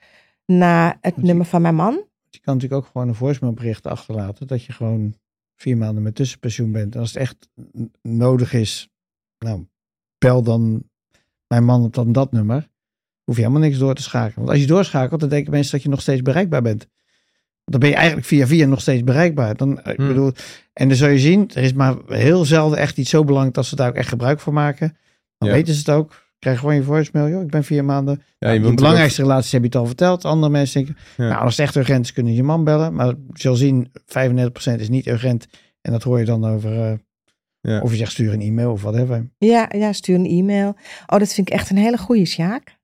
naar 0.47 0.99
het 1.01 1.17
nummer 1.17 1.47
van 1.47 1.63
mijn 1.63 1.75
man. 1.75 2.05
Je 2.31 2.39
kan 2.41 2.55
natuurlijk 2.55 2.83
ook 2.83 2.91
gewoon 2.93 3.09
een 3.09 3.15
voicemailbericht 3.15 3.87
achterlaten. 3.87 4.47
Dat 4.47 4.65
je 4.65 4.73
gewoon 4.73 5.15
vier 5.57 5.77
maanden 5.77 6.03
met 6.03 6.15
tussenpensioen 6.15 6.73
bent. 6.73 6.95
En 6.95 7.01
als 7.01 7.13
het 7.13 7.23
echt 7.23 7.49
nodig 8.03 8.53
is, 8.53 8.89
nou, 9.39 9.67
bel 10.19 10.43
dan 10.43 10.83
mijn 11.47 11.65
man 11.65 11.85
op 11.85 11.95
dan 11.95 12.13
dat 12.13 12.33
nummer. 12.33 12.69
Hoef 13.25 13.37
je 13.37 13.43
helemaal 13.43 13.63
niks 13.63 13.79
door 13.79 13.95
te 13.95 14.03
schakelen. 14.03 14.37
Want 14.37 14.49
als 14.49 14.61
je 14.61 14.67
doorschakelt, 14.67 15.21
dan 15.21 15.29
denken 15.29 15.53
mensen 15.53 15.73
dat 15.73 15.83
je 15.83 15.89
nog 15.89 16.01
steeds 16.01 16.23
bereikbaar 16.23 16.63
bent. 16.63 16.89
Dan 17.65 17.81
ben 17.81 17.89
je 17.89 17.95
eigenlijk 17.95 18.27
via 18.27 18.47
via 18.47 18.67
nog 18.67 18.81
steeds 18.81 19.05
bereikbaar. 19.05 19.57
Dan, 19.57 19.79
ik 19.79 19.97
Hmm. 19.97 20.07
bedoel, 20.09 20.33
en 20.73 20.89
dan 20.89 20.97
zul 20.97 21.09
je 21.09 21.19
zien, 21.19 21.51
er 21.55 21.63
is 21.63 21.73
maar 21.73 21.95
heel 22.07 22.45
zelden 22.45 22.79
echt 22.79 22.99
iets 22.99 23.11
zo 23.11 23.25
belangrijk 23.25 23.55
dat 23.55 23.67
ze 23.67 23.77
daar 23.77 23.89
ook 23.89 23.95
echt 23.95 24.09
gebruik 24.09 24.41
van 24.41 24.53
maken. 24.53 24.97
Dan 25.39 25.49
Ja. 25.49 25.55
weten 25.55 25.73
ze 25.75 25.79
het 25.79 25.89
ook. 25.91 26.21
Krijg 26.39 26.59
gewoon 26.59 26.75
je 26.75 26.83
voicemail, 26.83 27.29
joh, 27.29 27.43
ik 27.43 27.51
ben 27.51 27.65
vier 27.65 27.85
maanden. 27.85 28.15
Ja, 28.17 28.23
je 28.39 28.39
de 28.39 28.49
natuurlijk 28.49 28.77
belangrijkste 28.77 29.23
relaties 29.23 29.53
heb 29.53 29.61
je 29.61 29.67
het 29.67 29.77
al 29.77 29.87
verteld. 29.87 30.25
Andere 30.25 30.53
mensen 30.53 30.85
denken, 30.85 31.03
Ja. 31.17 31.29
nou, 31.29 31.43
als 31.45 31.57
het 31.57 31.67
echt 31.67 31.77
urgent 31.77 32.05
is, 32.05 32.13
kunnen 32.13 32.35
je 32.35 32.43
man 32.43 32.65
bellen. 32.65 32.95
Maar 32.95 33.07
je 33.07 33.15
zal 33.33 33.55
zien, 33.55 33.91
35% 34.07 34.81
is 34.81 34.89
niet 34.89 35.07
urgent. 35.07 35.47
En 35.81 35.93
dat 35.93 36.03
hoor 36.03 36.19
je 36.19 36.25
dan 36.25 36.45
over, 36.45 36.81
eh, 36.81 36.93
Ja. 37.61 37.81
of 37.81 37.91
je 37.91 37.97
zegt 37.97 38.13
stuur 38.13 38.33
een 38.33 38.41
e-mail 38.41 38.71
of 38.73 38.83
whatever. 38.83 39.31
Ja, 39.39 39.69
ja, 39.77 39.93
stuur 39.93 40.15
een 40.15 40.27
e-mail. 40.27 40.69
Oh, 41.07 41.19
dat 41.19 41.33
vind 41.33 41.49
ik 41.49 41.55
echt 41.55 41.71
een 41.71 41.77
hele 41.77 41.99
goeie, 41.99 42.25
Sjaak. 42.27 42.81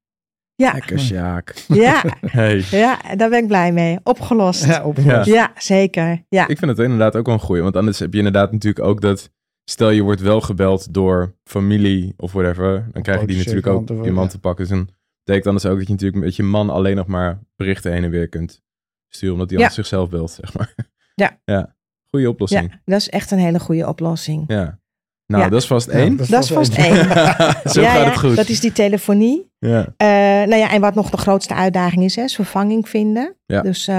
Ja, 0.63 0.73
Lekker, 0.73 0.99
Sjaak. 0.99 1.55
ja, 1.69 2.05
Hey. 2.21 2.65
ja, 2.71 2.99
daar 3.17 3.29
ben 3.31 3.39
ik 3.43 3.47
blij 3.47 3.73
mee. 3.73 3.99
Opgelost. 4.03 4.65
Ja, 4.65 4.85
opgelost. 4.85 5.29
Ja. 5.29 5.53
zeker. 5.59 6.25
Ja. 6.29 6.49
Ik 6.49 6.59
vind 6.59 6.71
het 6.71 6.79
inderdaad 6.79 7.17
ook 7.17 7.27
wel 7.27 7.35
een 7.35 7.41
goeie. 7.41 7.63
Want 7.63 7.77
anders 7.77 7.99
heb 7.99 8.13
je 8.13 8.19
inderdaad 8.19 8.53
natuurlijk 8.53 8.87
ook 8.87 9.01
dat... 9.01 9.31
Stel 9.65 9.91
je 9.91 10.03
wordt 10.03 10.21
wel 10.21 10.41
gebeld 10.41 10.95
door 10.95 11.35
familie 11.45 12.15
of 12.17 12.33
whatever. 12.33 12.89
Dan 12.93 13.03
krijg 13.03 13.21
je 13.21 13.27
die 13.27 13.37
natuurlijk 13.37 13.67
ook 13.67 13.89
je 13.89 14.13
man 14.13 14.25
ja. 14.25 14.31
te 14.31 14.39
pakken. 14.41 14.67
Dus 14.69 14.75
dan 14.77 14.89
betekent 15.25 15.47
anders 15.47 15.67
ook 15.67 15.79
dat 15.79 15.87
je 15.87 15.93
natuurlijk 15.93 16.25
met 16.25 16.37
je 16.37 16.43
man 16.43 16.71
alleen 16.71 16.97
nog 16.97 17.07
maar 17.07 17.39
berichten 17.57 17.93
heen 17.93 18.05
en 18.05 18.11
weer 18.11 18.29
kunt 18.29 18.63
sturen. 19.09 19.35
Omdat 19.35 19.51
hij 19.51 19.59
Ja. 19.59 19.65
anders 19.65 19.89
zichzelf 19.89 20.11
belt, 20.11 20.31
zeg 20.31 20.55
maar. 20.57 20.75
Ja. 21.15 21.39
Ja. 21.55 21.77
Goeie 22.11 22.29
oplossing. 22.29 22.71
ja, 22.71 22.81
dat 22.85 23.01
is 23.01 23.09
echt 23.09 23.31
een 23.31 23.39
hele 23.39 23.59
goede 23.61 23.89
oplossing. 23.89 24.45
Ja. 24.47 24.81
Nou, 25.29 25.43
Ja. 25.43 25.49
dat 25.49 25.61
is 25.61 25.67
vast 25.67 25.87
Ja, 25.87 25.93
één. 25.93 26.17
Dat 26.17 26.43
is 26.45 26.51
vast 26.53 26.77
één. 26.77 26.95
Zo 27.73 27.81
ja, 27.81 27.93
gaat 27.95 28.05
het 28.05 28.19
goed. 28.19 28.37
dat 28.37 28.49
is 28.49 28.61
die 28.61 28.73
telefonie. 28.73 29.51
Ja. 29.59 29.95
Eh, 29.97 30.07
nou 30.49 30.55
ja, 30.57 30.71
en 30.71 30.81
wat 30.81 30.95
nog 30.95 31.11
de 31.11 31.17
grootste 31.17 31.55
uitdaging 31.55 32.05
is, 32.05 32.17
hè, 32.17 32.23
is 32.23 32.35
vervanging 32.35 32.89
vinden. 32.89 33.37
Ja. 33.47 33.61
Dus 33.63 33.89
eh, 33.89 33.95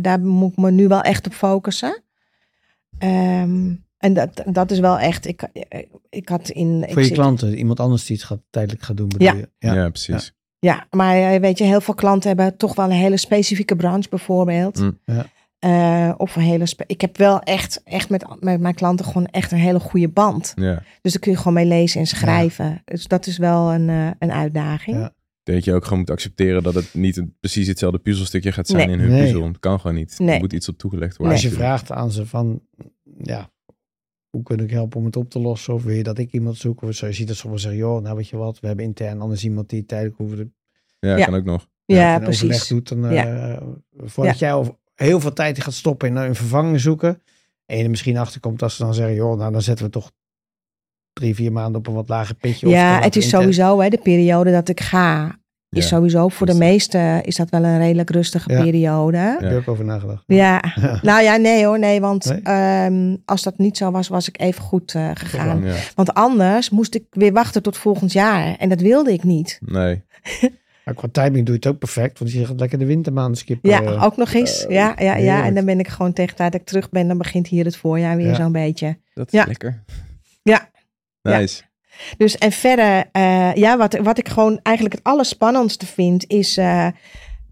daar 0.00 0.20
moet 0.20 0.50
ik 0.52 0.56
me 0.58 0.70
nu 0.70 0.88
wel 0.88 1.00
echt 1.00 1.26
op 1.26 1.32
focussen. 1.32 2.02
Ehm, 2.98 3.74
en 3.98 4.12
dat, 4.14 4.42
dat 4.46 4.70
is 4.70 4.78
wel 4.78 4.98
echt, 4.98 5.26
ik, 5.26 5.42
ik 6.08 6.28
had 6.28 6.48
in... 6.48 6.82
ik 6.82 6.92
Voor 6.92 7.00
je 7.00 7.06
zit- 7.06 7.16
klanten, 7.16 7.58
iemand 7.58 7.80
anders 7.80 8.06
die 8.06 8.16
het 8.16 8.24
gaat, 8.24 8.40
tijdelijk 8.50 8.82
gaat 8.82 8.96
doen, 8.96 9.08
bedoel 9.08 9.26
Ja. 9.26 9.34
je? 9.34 9.48
Ja. 9.74 9.88
precies. 9.88 10.32
Ja, 10.58 10.86
maar 10.90 11.16
eh, 11.16 11.40
weet 11.40 11.58
je, 11.58 11.64
heel 11.64 11.80
veel 11.80 11.94
klanten 11.94 12.28
hebben 12.28 12.56
toch 12.56 12.74
wel 12.74 12.84
een 12.84 12.90
hele 12.90 13.16
specifieke 13.16 13.76
branche 13.76 14.08
bijvoorbeeld. 14.08 14.78
Mm. 14.80 14.98
Ja. 15.04 15.26
Eh, 15.62 16.12
of 16.16 16.36
een 16.36 16.42
hele... 16.42 16.66
ik 16.86 17.00
heb 17.00 17.16
wel 17.16 17.40
echt, 17.40 17.80
echt 17.84 18.08
met, 18.08 18.26
met 18.40 18.60
mijn 18.60 18.74
klanten 18.74 19.04
gewoon 19.06 19.26
echt 19.26 19.52
een 19.52 19.58
hele 19.58 19.80
goede 19.80 20.08
band. 20.08 20.52
Ja. 20.56 20.82
Dus 21.00 21.12
daar 21.12 21.20
kun 21.22 21.30
je 21.32 21.36
gewoon 21.38 21.52
mee 21.52 21.66
lezen 21.66 22.00
en 22.00 22.06
schrijven. 22.06 22.82
Dus 22.84 23.06
dat 23.06 23.26
is 23.26 23.38
wel 23.38 23.72
een, 23.72 23.88
eh, 23.88 24.10
een 24.18 24.32
uitdaging. 24.32 24.96
Ja. 24.96 25.14
Denk 25.42 25.58
dat 25.58 25.64
je 25.66 25.74
ook 25.74 25.82
gewoon 25.84 25.98
moet 25.98 26.10
accepteren 26.10 26.62
dat 26.62 26.74
het 26.74 26.94
niet 26.94 27.16
een- 27.16 27.36
precies 27.40 27.66
hetzelfde 27.66 27.98
puzzelstukje 27.98 28.52
gaat 28.52 28.66
zijn 28.66 28.86
Nee. 28.86 28.96
in 28.96 29.02
hun 29.02 29.10
Nee. 29.10 29.22
puzzel. 29.22 29.46
Het 29.46 29.58
kan 29.58 29.80
gewoon 29.80 29.96
niet. 29.96 30.18
Nee. 30.18 30.34
Er 30.34 30.40
moet 30.40 30.52
iets 30.52 30.68
op 30.68 30.78
toegelegd 30.78 31.16
worden. 31.16 31.34
als 31.36 31.44
je 31.44 31.50
vraagt 31.50 31.90
aan 31.92 32.10
ze 32.10 32.26
van, 32.26 32.60
ja, 33.22 33.50
hoe 34.30 34.42
kun 34.42 34.58
ik 34.58 34.70
helpen 34.70 34.98
om 34.98 35.04
het 35.04 35.16
op 35.16 35.30
te 35.30 35.38
lossen? 35.38 35.74
Of 35.74 35.82
wil 35.84 35.94
je 35.94 36.02
dat 36.02 36.18
ik 36.18 36.32
iemand 36.32 36.56
zoek? 36.56 36.82
Of 36.82 36.94
zo, 36.94 37.06
je 37.06 37.12
ziet 37.12 37.26
dat 37.28 37.36
sommigen 37.36 37.62
zeggen, 37.64 37.80
joh, 37.80 38.02
nou 38.02 38.16
weet 38.16 38.28
je 38.28 38.36
wat, 38.36 38.60
we 38.60 38.66
hebben 38.66 38.84
intern 38.84 39.20
anders 39.20 39.44
iemand 39.44 39.68
die 39.68 39.84
tijdelijk 39.86 40.16
hoeven 40.16 40.36
de 40.36 40.50
Ja, 41.08 41.16
Ja. 41.16 41.24
kan 41.24 41.34
ook 41.34 41.44
nog. 41.44 41.68
Ja, 41.84 42.18
precies. 42.18 42.68
doet. 42.68 42.88
Dan, 42.88 43.06
eh, 43.06 43.12
Ja. 43.14 43.62
voordat 43.96 44.38
jij 44.38 44.54
over 44.54 44.74
heel 44.94 45.20
veel 45.20 45.32
tijd 45.32 45.62
gaat 45.62 45.72
stoppen 45.74 46.08
in 46.08 46.16
een 46.16 46.34
vervanging 46.34 46.80
zoeken. 46.80 47.22
En 47.66 47.76
je 47.78 47.84
er 47.84 47.90
misschien 47.90 48.16
achter 48.16 48.40
komt 48.40 48.62
als 48.62 48.76
ze 48.76 48.82
dan 48.84 48.94
zeggen, 48.94 49.14
joh, 49.14 49.38
nou 49.38 49.52
dan 49.52 49.62
zetten 49.62 49.84
we 49.84 49.90
toch 49.90 50.10
drie, 51.12 51.34
vier 51.34 51.52
maanden 51.52 51.76
op 51.80 51.86
een 51.86 51.94
wat 51.94 52.08
lager 52.08 52.34
pitje. 52.34 52.68
Ja, 52.68 53.00
het 53.00 53.16
is 53.16 53.28
sowieso, 53.28 53.80
hè, 53.80 53.88
de 53.88 53.98
periode 54.02 54.50
dat 54.50 54.68
ik 54.68 54.80
ga, 54.80 55.26
is 55.70 55.82
Ja. 55.88 55.96
sowieso 55.96 56.28
voor 56.28 56.46
de 56.46 56.54
meesten 56.54 57.24
is 57.24 57.36
dat 57.36 57.50
wel 57.50 57.64
een 57.64 57.78
redelijk 57.78 58.10
rustige 58.10 58.52
Ja. 58.52 58.62
periode. 58.62 59.16
Daar 59.16 59.40
heb 59.42 59.50
ik 59.52 59.58
ook 59.58 59.68
over 59.68 59.84
nagedacht. 59.84 60.22
Ja, 60.26 60.62
Ja. 60.80 60.98
nou 61.02 61.22
ja, 61.22 61.36
nee 61.36 61.66
hoor, 61.66 61.78
nee, 61.78 62.00
want 62.00 62.24
Nee? 62.24 62.40
ehm, 62.42 63.16
als 63.24 63.42
dat 63.42 63.58
niet 63.58 63.76
zo 63.76 63.90
was, 63.90 64.08
was 64.08 64.28
ik 64.28 64.40
even 64.40 64.62
goed 64.62 64.94
eh, 64.94 65.10
gegaan. 65.14 65.62
Ja. 65.64 65.74
Want 65.94 66.14
anders 66.14 66.70
moest 66.70 66.94
ik 66.94 67.04
weer 67.10 67.32
wachten 67.32 67.62
tot 67.62 67.76
volgend 67.76 68.12
jaar 68.12 68.56
en 68.56 68.68
dat 68.68 68.80
wilde 68.80 69.12
ik 69.12 69.22
niet. 69.22 69.58
Nee. 69.64 70.02
Maar 70.84 70.94
qua 70.94 71.08
timing 71.12 71.46
doe 71.46 71.54
je 71.54 71.60
het 71.60 71.66
ook 71.66 71.78
perfect, 71.78 72.18
want 72.18 72.32
je 72.32 72.46
gaat 72.46 72.60
lekker 72.60 72.78
de 72.78 72.84
wintermaanden 72.86 73.36
skippen. 73.36 73.70
Ja, 73.70 73.82
eh. 73.82 74.02
ook 74.04 74.16
nog 74.16 74.32
eens. 74.32 74.66
eh, 74.66 74.74
ja, 74.74 74.94
ja, 74.98 75.16
ja. 75.16 75.44
En 75.44 75.54
dan 75.54 75.64
ben 75.64 75.78
ik 75.78 75.88
gewoon 75.88 76.12
tegen 76.12 76.36
dat 76.36 76.54
ik 76.54 76.64
terug 76.64 76.90
ben, 76.90 77.08
dan 77.08 77.18
begint 77.18 77.46
hier 77.48 77.64
het 77.64 77.76
voorjaar 77.76 78.16
weer 78.16 78.26
Ja. 78.26 78.34
zo'n 78.34 78.52
beetje. 78.52 78.98
Dat 79.14 79.26
is 79.26 79.32
Ja. 79.32 79.44
lekker. 79.46 79.82
Ja. 80.42 80.70
Nice. 81.22 81.62
Dus 82.16 82.38
en 82.38 82.52
verder, 82.52 83.04
eh, 83.12 83.54
ja, 83.54 83.76
wat, 83.76 83.94
wat 83.98 84.18
ik 84.18 84.28
gewoon 84.28 84.60
eigenlijk 84.62 84.96
het 84.96 85.04
allerspannendste 85.04 85.86
vind, 85.86 86.24
is 86.28 86.56
eh, 86.56 86.86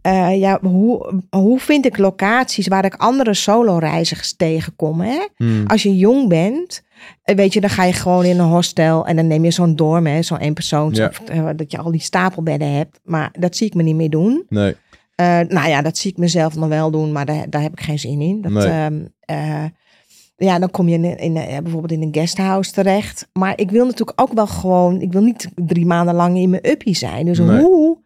eh, 0.03 0.39
ja, 0.41 0.59
hoe, 0.63 1.13
hoe 1.31 1.59
vind 1.61 1.87
ik 1.87 1.99
locaties 1.99 2.69
waar 2.69 2.85
ik 2.85 2.95
andere 2.95 3.35
solo-reizigers 3.35 4.37
tegenkom. 4.37 5.01
Hè? 5.01 5.27
Hmm. 5.37 5.67
Als 5.67 5.83
je 5.83 5.97
jong 5.97 6.29
bent, 6.29 6.83
eh, 7.23 7.37
weet 7.37 7.53
je, 7.53 7.61
dan 7.61 7.71
ga 7.71 7.85
je 7.85 7.93
gewoon 7.93 8.25
in 8.25 8.39
een 8.39 8.49
hostel 8.49 9.07
en 9.07 9.17
dan 9.17 9.27
neem 9.27 9.45
je 9.45 9.51
zo'n 9.51 9.77
dorm, 9.77 10.07
hè, 10.07 10.23
zo'n 10.23 10.39
één 10.39 10.55
persoon, 10.55 10.95
Ja. 10.95 11.53
dat 11.53 11.71
je 11.71 11.79
al 11.79 11.91
die 11.91 12.01
stapelbedden 12.01 12.73
hebt. 12.73 13.01
Maar 13.05 13.31
dat 13.39 13.57
zie 13.57 13.67
ik 13.67 13.75
me 13.75 13.83
niet 13.83 13.97
meer 13.97 14.11
doen. 14.11 14.45
Nee. 14.49 14.75
Eh, 15.15 15.41
nou 15.49 15.69
ja, 15.69 15.83
dat 15.83 15.99
zie 15.99 16.11
ik 16.11 16.17
mezelf 16.17 16.57
nog 16.57 16.69
wel 16.69 16.91
doen, 16.91 17.13
maar 17.13 17.27
daar, 17.27 17.51
daar 17.51 17.63
heb 17.63 17.73
ik 17.73 17.81
geen 17.81 17.99
zin 17.99 18.21
in. 18.21 18.41
Dat, 18.41 18.53
Nee. 18.53 18.67
ehm, 18.67 19.01
eh, 19.21 19.65
ja, 20.37 20.59
dan 20.59 20.71
kom 20.71 20.89
je 20.89 20.95
in, 20.95 21.19
in, 21.19 21.37
eh, 21.37 21.59
bijvoorbeeld 21.59 21.93
in 21.93 22.03
een 22.03 22.15
guesthouse 22.15 22.73
terecht. 22.73 23.29
Maar 23.33 23.53
ik 23.59 23.71
wil 23.71 23.85
natuurlijk 23.87 24.21
ook 24.21 24.33
wel 24.33 24.47
gewoon, 24.47 25.01
ik 25.01 25.13
wil 25.13 25.23
niet 25.23 25.49
drie 25.55 25.87
maanden 25.87 26.15
lang 26.15 26.39
in 26.39 26.51
mijn 26.51 26.71
uppie 26.71 26.95
zijn. 26.95 27.25
Dus 27.27 27.39
Nee. 27.39 27.61
hoe? 27.61 27.99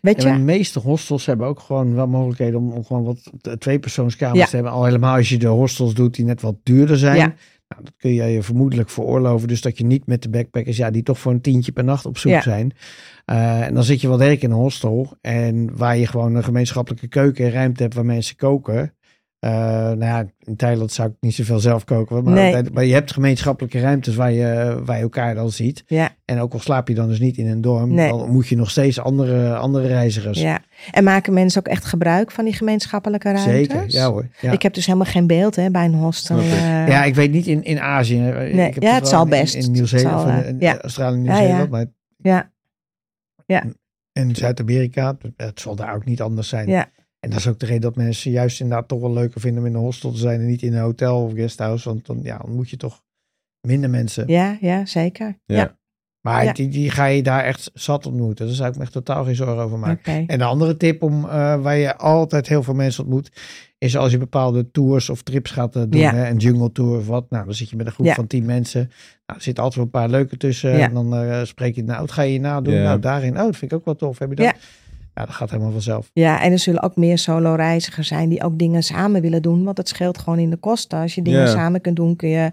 Weet 0.00 0.20
de 0.20 0.32
meeste 0.32 0.78
hostels 0.78 1.26
hebben 1.26 1.46
ook 1.46 1.60
gewoon 1.60 1.94
wel 1.94 2.06
mogelijkheden 2.06 2.58
om, 2.58 2.70
om 2.72 2.84
gewoon 2.84 3.04
wat 3.04 3.32
twee 3.58 3.78
persoonskamers 3.78 4.38
Ja. 4.38 4.46
te 4.46 4.54
hebben. 4.54 4.72
Al 4.72 4.84
helemaal 4.84 5.16
als 5.16 5.28
je 5.28 5.36
de 5.38 5.46
hostels 5.46 5.94
doet 5.94 6.14
die 6.14 6.24
net 6.24 6.40
wat 6.40 6.56
duurder 6.62 6.98
zijn. 6.98 7.16
Ja. 7.16 7.34
Nou, 7.68 7.82
dat 7.84 7.92
kun 7.96 8.14
je 8.14 8.22
je 8.22 8.42
vermoedelijk 8.42 8.90
veroorloven. 8.90 9.48
Dus 9.48 9.60
dat 9.60 9.78
je 9.78 9.84
niet 9.84 10.06
met 10.06 10.22
de 10.22 10.28
backpackers, 10.28 10.76
ja, 10.76 10.90
die 10.90 11.02
toch 11.02 11.18
voor 11.18 11.32
een 11.32 11.40
tientje 11.40 11.72
per 11.72 11.84
nacht 11.84 12.06
op 12.06 12.18
zoek 12.18 12.32
Ja. 12.32 12.40
zijn. 12.42 12.72
Eh, 13.24 13.60
en 13.66 13.74
dan 13.74 13.84
zit 13.84 14.00
je 14.00 14.08
wel 14.08 14.16
degelijk 14.16 14.42
in 14.42 14.50
een 14.50 14.56
hostel. 14.56 15.16
En 15.20 15.76
waar 15.76 15.96
je 15.96 16.06
gewoon 16.06 16.34
een 16.34 16.44
gemeenschappelijke 16.44 17.08
keuken 17.08 17.44
en 17.44 17.50
ruimte 17.50 17.82
hebt 17.82 17.94
waar 17.94 18.04
mensen 18.04 18.36
koken. 18.36 18.94
Eh, 19.38 19.50
nou 19.50 19.98
ja, 20.04 20.26
in 20.38 20.56
Thailand 20.56 20.92
zou 20.92 21.08
ik 21.08 21.14
niet 21.20 21.34
zoveel 21.34 21.58
zelf 21.60 21.84
koken. 21.84 22.24
Maar, 22.24 22.32
Nee. 22.34 22.62
maar 22.72 22.84
je 22.84 22.92
hebt 22.92 23.12
gemeenschappelijke 23.12 23.80
ruimtes 23.80 24.14
waar 24.14 24.32
je, 24.32 24.80
waar 24.84 24.96
je 24.96 25.02
elkaar 25.02 25.34
dan 25.34 25.50
ziet. 25.50 25.82
Ja, 25.86 26.10
En 26.24 26.38
ook 26.40 26.52
al 26.52 26.58
slaap 26.60 26.88
je 26.88 26.94
dan 26.94 27.08
dus 27.08 27.18
niet 27.18 27.36
in 27.36 27.46
een 27.46 27.60
dorm, 27.60 27.94
Nee. 27.94 28.08
dan 28.08 28.30
moet 28.30 28.48
je 28.48 28.56
nog 28.56 28.70
steeds 28.70 28.98
andere, 29.00 29.56
andere 29.56 29.86
reizigers. 29.86 30.40
ja. 30.40 30.60
En 30.90 31.04
maken 31.04 31.32
mensen 31.32 31.60
ook 31.60 31.68
echt 31.72 31.84
gebruik 31.84 32.30
van 32.30 32.44
die 32.44 32.54
gemeenschappelijke 32.54 33.30
ruimtes? 33.32 33.52
Zeker, 33.54 33.84
ja 33.86 34.10
hoor. 34.10 34.28
Ja. 34.40 34.52
Ik 34.52 34.62
heb 34.62 34.74
dus 34.74 34.86
helemaal 34.86 35.06
geen 35.12 35.26
beeld 35.26 35.56
hè, 35.56 35.70
bij 35.70 35.84
een 35.84 35.94
hostel. 35.94 36.38
Ik. 36.38 36.44
eh. 36.44 36.88
Ja, 36.88 37.04
ik 37.04 37.14
weet 37.14 37.30
niet 37.32 37.46
in, 37.46 37.62
in 37.64 37.80
Azië. 37.80 38.26
Ik 38.26 38.54
Nee, 38.54 38.72
heb 38.72 38.82
ja, 38.82 38.94
het 38.94 39.08
zal 39.08 39.22
in- 39.24 39.28
best. 39.30 39.54
In, 39.54 39.70
Nieuw-Zeeland, 39.70 40.28
eh, 40.42 40.48
in, 40.48 40.56
ja. 40.60 40.78
Australië 40.80 41.16
en 41.16 41.24
Ja, 41.24 41.30
ja. 41.32 41.38
Nieuw-Zeeland. 41.38 41.70
Maar 41.70 41.86
ja. 43.46 43.64
in 44.12 44.36
Zuid-Amerika, 44.36 45.16
het 45.36 45.60
zal 45.60 45.76
daar 45.76 45.94
ook 45.94 46.04
niet 46.04 46.20
anders 46.22 46.48
zijn. 46.48 46.68
Ja. 46.68 46.86
En 47.20 47.30
dat 47.30 47.38
is 47.38 47.46
ook 47.48 47.58
de 47.58 47.66
reden 47.66 47.80
dat 47.82 47.96
mensen 47.96 48.30
juist 48.30 48.60
inderdaad 48.60 48.88
toch 48.88 49.00
wel 49.00 49.12
leuker 49.12 49.40
vinden 49.40 49.62
om 49.62 49.68
in 49.68 49.74
een 49.74 49.80
hostel 49.80 50.12
te 50.12 50.18
zijn 50.18 50.40
en 50.40 50.46
niet 50.46 50.62
in 50.62 50.72
een 50.74 50.80
hotel 50.82 51.22
of 51.22 51.32
guesthouse. 51.32 51.88
Want 51.88 52.06
dan, 52.06 52.20
ja, 52.22 52.38
dan 52.38 52.54
moet 52.54 52.70
je 52.70 52.76
toch 52.76 53.02
minder 53.66 53.90
mensen. 53.90 54.24
ja, 54.28 54.56
ja, 54.60 54.86
zeker. 54.86 55.38
Ja. 55.44 55.56
Ja, 55.56 55.76
Maar 56.20 56.44
Ja. 56.44 56.52
die, 56.52 56.68
die 56.68 56.90
ga 56.90 57.04
je 57.04 57.22
daar 57.22 57.44
echt 57.44 57.70
zat 57.74 58.06
ontmoeten. 58.06 58.46
Daar 58.46 58.54
zou 58.54 58.68
ik 58.70 58.76
me 58.76 58.82
echt 58.82 58.92
totaal 58.92 59.24
geen 59.24 59.34
zorgen 59.34 59.62
over 59.64 59.78
maken. 59.78 60.12
oké. 60.14 60.24
En 60.26 60.38
de 60.38 60.44
andere 60.44 60.76
tip 60.76 61.02
om, 61.02 61.24
eh, 61.24 61.60
waar 61.60 61.76
je 61.76 61.96
altijd 61.96 62.48
heel 62.48 62.62
veel 62.62 62.74
mensen 62.74 63.02
ontmoet, 63.04 63.30
is 63.78 63.96
als 63.96 64.10
je 64.12 64.18
bepaalde 64.18 64.70
tours 64.70 65.08
of 65.10 65.22
trips 65.22 65.50
gaat 65.50 65.76
eh, 65.76 65.82
doen. 65.88 66.00
Ja. 66.00 66.14
Hè, 66.14 66.28
een 66.30 66.36
jungle 66.36 66.72
tour 66.72 66.98
of 66.98 67.06
wat. 67.06 67.30
Nou, 67.30 67.44
dan 67.44 67.54
zit 67.54 67.70
je 67.70 67.76
met 67.76 67.86
een 67.86 67.92
groep 67.92 68.06
Ja. 68.06 68.14
van 68.14 68.26
tien 68.26 68.44
mensen. 68.44 68.80
Nou, 69.26 69.38
er 69.38 69.42
zitten 69.42 69.64
altijd 69.64 69.74
wel 69.74 69.84
een 69.84 70.08
paar 70.08 70.18
leuke 70.18 70.36
tussen. 70.36 70.70
Ja. 70.78 70.78
En 70.88 70.94
dan 70.94 71.14
eh, 71.16 71.44
spreek 71.44 71.74
je, 71.74 71.82
nou, 71.82 72.00
wat 72.00 72.12
ga 72.12 72.22
je 72.22 72.30
hierna 72.30 72.60
doen? 72.60 72.74
Ja. 72.74 72.82
Nou, 72.82 73.00
daarin. 73.00 73.36
Oh, 73.38 73.44
dat 73.44 73.56
vind 73.56 73.72
ik 73.72 73.78
ook 73.78 73.84
wel 73.84 73.96
tof. 73.96 74.18
Heb 74.18 74.28
je 74.28 74.34
dat? 74.34 74.54
Ja. 75.18 75.24
Dat 75.24 75.34
gaat 75.34 75.50
helemaal 75.50 75.72
vanzelf. 75.72 76.10
Ja, 76.12 76.42
en 76.42 76.52
er 76.52 76.58
zullen 76.58 76.82
ook 76.82 76.96
meer 76.96 77.18
solo-reizigers 77.18 78.08
zijn 78.08 78.28
die 78.28 78.42
ook 78.42 78.58
dingen 78.58 78.82
samen 78.82 79.20
willen 79.20 79.42
doen. 79.42 79.64
Want 79.64 79.76
het 79.76 79.88
scheelt 79.88 80.18
gewoon 80.18 80.38
in 80.38 80.50
de 80.50 80.56
kosten. 80.56 80.98
Als 80.98 81.14
je 81.14 81.22
dingen 81.22 81.48
samen 81.48 81.80
kunt 81.80 81.96
doen, 81.96 82.16
kun 82.16 82.28
je, 82.28 82.50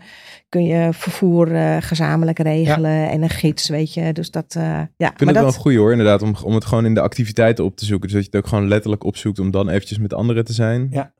kun 0.49 0.63
je 0.65 0.93
vervoer 0.93 1.55
eh, 1.55 1.77
gezamenlijk 1.79 2.39
regelen. 2.39 3.09
En 3.09 3.21
een 3.21 3.29
gids, 3.29 3.69
weet 3.69 3.93
je. 3.93 4.13
Dus 4.13 4.31
dat, 4.31 4.55
eh, 4.55 4.61
ja. 4.63 4.81
Ik 4.81 4.87
vind 4.97 5.19
maar 5.19 5.27
het 5.27 5.35
wel 5.35 5.43
dat, 5.45 5.53
een 5.55 5.59
goeie 5.61 5.77
hoor, 5.77 5.91
inderdaad, 5.91 6.21
om, 6.21 6.35
om 6.43 6.53
het 6.53 6.65
gewoon 6.65 6.85
in 6.85 6.93
de 6.93 7.01
activiteiten 7.01 7.65
op 7.65 7.75
te 7.75 7.85
zoeken. 7.85 8.07
Dus 8.09 8.17
dat 8.17 8.25
je 8.25 8.37
het 8.37 8.45
ook 8.45 8.49
gewoon 8.49 8.67
letterlijk 8.67 9.03
opzoekt 9.03 9.39
om 9.39 9.51
dan 9.51 9.69
eventjes 9.69 9.97
met 9.97 10.13
anderen 10.13 10.45
te 10.45 10.53
zijn. 10.53 10.87
Ja. 10.91 11.13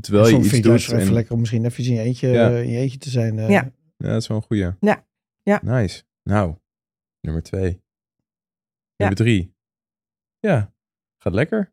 Terwijl 0.00 0.28
je 0.28 0.36
iets 0.44 0.60
doet. 0.60 0.72
even 0.80 0.98
en- 0.98 1.12
lekker 1.12 1.32
om 1.34 1.40
misschien 1.40 1.64
even 1.64 1.84
in 1.84 1.92
je 1.92 2.00
eentje, 2.00 2.28
Ja. 2.28 2.50
eh, 2.50 2.62
in 2.62 2.70
je 2.70 2.78
eentje 2.78 2.98
te 2.98 3.10
zijn. 3.10 3.38
eh. 3.38 3.48
Ja. 3.48 3.70
Ja, 3.96 4.08
dat 4.08 4.22
is 4.22 4.26
wel 4.28 4.36
een 4.36 4.42
goeie. 4.42 4.66
Ja. 4.80 5.04
Ja. 5.42 5.60
Nice. 5.64 6.02
Nou, 6.22 6.54
nummer 7.20 7.42
twee. 7.42 7.70
Ja. 7.70 9.08
Nummer 9.08 9.16
drie. 9.16 9.54
Ja, 10.40 10.72
gaat 11.22 11.34
lekker. 11.34 11.72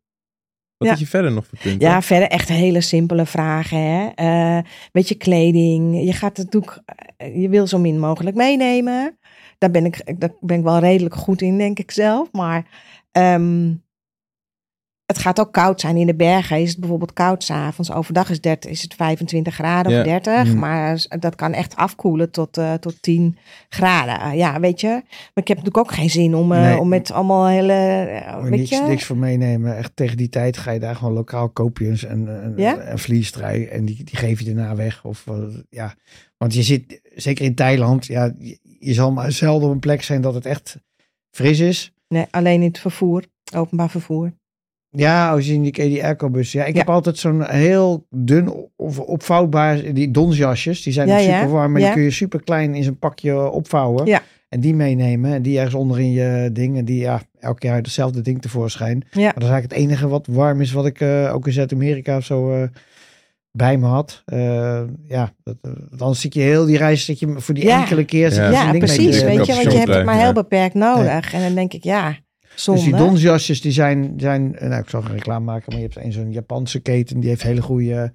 Wat 0.77 0.88
Ja. 0.88 0.93
had 0.93 0.99
je 1.03 1.09
verder 1.09 1.31
nog 1.31 1.47
voor 1.47 1.57
punten? 1.57 1.88
ja, 1.88 2.01
verder 2.01 2.27
echt 2.27 2.49
hele 2.49 2.81
simpele 2.81 3.25
vragen. 3.25 3.79
Hè? 3.79 4.07
Eh, 4.15 4.63
beetje 4.91 5.15
kleding. 5.15 6.03
Je 6.05 6.13
gaat 6.13 6.38
het 6.38 6.45
natuurlijk, 6.53 6.81
eh, 7.17 7.41
je 7.41 7.49
wil 7.49 7.67
zo 7.67 7.79
min 7.79 7.99
mogelijk 7.99 8.35
meenemen. 8.35 9.17
Daar 9.57 9.71
ben 9.71 9.85
ik, 9.85 10.19
daar 10.19 10.31
ben 10.39 10.57
ik 10.57 10.63
wel 10.63 10.79
redelijk 10.79 11.15
goed 11.15 11.41
in, 11.41 11.57
denk 11.57 11.79
ik 11.79 11.91
zelf. 11.91 12.31
Maar 12.31 12.65
ehm, 13.12 13.73
het 15.10 15.17
gaat 15.17 15.39
ook 15.39 15.52
koud 15.52 15.82
zijn 15.82 15.98
in 15.98 16.06
de 16.08 16.15
bergen. 16.15 16.62
Is 16.62 16.69
het 16.69 16.80
bijvoorbeeld 16.80 17.13
koud 17.13 17.43
s'avonds. 17.43 17.91
Overdag 17.91 18.30
is, 18.30 18.41
30, 18.41 18.72
is 18.72 18.82
het 18.82 18.93
25 18.93 19.54
graden 19.54 19.91
Ja. 19.91 20.00
of 20.00 20.06
30. 20.06 20.45
Mm. 20.54 20.60
Maar 20.60 21.06
dat 21.19 21.36
kan 21.36 21.54
echt 21.54 21.76
afkoelen 21.76 22.32
tot, 22.32 22.58
eh, 22.58 22.74
tot 22.74 23.02
10 23.02 23.38
graden. 23.69 24.19
Eh, 24.22 24.38
ja, 24.38 24.60
weet 24.60 24.82
je. 24.82 24.88
Maar 24.88 25.04
ik 25.34 25.48
heb 25.48 25.58
natuurlijk 25.58 25.78
ook 25.78 25.91
geen 25.91 26.10
zin 26.10 26.36
om, 26.36 26.52
eh, 26.52 26.62
Nee. 26.62 26.78
om 26.78 26.88
met 26.88 27.12
allemaal 27.12 27.48
hele... 27.48 27.74
weet 28.41 28.50
niks, 28.50 28.69
je? 28.69 28.82
niks 28.88 29.04
voor 29.06 29.17
meenemen. 29.17 29.78
Echt 29.78 29.91
tegen 29.95 30.17
die 30.17 30.30
tijd 30.30 30.58
ga 30.58 30.72
je 30.72 30.80
daar 30.80 30.95
gewoon 30.95 31.13
lokaal 31.13 31.50
koop 31.50 31.78
je 31.78 31.88
eens 31.88 32.04
een, 32.04 32.28
een, 32.28 32.54
Ja? 32.58 32.89
een 32.91 33.00
vliestrui 33.00 33.65
en 33.65 33.86
die, 33.86 34.04
die 34.04 34.15
geef 34.17 34.39
je 34.39 34.54
daarna 34.54 34.76
weg. 34.76 35.06
Of, 35.06 35.26
ja. 35.69 35.95
Want 36.38 36.54
je 36.54 36.63
zit, 36.63 37.02
zeker 37.15 37.45
in 37.45 37.56
Thailand, 37.56 38.06
ja, 38.06 38.34
je, 38.39 38.60
je 38.80 38.93
zal 38.93 39.12
maar 39.12 39.32
zelden 39.32 39.67
op 39.67 39.74
een 39.74 39.80
plek 39.80 40.04
zijn 40.04 40.22
dat 40.22 40.34
het 40.34 40.45
echt 40.45 40.78
fris 41.32 41.60
is. 41.60 41.93
Nee, 42.08 42.26
alleen 42.32 42.62
in 42.62 42.67
het 42.67 42.80
vervoer. 42.80 43.24
Openbaar 43.56 43.89
vervoer. 43.89 44.32
Ja, 44.91 45.32
als 45.32 45.45
je 45.47 45.54
in 45.54 45.62
die, 45.62 45.71
die 45.71 46.04
airco-bus. 46.04 46.52
Ja, 46.52 46.65
ik 46.65 46.73
Ja. 46.73 46.80
heb 46.80 46.89
altijd 46.89 47.17
zo'n 47.17 47.43
heel 47.49 48.06
dun 48.10 48.54
of 48.75 48.99
opvouwbaar, 48.99 49.93
die 49.93 50.12
donsjasjes. 50.12 50.82
Die 50.84 50.93
zijn 50.93 51.08
Ja, 51.08 51.19
super 51.19 51.49
warm, 51.49 51.71
maar 51.71 51.82
Ja. 51.82 51.86
die 51.88 51.95
kun 51.95 52.04
je 52.04 52.12
super 52.12 52.43
klein 52.43 52.75
in 52.75 52.84
zijn 52.84 52.97
pakje 52.99 53.49
opvouwen. 53.49 54.06
Ja. 54.06 54.21
En 54.49 54.60
die 54.60 54.73
meenemen 54.75 55.34
en 55.34 55.41
die 55.41 55.58
ergens 55.58 55.75
onder 55.75 55.99
in 55.99 56.12
je 56.12 56.49
ding. 56.54 56.78
En 56.78 56.86
die 56.86 56.99
ja, 56.99 57.21
elk 57.39 57.62
jaar 57.63 57.75
hetzelfde 57.75 58.21
ding 58.21 58.41
tevoorschijn. 58.41 59.04
Ja. 59.12 59.21
Maar 59.21 59.34
dat 59.34 59.43
is 59.43 59.49
eigenlijk 59.49 59.71
het 59.73 59.82
enige 59.82 60.08
wat 60.08 60.28
warm 60.30 60.62
is 60.62 60.71
wat 60.71 60.86
ik 60.86 61.02
eh, 61.02 61.32
ook 61.34 61.47
in 61.47 61.54
Zuid-Amerika 61.54 62.17
of 62.17 62.23
zo 62.25 62.54
eh, 62.54 62.63
bij 63.52 63.78
me 63.78 63.86
had. 63.86 64.21
Eh, 64.25 64.82
ja, 65.08 65.34
dat, 65.43 65.56
anders 65.97 66.21
zit 66.21 66.34
je 66.34 66.39
heel 66.41 66.65
die 66.65 66.78
reis 66.78 67.06
zit 67.06 67.19
je 67.19 67.34
voor 67.38 67.54
die 67.54 67.63
Ja. 67.63 67.82
enkele 67.82 68.06
keer. 68.06 68.30
Ja, 68.30 68.32
zo'n 68.34 68.52
Ja, 68.52 68.71
ding 68.71 68.84
precies. 68.84 69.21
Weet 69.23 69.45
je, 69.45 69.54
want 69.54 69.71
je 69.71 69.78
hebt 69.78 69.93
het 69.93 70.06
maar 70.06 70.19
heel 70.19 70.34
beperkt 70.34 70.73
nodig. 70.73 71.34
En 71.34 71.41
dan 71.41 71.56
denk 71.56 71.73
ik, 71.73 71.84
ja, 71.84 72.15
zonde. 72.60 72.82
Dus 72.82 72.89
die 72.89 73.00
donsjasjes 73.00 73.62
die 73.62 73.72
zijn, 73.72 74.13
zijn 74.17 74.56
eh, 74.56 74.69
nou 74.69 74.82
ik 74.82 74.89
zal 74.89 75.02
geen 75.02 75.13
reclame 75.15 75.45
maken, 75.45 75.65
maar 75.67 75.82
je 75.82 75.88
hebt 75.88 76.06
een 76.06 76.12
zo'n 76.12 76.32
Japanse 76.32 76.80
keten, 76.80 77.19
die 77.19 77.30
heeft 77.30 77.43
hele 77.43 77.62
goede 77.62 78.13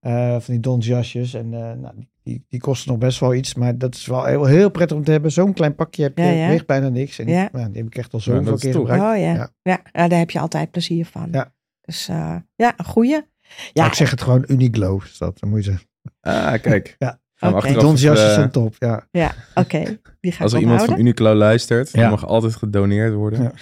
eh, 0.00 0.30
van 0.30 0.54
die 0.54 0.60
donsjasjes. 0.60 1.34
En 1.34 1.54
eh, 1.54 1.72
nou, 1.72 1.94
die, 2.22 2.44
die 2.48 2.60
kosten 2.60 2.90
nog 2.90 2.98
best 3.00 3.20
wel 3.20 3.34
iets, 3.34 3.54
maar 3.54 3.78
dat 3.78 3.94
is 3.94 4.06
wel 4.06 4.24
heel, 4.24 4.44
heel 4.44 4.70
prettig 4.70 4.96
om 4.96 5.04
te 5.04 5.10
hebben. 5.10 5.32
Zo'n 5.32 5.52
klein 5.52 5.74
pakje 5.74 6.02
heb 6.02 6.18
je, 6.18 6.24
Ja, 6.24 6.30
ja. 6.30 6.48
weegt 6.48 6.66
bijna 6.66 6.88
niks. 6.88 7.18
En 7.18 7.26
die, 7.26 7.34
Ja. 7.34 7.48
nou, 7.52 7.66
die 7.66 7.76
heb 7.76 7.86
ik 7.86 7.96
echt 7.96 8.12
al 8.12 8.20
dat 8.44 8.54
is 8.54 8.60
keer 8.60 8.72
gebruikt. 8.72 9.02
Oh 9.04 9.16
ja. 9.22 9.32
Ja. 9.34 9.50
Ja. 9.62 9.80
Ja, 9.92 10.08
daar 10.08 10.18
heb 10.18 10.30
je 10.30 10.38
altijd 10.40 10.70
plezier 10.70 11.06
van. 11.06 11.28
Ja. 11.32 11.52
Dus 11.80 12.08
eh, 12.08 12.36
ja, 12.56 12.74
een 12.76 12.84
goeie. 12.84 13.10
Ja, 13.10 13.24
Ja, 13.72 13.86
ik 13.86 13.92
zeg 13.94 14.10
het 14.10 14.22
gewoon 14.22 14.44
Uniqlo, 14.46 15.00
is 15.04 15.18
dat. 15.18 15.38
Dan 15.38 15.48
moet 15.50 15.64
je 15.64 15.70
zeggen. 15.70 15.88
Ah, 16.20 16.62
kijk. 16.62 16.94
Ja. 16.98 17.20
Gaan. 17.38 17.60
Die 17.60 17.78
donsjasjes 17.78 18.18
even, 18.18 18.30
eh, 18.30 18.34
zijn 18.34 18.50
top, 18.50 18.74
ja. 18.78 19.06
ja 19.10 19.34
oké. 19.54 19.98
Die 20.20 20.32
ga 20.32 20.42
Als 20.42 20.52
er 20.52 20.60
iemand 20.60 20.84
van 20.84 20.98
Uniqlo 20.98 21.34
luistert, 21.34 21.90
Ja. 21.92 22.00
dan 22.00 22.10
mag 22.10 22.26
altijd 22.26 22.56
gedoneerd 22.56 23.14
worden. 23.14 23.42
Ja. 23.42 23.52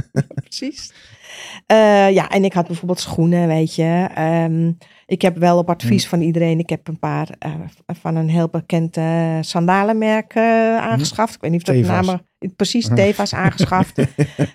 Precies. 0.34 0.92
Eh, 1.66 2.10
ja, 2.10 2.28
en 2.28 2.44
ik 2.44 2.52
had 2.52 2.66
bijvoorbeeld 2.66 3.00
schoenen, 3.00 3.48
weet 3.48 3.74
je. 3.74 4.08
Ehm, 4.14 4.72
ik 5.06 5.22
heb 5.22 5.36
wel 5.36 5.58
op 5.58 5.70
advies 5.70 6.08
van 6.08 6.20
iedereen, 6.20 6.58
ik 6.58 6.68
heb 6.70 6.88
een 6.88 6.98
paar 6.98 7.28
eh, 7.38 7.52
van 7.86 8.16
een 8.16 8.28
heel 8.28 8.48
bekend 8.48 8.98
sandalenmerk 9.40 10.34
eh, 10.34 10.76
aangeschaft. 10.76 11.34
Ik 11.34 11.40
weet 11.40 11.50
niet 11.50 11.60
of 11.60 11.66
dat 11.66 11.76
de. 11.76 11.82
Tevas. 11.82 12.06
naam 12.06 12.20
precies 12.56 12.88
Tevas 12.94 13.34
aangeschaft. 13.34 13.98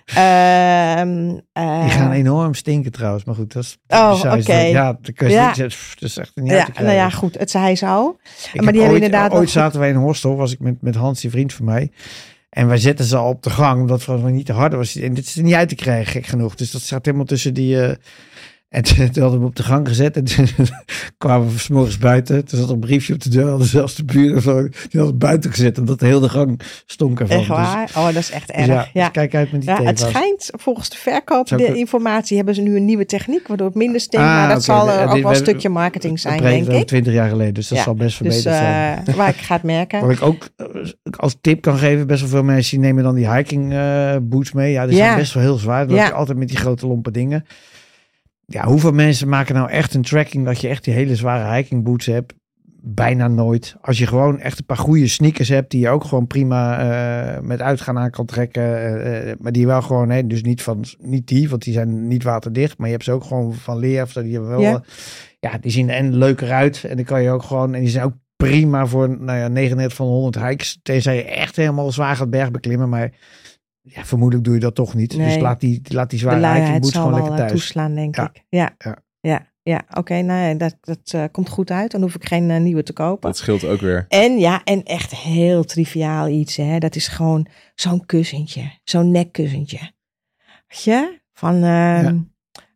Ehm, 0.04 1.38
eh, 1.52 1.80
Die 1.82 1.90
gaan 1.90 2.12
enorm 2.12 2.54
stinken 2.54 2.92
trouwens, 2.92 3.24
maar 3.24 3.34
goed, 3.34 3.52
dat 3.52 3.62
is 3.62 3.78
Oh, 3.88 4.20
oké. 4.38 4.56
Ja, 4.58 4.98
dat 5.00 5.30
Ja. 5.30 5.54
is 5.98 6.16
echt 6.16 6.32
niet 6.34 6.50
ja, 6.50 6.68
nou 6.74 6.92
ja, 6.92 7.10
goed, 7.10 7.38
het 7.38 7.50
zij 7.50 7.76
zo. 7.76 8.16
Ik 8.52 8.60
maar 8.60 8.72
die 8.72 8.80
hebben 8.82 9.00
ooit, 9.00 9.04
inderdaad 9.12 9.32
Ooit 9.32 9.50
zaten 9.50 9.80
wij 9.80 9.88
in 9.88 9.94
een 9.94 10.02
hostel, 10.02 10.36
was 10.36 10.52
ik 10.52 10.60
met, 10.60 10.82
met 10.82 10.94
Hans, 10.94 11.20
die 11.20 11.30
vriend 11.30 11.52
van 11.52 11.64
mij. 11.64 11.90
En 12.48 12.68
wij 12.68 12.78
zetten 12.78 13.04
ze 13.04 13.16
al 13.16 13.28
op 13.28 13.42
de 13.42 13.50
gang, 13.50 13.80
omdat 13.80 14.04
het 14.04 14.24
niet 14.24 14.46
te 14.46 14.52
hard 14.52 14.72
was. 14.72 14.96
En 14.96 15.14
dit 15.14 15.24
is 15.24 15.36
er 15.36 15.42
niet 15.42 15.54
uit 15.54 15.68
te 15.68 15.74
krijgen, 15.74 16.12
gek 16.12 16.26
genoeg. 16.26 16.54
Dus 16.54 16.70
dat 16.70 16.80
zat 16.82 17.04
helemaal 17.04 17.26
tussen 17.26 17.54
die... 17.54 17.82
eh, 17.82 17.96
en 18.68 18.82
toen 18.82 18.96
hadden 19.06 19.24
we 19.30 19.36
hem 19.36 19.44
op 19.44 19.56
de 19.56 19.62
gang 19.62 19.88
gezet. 19.88 20.16
En 20.16 20.24
toen 20.24 20.46
kwamen 21.18 21.48
we 21.52 21.58
's 21.58 21.68
morgens 21.68 21.98
buiten. 21.98 22.44
Toen 22.44 22.58
zat 22.60 22.70
een 22.70 22.78
briefje 22.78 23.14
op 23.14 23.22
de 23.22 23.28
deur. 23.30 23.48
Hadden 23.48 23.66
zelfs 23.66 23.94
de 23.94 24.04
buren 24.04 24.42
zo, 24.42 24.62
die 24.62 25.00
hadden 25.00 25.18
buiten 25.18 25.50
gezet. 25.50 25.78
Omdat 25.78 26.00
de 26.00 26.06
hele 26.06 26.28
gang 26.28 26.60
stonk 26.86 27.20
ervan. 27.20 27.36
Echt 27.38 27.46
Dus- 27.48 27.56
waar? 27.56 27.90
Oh, 27.96 28.04
dat 28.06 28.14
is 28.16 28.30
echt 28.30 28.46
dus 28.46 28.56
erg. 28.56 28.66
ja, 28.66 28.88
ja. 28.92 29.02
dus 29.02 29.10
kijk 29.12 29.34
uit 29.34 29.52
met 29.52 29.60
die 29.60 29.70
Ja, 29.70 29.82
het 29.82 29.98
schijnt, 29.98 30.50
volgens 30.56 30.88
de 30.88 30.96
verkoop, 30.96 31.46
de 31.48 31.74
informatie, 31.74 32.36
hebben 32.36 32.54
ze 32.54 32.60
nu 32.62 32.76
een 32.76 32.84
nieuwe 32.84 33.06
techniek, 33.06 33.48
waardoor 33.48 33.66
het 33.66 33.76
minder 33.76 34.00
stinkt. 34.00 34.26
Ah, 34.26 34.32
maar 34.32 34.48
dat 34.48 34.64
zal 34.64 34.88
er 34.90 35.04
ook 35.06 35.12
dit- 35.14 35.22
wel 35.22 35.30
een 35.30 35.36
stukje 35.36 35.68
marketing 35.68 36.20
zijn, 36.20 36.36
Dat 36.42 36.46
denk 36.50 36.68
ik. 36.68 36.86
20 36.86 37.12
jaar 37.12 37.28
geleden. 37.28 37.54
Dus 37.54 37.68
dat 37.68 37.78
Ja, 37.78 37.84
zal 37.84 37.94
best 37.94 38.06
Dus 38.22 38.32
verbeterd 38.42 38.64
zijn. 38.64 39.06
eh, 39.06 39.14
waar 39.20 39.28
ik 39.28 39.36
ga 39.36 39.54
het 39.54 39.62
merken. 39.62 40.00
Wat 40.00 40.10
ik 40.10 40.22
ook 40.22 40.48
eh, 40.56 40.66
als 41.16 41.36
tip 41.40 41.60
kan 41.60 41.78
geven, 41.78 42.06
best 42.06 42.20
wel 42.20 42.30
veel 42.30 42.42
mensen 42.42 42.70
die 42.78 42.86
nemen 42.86 43.02
dan 43.04 43.14
die 43.14 43.32
hiking 43.32 43.72
eh, 43.72 44.16
boots 44.22 44.52
mee. 44.52 44.72
Ja, 44.72 44.86
die 44.86 44.96
Ja. 44.96 45.04
zijn 45.04 45.16
best 45.18 45.34
wel 45.34 45.42
heel 45.42 45.56
zwaar. 45.58 45.88
Ja. 45.88 45.96
heb 45.96 46.06
je 46.06 46.12
altijd 46.12 46.38
met 46.38 46.48
die 46.48 46.56
grote 46.56 46.86
lompe 46.86 47.10
dingen. 47.10 47.44
Ja, 48.52 48.64
hoeveel 48.64 48.92
mensen 48.92 49.28
maken 49.28 49.54
nou 49.54 49.70
echt 49.70 49.94
een 49.94 50.02
tracking 50.02 50.44
dat 50.44 50.60
je 50.60 50.68
echt 50.68 50.84
die 50.84 50.94
hele 50.94 51.16
zware 51.16 51.54
hiking 51.56 51.84
boots 51.84 52.06
hebt? 52.06 52.34
Bijna 52.82 53.28
nooit. 53.28 53.76
Als 53.80 53.98
je 53.98 54.06
gewoon 54.06 54.40
echt 54.40 54.58
een 54.58 54.64
paar 54.64 54.76
goede 54.76 55.08
sneakers 55.08 55.48
hebt 55.48 55.70
die 55.70 55.80
je 55.80 55.88
ook 55.88 56.04
gewoon 56.04 56.26
prima 56.26 56.78
eh, 56.78 57.40
met 57.42 57.60
uitgaan 57.60 57.98
aan 57.98 58.10
kan 58.10 58.26
trekken. 58.26 58.62
eh, 58.62 59.30
eh, 59.30 59.38
maar 59.40 59.52
die 59.52 59.66
wel 59.66 59.82
gewoon, 59.82 60.10
hè, 60.10 60.26
dus 60.26 60.42
niet 60.42 60.62
van 60.62 60.84
niet 61.00 61.26
die, 61.26 61.48
want 61.48 61.62
die 61.62 61.72
zijn 61.72 62.06
niet 62.06 62.22
waterdicht. 62.22 62.78
Maar 62.78 62.86
je 62.86 62.92
hebt 62.92 63.04
ze 63.04 63.12
ook 63.12 63.24
gewoon 63.24 63.54
van 63.54 63.78
leer 63.78 64.02
of. 64.02 64.12
Die 64.12 64.32
hebben 64.32 64.50
wel, 64.50 64.60
Ja. 65.40 65.58
die 65.60 65.70
zien 65.70 65.88
er 65.90 65.96
en 65.96 66.14
leuker 66.16 66.50
uit. 66.52 66.84
En 66.84 66.96
dan 66.96 67.04
kan 67.04 67.22
je 67.22 67.30
ook 67.30 67.42
gewoon, 67.42 67.74
en 67.74 67.80
die 67.80 67.90
zijn 67.90 68.04
ook 68.04 68.14
prima 68.36 68.86
voor 68.86 69.08
nou 69.20 69.38
ja, 69.38 69.48
99 69.48 69.96
van 69.96 70.06
de 70.06 70.12
100 70.12 70.38
hikes. 70.44 70.78
Tenzij 70.82 71.16
je 71.16 71.24
echt 71.24 71.56
helemaal 71.56 71.92
zwaar 71.92 72.16
gaat 72.16 72.30
bergbeklimmen. 72.30 72.88
Maar 72.88 73.12
ja, 73.88 74.04
vermoedelijk 74.04 74.46
doe 74.46 74.54
je 74.54 74.60
dat 74.60 74.74
toch 74.74 74.94
niet. 74.94 75.16
Dus 75.16 75.38
laat 75.38 75.60
die, 75.60 75.80
laat 75.88 76.10
die 76.10 76.18
zware 76.18 76.72
boots 76.72 76.92
zal 76.92 77.02
gewoon 77.02 77.14
lekker 77.18 77.32
eh, 77.32 77.38
thuis. 77.38 77.50
toeslaan, 77.52 77.94
denk 77.94 78.16
Ja. 78.16 78.30
ik. 78.32 78.44
Ja. 78.48 78.74
Ja. 78.78 78.98
Ja. 79.20 79.46
ja 79.62 79.84
oké, 79.98 80.22
nou 80.22 80.48
ja, 80.48 80.54
dat, 80.54 80.76
dat 80.80 81.12
eh, 81.14 81.24
komt 81.32 81.48
goed 81.48 81.70
uit. 81.70 81.90
Dan 81.90 82.00
hoef 82.00 82.14
ik 82.14 82.26
geen 82.26 82.50
eh, 82.50 82.60
nieuwe 82.60 82.82
te 82.82 82.92
kopen. 82.92 83.28
Dat 83.28 83.36
scheelt 83.38 83.64
ook 83.64 83.80
weer. 83.80 84.04
En 84.08 84.38
ja, 84.38 84.64
en 84.64 84.82
echt 84.82 85.14
heel 85.14 85.64
triviaal 85.64 86.28
iets. 86.28 86.56
Hè. 86.56 86.78
Dat 86.78 86.96
is 86.96 87.08
gewoon 87.08 87.46
zo'n 87.74 88.06
kussentje. 88.06 88.72
Zo'n 88.84 89.10
nekkussentje. 89.10 89.78
Weet 90.68 90.82
je? 90.82 91.18
Van, 91.32 91.62
ehm, 91.62 92.18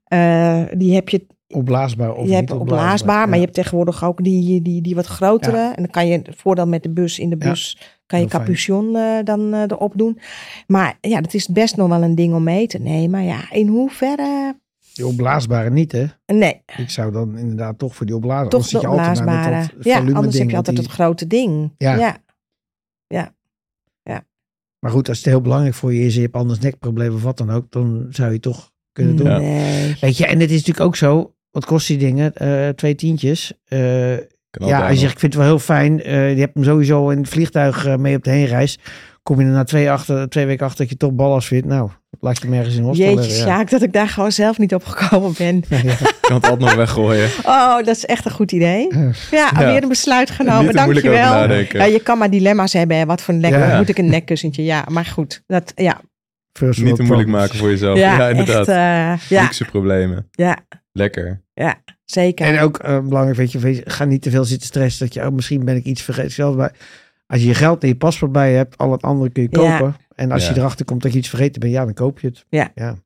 eh, 0.05 0.63
die 0.79 0.95
heb 0.95 1.09
je, 1.09 1.27
Opblaasbaar 1.53 2.15
of 2.15 2.29
je 2.29 2.35
hebt 2.35 2.51
opblaasbaar, 2.51 3.19
maar 3.19 3.29
ja. 3.29 3.35
je 3.35 3.41
hebt 3.41 3.55
tegenwoordig 3.55 4.05
ook 4.05 4.25
die, 4.25 4.63
die, 4.63 4.83
die 4.83 4.95
wat 4.95 5.07
grotere. 5.07 5.73
En 5.75 5.83
dan 5.83 5.91
kan 5.91 6.07
je 6.07 6.23
voordeel 6.37 6.67
met 6.67 6.83
de 6.83 6.91
bus 6.91 7.19
in 7.19 7.31
de 7.31 7.37
Ja, 7.39 7.49
bus, 7.49 7.79
kan 8.07 8.21
je 8.21 8.27
heel 8.31 8.39
capuchon 8.39 8.97
eh, 8.97 9.19
dan 9.25 9.55
eh, 9.55 9.61
erop 9.61 9.93
doen. 9.97 10.19
Maar 10.67 10.99
ja, 11.01 11.21
dat 11.21 11.35
is 11.35 11.49
best 11.49 11.77
nog 11.77 11.89
wel 11.89 12.03
een 12.03 12.15
ding 12.15 12.35
om 12.35 12.43
mee 12.43 12.67
te 12.67 12.79
nemen. 12.79 13.25
Ja, 13.25 13.51
in 13.53 13.67
hoeverre? 13.69 14.61
Die 14.95 15.07
opblaasbare 15.07 15.71
niet, 15.71 15.93
hè? 15.93 16.07
Nee, 16.27 16.63
Ik 16.77 16.91
zou 16.91 17.13
dan 17.13 17.39
inderdaad 17.39 17.79
toch 17.79 17.95
voor 17.97 18.07
die 18.07 18.15
opblaasbare. 18.15 18.49
toch 18.49 18.65
zit 18.67 18.81
je 18.81 18.87
altijd 18.87 19.17
dat 19.19 19.85
Ja, 19.85 19.99
anders 19.99 20.39
heb 20.39 20.51
je 20.51 20.57
altijd 20.57 20.77
die- 20.77 20.85
het 20.85 20.95
grote 20.95 21.27
ding. 21.27 21.73
Ja. 21.79 21.97
ja. 21.97 22.21
Maar 24.79 24.91
goed, 24.91 25.09
als 25.09 25.17
het 25.19 25.27
heel 25.27 25.41
belangrijk 25.41 25.75
voor 25.75 25.95
je 25.95 26.01
is 26.05 26.15
je 26.15 26.21
hebt 26.21 26.35
anders 26.37 26.59
nekproblemen 26.59 27.15
of 27.15 27.23
wat 27.23 27.39
dan 27.39 27.51
ook, 27.51 27.71
dan 27.71 28.07
zou 28.11 28.33
je 28.33 28.41
toch 28.41 28.73
kunnen 28.93 29.17
doen. 29.17 29.27
Ja. 29.31 29.39
Nee. 29.39 29.97
Weet 30.01 30.17
je, 30.17 30.27
en 30.27 30.41
het 30.41 30.51
is 30.51 30.57
natuurlijk 30.57 30.87
ook 30.87 30.97
zo, 30.97 31.35
wat 31.53 31.65
kost 31.65 31.87
die 31.87 31.99
dingen? 31.99 32.35
Eh, 32.35 32.69
twee 32.69 32.95
tientjes. 32.95 33.53
Eh, 33.69 33.79
Kan 33.79 34.67
ja, 34.67 34.73
altijd 34.75 34.81
als 34.81 34.89
je 34.89 34.89
nog. 34.89 34.99
zegt, 34.99 35.13
ik 35.13 35.19
vind 35.19 35.33
het 35.33 35.43
wel 35.43 35.51
heel 35.51 35.59
fijn. 35.59 36.03
eh, 36.03 36.33
je 36.35 36.41
hebt 36.41 36.55
hem 36.55 36.65
sowieso 36.65 37.09
in 37.11 37.19
het 37.19 37.29
vliegtuig 37.29 37.87
eh, 37.87 37.97
mee 37.97 38.17
op 38.17 38.25
de 38.25 38.31
heenreis. 38.31 38.79
Kom 39.23 39.41
je 39.41 39.47
er 39.47 39.53
na 39.53 39.65
twee, 39.65 39.91
achter, 39.91 40.29
twee 40.29 40.47
weken 40.47 40.65
achter 40.67 40.81
dat 40.81 40.89
je 40.91 40.97
toch 40.97 41.13
ballas 41.13 41.47
vindt. 41.47 41.67
Nou, 41.67 41.91
laat 42.21 42.39
je 42.43 42.45
hem 42.49 42.55
ergens 42.59 42.77
in 42.77 42.83
hostel 42.83 43.07
Jeetje, 43.15 43.31
ja. 43.37 43.43
Sjaak, 43.45 43.71
dat 43.71 43.83
ik 43.83 43.93
daar 43.93 44.09
gewoon 44.09 44.33
zelf 44.33 44.59
niet 44.59 44.75
op 44.75 44.85
gekomen 44.85 45.35
ben. 45.39 45.61
kan 46.21 46.35
het 46.37 46.45
altijd 46.49 46.59
nog 46.59 46.75
weggooien. 46.75 47.29
Oh, 47.45 47.77
dat 47.77 47.97
is 47.97 48.07
echt 48.07 48.25
een 48.25 48.31
goed 48.31 48.53
idee. 48.53 48.89
Ja, 49.31 49.51
Ja. 49.59 49.67
weer 49.73 49.83
een 49.83 49.89
besluit 49.89 50.31
genomen. 50.31 50.75
Dankjewel. 50.75 51.49
Ja, 51.73 51.85
je 51.85 52.01
kan 52.03 52.19
maar 52.19 52.31
dilemma's 52.31 52.73
hebben. 52.73 52.97
hè. 52.97 53.07
Wat 53.07 53.23
voor 53.23 53.35
een 53.35 53.41
nek 53.41 53.51
Ja. 53.53 53.77
moet 53.79 53.89
ik 53.89 53.99
een 53.99 54.11
nekkussentje? 54.11 54.65
Ja, 54.65 54.85
maar 54.91 55.05
goed. 55.05 55.43
Dat, 55.47 55.73
ja, 55.75 56.01
First 56.59 56.83
Niet 56.83 56.97
te 56.97 57.03
moeilijk 57.03 57.29
maken 57.29 57.59
voor 57.59 57.69
jezelf. 57.71 57.99
ja, 57.99 58.17
Ja, 58.17 58.29
inderdaad. 58.29 58.69
echt. 58.69 58.69
eh, 58.69 59.29
ja, 59.29 59.43
Luxe 59.43 59.65
problemen. 59.65 60.29
ja, 60.31 60.57
Lekker. 60.93 61.43
zeker. 62.05 62.47
En 62.47 62.61
ook 62.61 62.79
eh, 62.79 63.01
belangrijk, 63.01 63.37
weet 63.37 63.53
je, 63.53 63.59
weet 63.59 63.77
je, 63.77 63.91
ga 63.91 64.05
niet 64.05 64.23
te 64.23 64.31
veel 64.31 64.45
zitten 64.45 64.67
stressen. 64.67 65.05
Dat 65.07 65.15
je, 65.15 65.27
oh, 65.27 65.33
misschien 65.33 65.65
ben 65.65 65.77
ik 65.77 65.85
iets 65.85 66.03
vergeten. 66.03 66.31
Zelfs 66.31 66.57
bij, 66.57 66.71
als 67.27 67.41
je 67.41 67.47
je 67.47 67.55
geld 67.55 67.83
en 67.83 67.89
je 67.89 67.97
paspoort 67.97 68.33
bij 68.33 68.51
je 68.51 68.57
hebt, 68.57 68.79
al 68.79 68.93
het 68.93 69.03
andere 69.03 69.31
kun 69.31 69.43
je 69.43 69.61
Ja. 69.61 69.79
kopen. 69.79 69.97
En 70.15 70.31
als 70.33 70.47
Ja. 70.47 70.53
je 70.55 70.59
erachter 70.59 70.85
komt 70.85 71.03
dat 71.03 71.13
je 71.13 71.19
iets 71.19 71.29
vergeten 71.29 71.61
bent, 71.61 71.73
ja, 71.73 71.85
dan 71.85 71.95
koop 71.95 72.21
je 72.21 72.27
het. 72.27 72.47
Ja. 72.49 72.97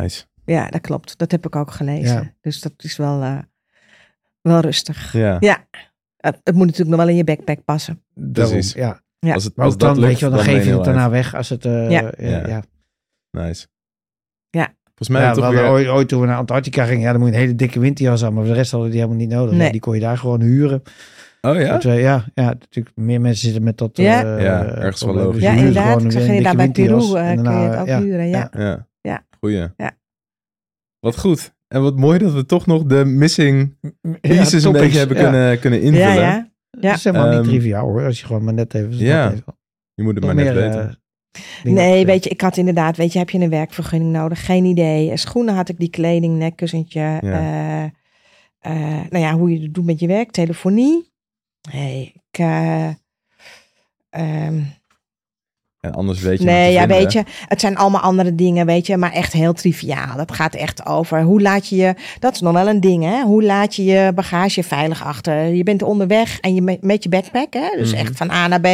Nice. 0.00 0.24
Ja, 0.44 0.68
dat 0.68 0.80
klopt. 0.80 1.18
Dat 1.18 1.30
heb 1.30 1.46
ik 1.46 1.56
ook 1.56 1.70
gelezen. 1.70 2.14
Ja. 2.22 2.32
Dus 2.40 2.60
dat 2.60 2.72
is 2.76 2.96
wel, 2.96 3.22
eh, 3.22 3.38
wel 4.40 4.60
rustig. 4.60 5.12
Ja. 5.12 5.36
Ja. 5.40 5.66
Het 6.16 6.54
moet 6.54 6.66
natuurlijk 6.66 6.88
nog 6.88 6.98
wel 6.98 7.08
in 7.08 7.16
je 7.16 7.24
backpack 7.24 7.64
passen. 7.64 8.02
Daarom, 8.14 8.52
Precies. 8.54 8.72
ja. 8.72 9.02
Ja. 9.18 9.34
Als, 9.34 9.44
het, 9.44 9.56
Maar 9.56 9.64
als 9.64 9.74
ook 9.74 9.80
dat 9.80 9.88
dan, 9.88 9.98
lukt, 9.98 10.10
weet 10.10 10.18
je 10.20 10.28
wel, 10.28 10.36
dan, 10.36 10.44
geef 10.44 10.64
je 10.64 10.72
het 10.74 10.84
daarna 10.84 11.10
weg 11.10 11.34
als 11.34 11.48
het... 11.48 11.64
eh, 11.64 11.90
Ja. 11.90 12.12
ja. 12.18 12.28
Ja. 12.28 12.46
ja. 12.46 12.62
Nice. 13.30 13.66
Ja. 14.50 14.74
Volgens 14.98 15.08
mij 15.08 15.22
Ja, 15.22 15.34
we 15.34 15.40
hadden 15.40 15.60
weer... 15.62 15.70
ooit, 15.70 15.88
ooit 15.88 16.08
toen 16.08 16.20
we 16.20 16.26
naar 16.26 16.36
Antarctica 16.36 16.84
gingen, 16.84 17.02
ja, 17.02 17.10
dan 17.12 17.20
moet 17.20 17.28
je 17.28 17.34
een 17.34 17.40
hele 17.40 17.54
dikke 17.54 17.80
winterjas 17.80 18.24
aan. 18.24 18.32
Maar 18.34 18.42
voor 18.44 18.52
de 18.52 18.58
rest 18.58 18.70
hadden 18.70 18.90
die 18.90 18.98
helemaal 19.00 19.20
niet 19.20 19.30
nodig. 19.30 19.54
Nee. 19.54 19.70
Die 19.72 19.80
kon 19.80 19.94
je 19.94 20.00
daar 20.00 20.18
gewoon 20.18 20.40
huren. 20.40 20.82
Oh 21.40 21.56
ja? 21.60 21.72
Dat 21.72 21.82
ja, 21.82 22.24
ja, 22.34 22.44
natuurlijk 22.44 22.96
meer 22.96 23.20
mensen 23.20 23.44
zitten 23.44 23.62
met 23.62 23.78
dat. 23.78 23.96
Ja. 23.96 24.36
eh, 24.36 24.42
Ja, 24.44 24.64
ergens 24.64 25.02
wel 25.02 25.14
logisch. 25.14 25.34
Dus 25.34 25.42
Ja, 25.42 25.52
inderdaad. 25.52 25.86
gewoon 25.92 26.04
Ik 26.06 26.12
zag 26.12 26.22
een 26.22 26.28
inderdaad 26.28 26.56
bij 26.56 26.70
Peru 26.70 26.94
eh, 26.94 27.42
kun 27.42 27.52
je 27.52 27.68
het 27.68 27.80
ook 27.80 27.86
ja, 27.86 28.00
huren. 28.00 28.28
Ja. 28.28 28.50
Ja. 28.58 28.86
Ja. 29.00 29.26
Goeie. 29.40 29.66
Ja. 29.76 29.96
Wat 31.00 31.18
goed. 31.18 31.52
En 31.68 31.82
wat 31.82 31.96
mooi 31.96 32.18
dat 32.18 32.32
we 32.32 32.46
toch 32.46 32.66
nog 32.66 32.84
de 32.84 33.04
missing 33.04 33.76
Ja, 34.02 34.10
pieces 34.20 34.64
een 34.64 34.72
beetje 34.72 34.98
hebben 34.98 35.16
ja. 35.16 35.22
kunnen, 35.22 35.58
kunnen 35.60 35.80
invullen. 35.80 36.14
Ja, 36.14 36.20
ja. 36.20 36.48
Dat 36.70 36.94
is 36.96 37.04
helemaal 37.04 37.28
niet 37.28 37.38
Ehm, 37.38 37.48
triviaal 37.48 37.88
hoor, 37.88 38.04
als 38.04 38.20
je 38.20 38.26
gewoon 38.26 38.44
maar 38.44 38.54
net 38.54 38.74
even... 38.74 38.96
Ja. 38.96 39.32
Je 39.94 40.02
moet 40.02 40.14
het 40.14 40.24
maar 40.24 40.34
net 40.34 40.54
weten. 40.54 41.00
Nee, 41.64 42.06
weet 42.06 42.24
je, 42.24 42.30
ik 42.30 42.40
had 42.40 42.56
inderdaad, 42.56 42.96
weet 42.96 43.12
je, 43.12 43.18
heb 43.18 43.30
je 43.30 43.38
een 43.38 43.50
werkvergunning 43.50 44.12
nodig? 44.12 44.44
Geen 44.44 44.64
idee. 44.64 45.16
Schoenen 45.16 45.54
had 45.54 45.68
ik, 45.68 45.78
die 45.78 45.90
kleding, 45.90 46.36
nekkussentje. 46.36 47.18
eh, 47.22 47.84
eh, 48.58 49.06
nou 49.10 49.24
ja, 49.24 49.32
hoe 49.36 49.52
je 49.52 49.62
het 49.62 49.74
doet 49.74 49.84
met 49.84 50.00
je 50.00 50.06
werk, 50.06 50.30
telefonie. 50.30 51.10
Nee, 51.72 52.12
ik... 52.30 52.38
eh, 52.38 52.88
ehm, 54.10 54.60
En 55.80 55.92
anders 55.94 56.20
weet 56.20 56.38
je 56.38 56.44
nee, 56.44 56.72
ja, 56.72 56.78
vinden. 56.80 56.96
weet 56.98 57.12
je, 57.12 57.22
het 57.46 57.60
zijn 57.60 57.76
allemaal 57.76 58.00
andere 58.00 58.34
dingen, 58.34 58.66
weet 58.66 58.86
je, 58.86 58.96
maar 58.96 59.12
echt 59.12 59.32
heel 59.32 59.52
triviaal. 59.52 60.16
Dat 60.16 60.32
gaat 60.32 60.54
echt 60.54 60.86
over 60.86 61.22
hoe 61.22 61.40
laat 61.40 61.68
je 61.68 61.76
je, 61.76 61.94
dat 62.18 62.34
is 62.34 62.40
nog 62.40 62.52
wel 62.52 62.68
een 62.68 62.80
ding, 62.80 63.04
hè? 63.04 63.22
Hoe 63.22 63.42
laat 63.42 63.74
je 63.74 63.84
je 63.84 64.12
bagage 64.14 64.62
veilig 64.62 65.04
achter? 65.04 65.44
Je 65.44 65.62
bent 65.62 65.82
onderweg 65.82 66.40
en 66.40 66.54
je 66.54 66.78
met, 66.80 67.02
je 67.02 67.08
backpack, 67.08 67.52
hè? 67.52 67.68
Dus 67.76 67.90
Mhm. 67.92 68.00
echt 68.00 68.16
van 68.16 68.30
A 68.30 68.46
naar 68.46 68.60
B. 68.60 68.66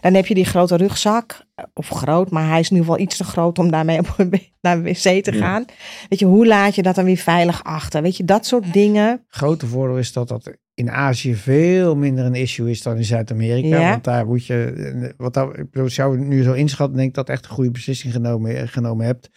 Dan 0.00 0.14
heb 0.14 0.26
je 0.26 0.34
die 0.34 0.44
grote 0.44 0.76
rugzak, 0.76 1.44
of 1.74 1.88
groot, 1.88 2.30
maar 2.30 2.48
hij 2.48 2.60
is 2.60 2.70
in 2.70 2.76
ieder 2.76 2.90
geval 2.90 3.06
iets 3.06 3.16
te 3.16 3.24
groot 3.24 3.58
om 3.58 3.70
daarmee 3.70 3.98
op, 3.98 4.16
naar 4.60 4.76
de 4.76 4.82
wc 4.82 5.24
te 5.24 5.32
Ja. 5.32 5.38
gaan. 5.38 5.64
Weet 6.08 6.18
je, 6.18 6.26
hoe 6.26 6.46
laat 6.46 6.74
je 6.74 6.82
dat 6.82 6.94
dan 6.94 7.04
weer 7.04 7.16
veilig 7.16 7.64
achter? 7.64 8.02
Weet 8.02 8.16
je, 8.16 8.24
dat 8.24 8.46
soort 8.46 8.72
dingen. 8.72 9.24
grote 9.28 9.66
voordeel 9.66 9.98
is 9.98 10.12
dat 10.12 10.28
dat 10.28 10.50
in 10.74 10.90
Azië 10.90 11.34
veel 11.34 11.96
minder 11.96 12.24
een 12.24 12.34
issue 12.34 12.70
is 12.70 12.82
dan 12.82 12.96
in 12.96 13.04
Zuid-Amerika. 13.04 13.78
Ja. 13.78 13.90
Want 13.90 14.04
daar 14.04 14.26
moet 14.26 14.46
je, 14.46 15.14
wat 15.16 15.34
daar, 15.34 15.58
ik 15.58 15.68
zou 15.84 16.18
nu 16.18 16.42
zo 16.42 16.52
inschatten, 16.52 16.96
denk 16.96 17.08
ik 17.08 17.14
dat 17.14 17.28
echt 17.28 17.44
een 17.44 17.50
goede 17.50 17.70
beslissing 17.70 18.12
genomen, 18.12 18.68
genomen 18.68 19.06
hebt. 19.06 19.30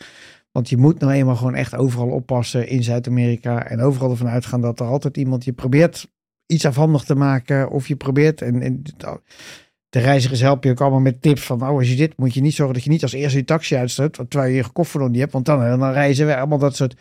Want 0.51 0.69
je 0.69 0.77
moet 0.77 0.99
nou 0.99 1.13
eenmaal 1.13 1.35
gewoon 1.35 1.55
echt 1.55 1.75
overal 1.75 2.09
oppassen 2.09 2.67
in 2.67 2.83
Zuid-Amerika. 2.83 3.67
En 3.67 3.81
overal 3.81 4.09
ervan 4.09 4.27
uitgaan 4.27 4.61
dat 4.61 4.79
er 4.79 4.85
altijd 4.85 5.17
iemand 5.17 5.45
je 5.45 5.53
probeert 5.53 6.11
iets 6.45 6.65
afhandig 6.65 7.03
te 7.03 7.15
maken. 7.15 7.69
Of 7.69 7.87
je 7.87 7.95
probeert, 7.95 8.41
en, 8.41 8.61
en 8.61 8.81
de 9.89 9.99
reizigers 9.99 10.39
helpen 10.39 10.69
je 10.69 10.75
ook 10.75 10.81
allemaal 10.81 10.99
met 10.99 11.21
tips 11.21 11.41
van, 11.41 11.61
oh 11.61 11.77
als 11.77 11.89
je 11.89 11.95
dit, 11.95 12.17
moet 12.17 12.33
je 12.33 12.41
niet 12.41 12.53
zorgen 12.53 12.75
dat 12.75 12.83
je 12.83 12.89
niet 12.89 13.03
als 13.03 13.13
eerste 13.13 13.37
je 13.37 13.43
taxi 13.43 13.75
uitstoot. 13.75 14.13
Terwijl 14.13 14.51
je 14.51 14.55
je 14.55 14.71
koffer 14.71 14.99
nog 14.99 15.09
niet 15.09 15.19
hebt, 15.19 15.31
want 15.31 15.45
dan, 15.45 15.79
dan 15.79 15.91
reizen 15.91 16.25
we 16.27 16.37
allemaal 16.37 16.57
dat 16.57 16.75
soort... 16.75 16.95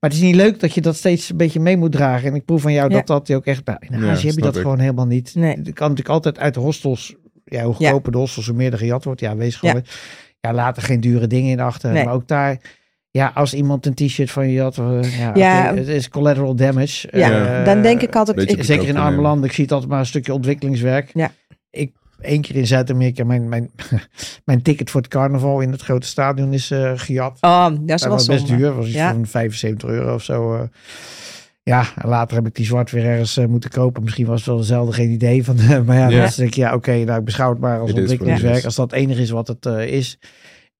Maar 0.00 0.10
het 0.10 0.18
is 0.18 0.24
niet 0.24 0.34
leuk 0.34 0.60
dat 0.60 0.74
je 0.74 0.80
dat 0.80 0.96
steeds 0.96 1.30
een 1.30 1.36
beetje 1.36 1.60
mee 1.60 1.76
moet 1.76 1.92
dragen. 1.92 2.28
En 2.28 2.34
ik 2.34 2.44
proef 2.44 2.62
van 2.62 2.72
jou 2.72 2.90
Ja. 2.90 2.96
dat 2.96 3.06
dat 3.06 3.36
ook 3.36 3.44
echt... 3.46 3.64
Nou, 3.64 3.78
in 3.80 4.00
Ja, 4.00 4.10
Azië 4.10 4.26
heb 4.26 4.36
je 4.36 4.42
dat 4.42 4.54
ik. 4.56 4.62
gewoon 4.62 4.78
helemaal 4.78 5.06
niet. 5.06 5.34
Nee. 5.34 5.50
Het 5.50 5.72
kan 5.72 5.88
natuurlijk 5.88 6.08
altijd 6.08 6.38
uit 6.38 6.54
de 6.54 6.60
hostels... 6.60 7.14
Ja, 7.44 7.62
hoe 7.64 7.74
Ja. 7.78 7.84
goedkoper 7.88 8.12
de 8.12 8.18
hostels, 8.18 8.46
hoe 8.46 8.56
meer 8.56 8.72
er 8.72 8.78
gejat 8.78 9.04
wordt. 9.04 9.20
Ja, 9.20 9.36
wees 9.36 9.56
gewoon... 9.56 9.84
Ja, 10.40 10.52
laat 10.52 10.76
er 10.76 10.82
geen 10.82 11.00
dure 11.00 11.26
dingen 11.26 11.50
in 11.50 11.60
achter. 11.60 11.92
Nee. 11.92 12.04
Maar 12.04 12.14
ook 12.14 12.28
daar... 12.28 12.60
Ja, 13.10 13.30
als 13.34 13.54
iemand 13.54 13.86
een 13.86 13.94
t-shirt 13.94 14.30
van 14.30 14.46
je 14.46 14.52
jat... 14.52 14.78
eh, 14.78 15.18
Ja, 15.34 15.74
het 15.74 15.88
is 15.88 16.08
collateral 16.08 16.54
damage. 16.54 17.08
Ja, 17.12 17.58
Eh, 17.58 17.64
dan 17.64 17.82
denk 17.82 18.02
ik 18.02 18.16
altijd, 18.16 18.50
je 18.50 18.56
ik, 18.56 18.64
Zeker 18.64 18.88
in 18.88 18.96
arme 18.96 19.20
landen. 19.20 19.44
Ik 19.48 19.52
zie 19.54 19.64
het 19.64 19.72
altijd 19.72 19.90
maar 19.90 20.00
een 20.00 20.06
stukje 20.06 20.34
ontwikkelingswerk. 20.34 21.10
Ja. 21.14 21.30
Één 22.20 22.40
keer 22.40 22.56
in 22.56 22.66
Zuid-Amerika... 22.66 23.24
Mijn, 23.24 23.48
mijn, 23.48 23.70
mijn 24.44 24.62
ticket 24.62 24.90
voor 24.90 25.00
het 25.00 25.10
carnaval 25.10 25.60
in 25.60 25.70
het 25.72 25.82
grote 25.82 26.06
stadion 26.06 26.52
is 26.52 26.70
eh 26.70 26.92
gejat. 26.94 27.38
oh, 27.40 27.64
dat 27.64 27.72
is 27.80 27.86
Dat 27.86 28.00
wel 28.00 28.10
was 28.10 28.26
best 28.26 28.46
zonde. 28.46 28.56
duur. 28.62 28.74
was 28.74 28.86
iets 28.86 28.94
Ja. 28.94 29.12
van 29.12 29.26
75 29.26 29.88
euro 29.88 30.14
of 30.14 30.22
zo. 30.22 30.54
eh. 30.54 30.60
ja, 31.62 31.84
en 31.96 32.08
later 32.08 32.36
heb 32.36 32.46
ik 32.46 32.54
die 32.54 32.66
zwart 32.66 32.90
weer 32.90 33.04
ergens 33.04 33.36
eh, 33.36 33.46
moeten 33.46 33.70
kopen. 33.70 34.02
Misschien 34.02 34.26
was 34.26 34.36
het 34.38 34.46
wel 34.46 34.56
dezelfde, 34.56 34.92
geen 34.92 35.10
idee. 35.10 35.44
Van, 35.44 35.56
maar 35.86 35.96
ja, 35.96 36.08
Ja. 36.08 36.20
dan 36.20 36.30
denk 36.36 36.48
ik, 36.48 36.54
ja, 36.54 36.74
oké, 36.74 37.04
nou, 37.04 37.18
ik 37.18 37.24
beschouw 37.24 37.50
het 37.50 37.58
maar 37.60 37.78
als 37.80 37.90
It 37.90 37.96
ontwikkelingswerk. 37.98 38.64
Als 38.64 38.74
dat 38.74 38.90
het 38.90 39.00
enige 39.00 39.20
is 39.22 39.30
wat 39.30 39.48
het 39.48 39.66
eh, 39.66 39.86
is. 39.86 40.18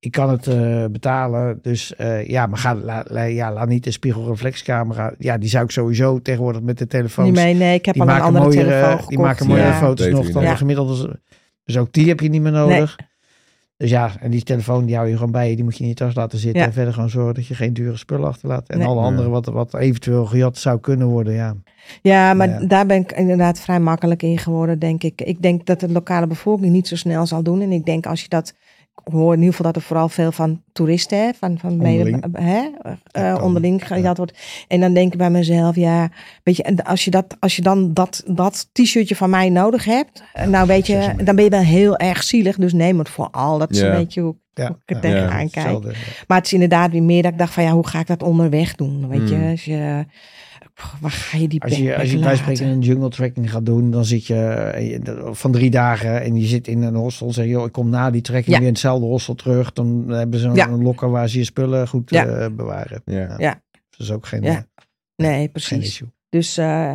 Ik 0.00 0.10
kan 0.10 0.30
het 0.30 0.46
eh, 0.46 0.84
betalen. 0.90 1.58
Dus 1.62 1.96
eh, 1.96 2.26
ja, 2.28 2.46
maar 2.46 2.58
ga, 2.58 2.74
la, 2.74 3.04
la- 3.08 3.22
ja, 3.22 3.52
laat 3.52 3.68
niet 3.68 3.84
de 3.84 3.90
spiegelreflexcamera. 3.90 5.14
Ja, 5.18 5.38
die 5.38 5.48
zou 5.48 5.64
ik 5.64 5.70
sowieso 5.70 6.22
tegenwoordig 6.22 6.62
met 6.62 6.78
de 6.78 6.86
telefoons. 6.86 7.28
Niet 7.28 7.36
mee, 7.38 7.54
nee, 7.54 7.74
ik 7.74 7.84
heb 7.84 7.94
die 7.94 8.02
al 8.02 8.08
een 8.08 8.14
maken 8.14 8.28
andere 8.28 8.44
mooiere, 8.44 8.68
telefoon 8.68 8.90
gekocht. 8.90 9.08
die 9.08 9.18
maken 9.18 9.46
mooiere 9.46 9.68
ja. 9.68 9.74
foto's 9.78 10.06
Beter 10.06 10.12
nog 10.12 10.22
dan 10.32 10.36
idee. 10.42 10.52
de 10.52 10.58
gemiddelde. 10.58 11.20
Dus 11.64 11.76
ook 11.78 11.92
die 11.92 12.08
heb 12.08 12.20
je 12.20 12.28
niet 12.28 12.42
meer 12.42 12.52
nodig. 12.52 12.96
Dus 13.76 13.90
ja, 13.90 14.10
en 14.20 14.30
die 14.30 14.42
telefoon 14.42 14.84
die 14.86 14.96
hou 14.96 15.08
je 15.08 15.16
gewoon 15.16 15.30
bij 15.32 15.48
je. 15.50 15.54
Die 15.54 15.64
moet 15.64 15.76
je 15.76 15.82
in 15.82 15.88
je 15.88 15.94
tas 15.94 16.14
laten 16.14 16.38
zitten. 16.38 16.60
Ja. 16.60 16.66
En 16.66 16.72
verder 16.72 16.94
gewoon 16.94 17.10
zorgen 17.10 17.34
dat 17.34 17.46
je 17.46 17.54
geen 17.54 17.72
dure 17.72 17.96
spullen 17.96 18.28
achterlaat. 18.28 18.68
En 18.68 18.78
Nee. 18.78 18.86
alle 18.86 19.00
Ja. 19.00 19.06
andere 19.06 19.28
wat, 19.28 19.46
wat 19.46 19.74
eventueel 19.74 20.26
gejat 20.26 20.58
zou 20.58 20.80
kunnen 20.80 21.06
worden. 21.06 21.32
Ja. 21.32 21.54
Ja, 22.02 22.34
maar 22.34 22.48
Ja. 22.48 22.66
daar 22.66 22.86
ben 22.86 22.96
ik 23.00 23.12
inderdaad 23.12 23.60
vrij 23.60 23.80
makkelijk 23.80 24.22
in 24.22 24.38
geworden, 24.38 24.78
denk 24.78 25.02
ik. 25.02 25.20
Ik 25.22 25.42
denk 25.42 25.66
dat 25.66 25.80
de 25.80 25.88
lokale 25.92 26.26
bevolking 26.26 26.72
niet 26.72 26.88
zo 26.88 26.96
snel 26.96 27.26
zal 27.26 27.42
doen. 27.42 27.60
En 27.60 27.72
ik 27.72 27.84
denk 27.84 28.06
als 28.06 28.22
je 28.22 28.28
dat... 28.28 28.54
Ik 29.04 29.12
hoor 29.12 29.32
in 29.32 29.38
ieder 29.38 29.54
geval 29.54 29.72
dat 29.72 29.82
er 29.82 29.88
vooral 29.88 30.08
veel 30.08 30.32
van 30.32 30.62
toeristen, 30.72 31.18
hè, 31.18 31.30
van, 31.38 31.58
van 31.58 31.76
mede, 31.76 31.98
Onderling. 32.04 32.36
hè, 32.38 32.68
eh, 32.82 32.92
Ja, 33.22 33.32
kan. 33.32 33.42
onderling 33.42 33.86
gejat 33.86 34.16
wordt. 34.16 34.38
En 34.68 34.80
dan 34.80 34.94
denk 34.94 35.12
ik 35.12 35.18
bij 35.18 35.30
mezelf, 35.30 35.76
ja, 35.76 36.08
weet 36.42 36.56
je, 36.56 36.62
en 36.62 36.84
als 36.84 37.04
je, 37.04 37.10
dat, 37.10 37.36
als 37.38 37.56
je 37.56 37.62
dan 37.62 37.94
dat, 37.94 38.22
dat 38.26 38.68
t-shirtje 38.72 39.16
van 39.16 39.30
mij 39.30 39.48
nodig 39.48 39.84
hebt, 39.84 40.22
eh, 40.32 40.46
nou 40.46 40.66
weet 40.66 40.86
je, 40.86 41.12
dan 41.24 41.34
ben 41.34 41.44
je 41.44 41.50
wel 41.50 41.60
heel 41.60 41.96
erg 41.96 42.22
zielig. 42.22 42.56
Dus 42.56 42.72
neem 42.72 42.98
het 42.98 43.08
vooral. 43.08 43.58
Dat 43.58 43.70
is 43.70 43.80
Ja. 43.80 43.86
een 43.86 43.96
beetje 43.96 44.20
hoe, 44.20 44.34
Ja. 44.54 44.66
hoe 44.66 44.76
ik 44.86 44.90
er 44.90 44.94
Ja. 44.94 45.00
tegenaan 45.00 45.50
kijk. 45.50 45.54
Hetzelfde, 45.54 45.88
ja. 45.88 45.94
Maar 46.26 46.36
het 46.36 46.46
is 46.46 46.52
inderdaad 46.52 46.90
weer 46.90 47.02
meer 47.02 47.22
dat 47.22 47.32
ik 47.32 47.38
dacht 47.38 47.52
van, 47.52 47.62
ja, 47.62 47.72
hoe 47.72 47.86
ga 47.86 48.00
ik 48.00 48.06
dat 48.06 48.22
onderweg 48.22 48.74
doen? 48.74 49.08
Weet 49.08 49.28
je, 49.28 49.34
Hmm. 49.34 49.50
als 49.50 49.64
je, 49.64 50.04
waar 51.00 51.10
ga 51.10 51.38
je 51.38 51.48
die 51.48 51.62
Als 51.62 51.76
je, 51.76 51.96
als 51.96 52.10
je 52.58 52.64
een 52.64 52.80
jungle 52.80 53.08
trekking 53.08 53.50
gaat 53.50 53.66
doen, 53.66 53.90
dan 53.90 54.04
zit 54.04 54.26
je 54.26 54.34
eh, 54.44 55.32
van 55.32 55.52
drie 55.52 55.70
dagen 55.70 56.22
en 56.22 56.36
je 56.36 56.46
zit 56.46 56.68
in 56.68 56.82
een 56.82 56.94
hostel. 56.94 57.26
En 57.26 57.32
zeg 57.32 57.44
je, 57.44 57.50
joh, 57.50 57.66
ik 57.66 57.72
kom 57.72 57.88
na 57.88 58.10
die 58.10 58.20
trekking 58.22 58.46
Ja. 58.54 58.58
weer 58.58 58.66
in 58.68 58.72
hetzelfde 58.74 59.06
hostel 59.06 59.34
terug. 59.34 59.72
Dan 59.72 60.04
hebben 60.08 60.40
ze 60.40 60.46
een, 60.46 60.54
Ja. 60.54 60.68
lokker 60.70 61.10
waar 61.10 61.28
ze 61.28 61.38
je 61.38 61.44
spullen 61.44 61.88
goed 61.88 62.10
Ja. 62.10 62.26
eh, 62.26 62.50
bewaren. 62.50 63.02
Ja. 63.04 63.34
Ja. 63.38 63.62
Dat 63.90 64.00
is 64.00 64.10
ook 64.10 64.26
geen... 64.26 64.42
Ja. 64.42 64.50
eh, 64.56 64.62
Nee, 65.16 65.36
Geen 65.38 65.50
precies. 65.50 65.78
issue. 65.86 66.08
Dus 66.28 66.56
eh, 66.56 66.92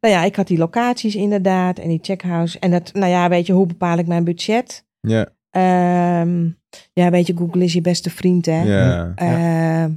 nou 0.00 0.14
ja, 0.14 0.24
ik 0.24 0.36
had 0.36 0.46
die 0.46 0.58
locaties 0.58 1.14
inderdaad 1.14 1.78
en 1.78 1.88
die 1.88 1.98
checkhouse. 2.02 2.58
En 2.58 2.72
het, 2.72 2.94
nou 2.94 3.06
ja, 3.10 3.28
weet 3.28 3.46
je, 3.46 3.52
hoe 3.52 3.66
bepaal 3.66 3.98
ik 3.98 4.06
mijn 4.06 4.24
budget? 4.24 4.84
Ja, 5.00 5.34
Ehm, 5.50 6.48
ja, 6.92 7.10
weet 7.10 7.26
je, 7.26 7.36
Google 7.36 7.64
is 7.64 7.72
je 7.72 7.80
beste 7.80 8.10
vriend, 8.10 8.46
hè? 8.46 8.62
ja. 8.62 9.12
Ehm, 9.14 9.90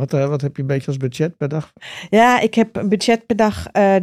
Wat, 0.00 0.12
eh, 0.12 0.28
wat 0.28 0.40
heb 0.40 0.56
je 0.56 0.62
een 0.62 0.68
beetje 0.68 0.86
als 0.86 0.96
budget 0.96 1.36
per 1.36 1.48
dag? 1.48 1.72
Ja, 2.10 2.40
ik 2.40 2.54
heb 2.54 2.76
een 2.76 2.88
budget 2.88 3.26
per 3.26 3.36
dag. 3.36 3.66
eh, 3.66 3.96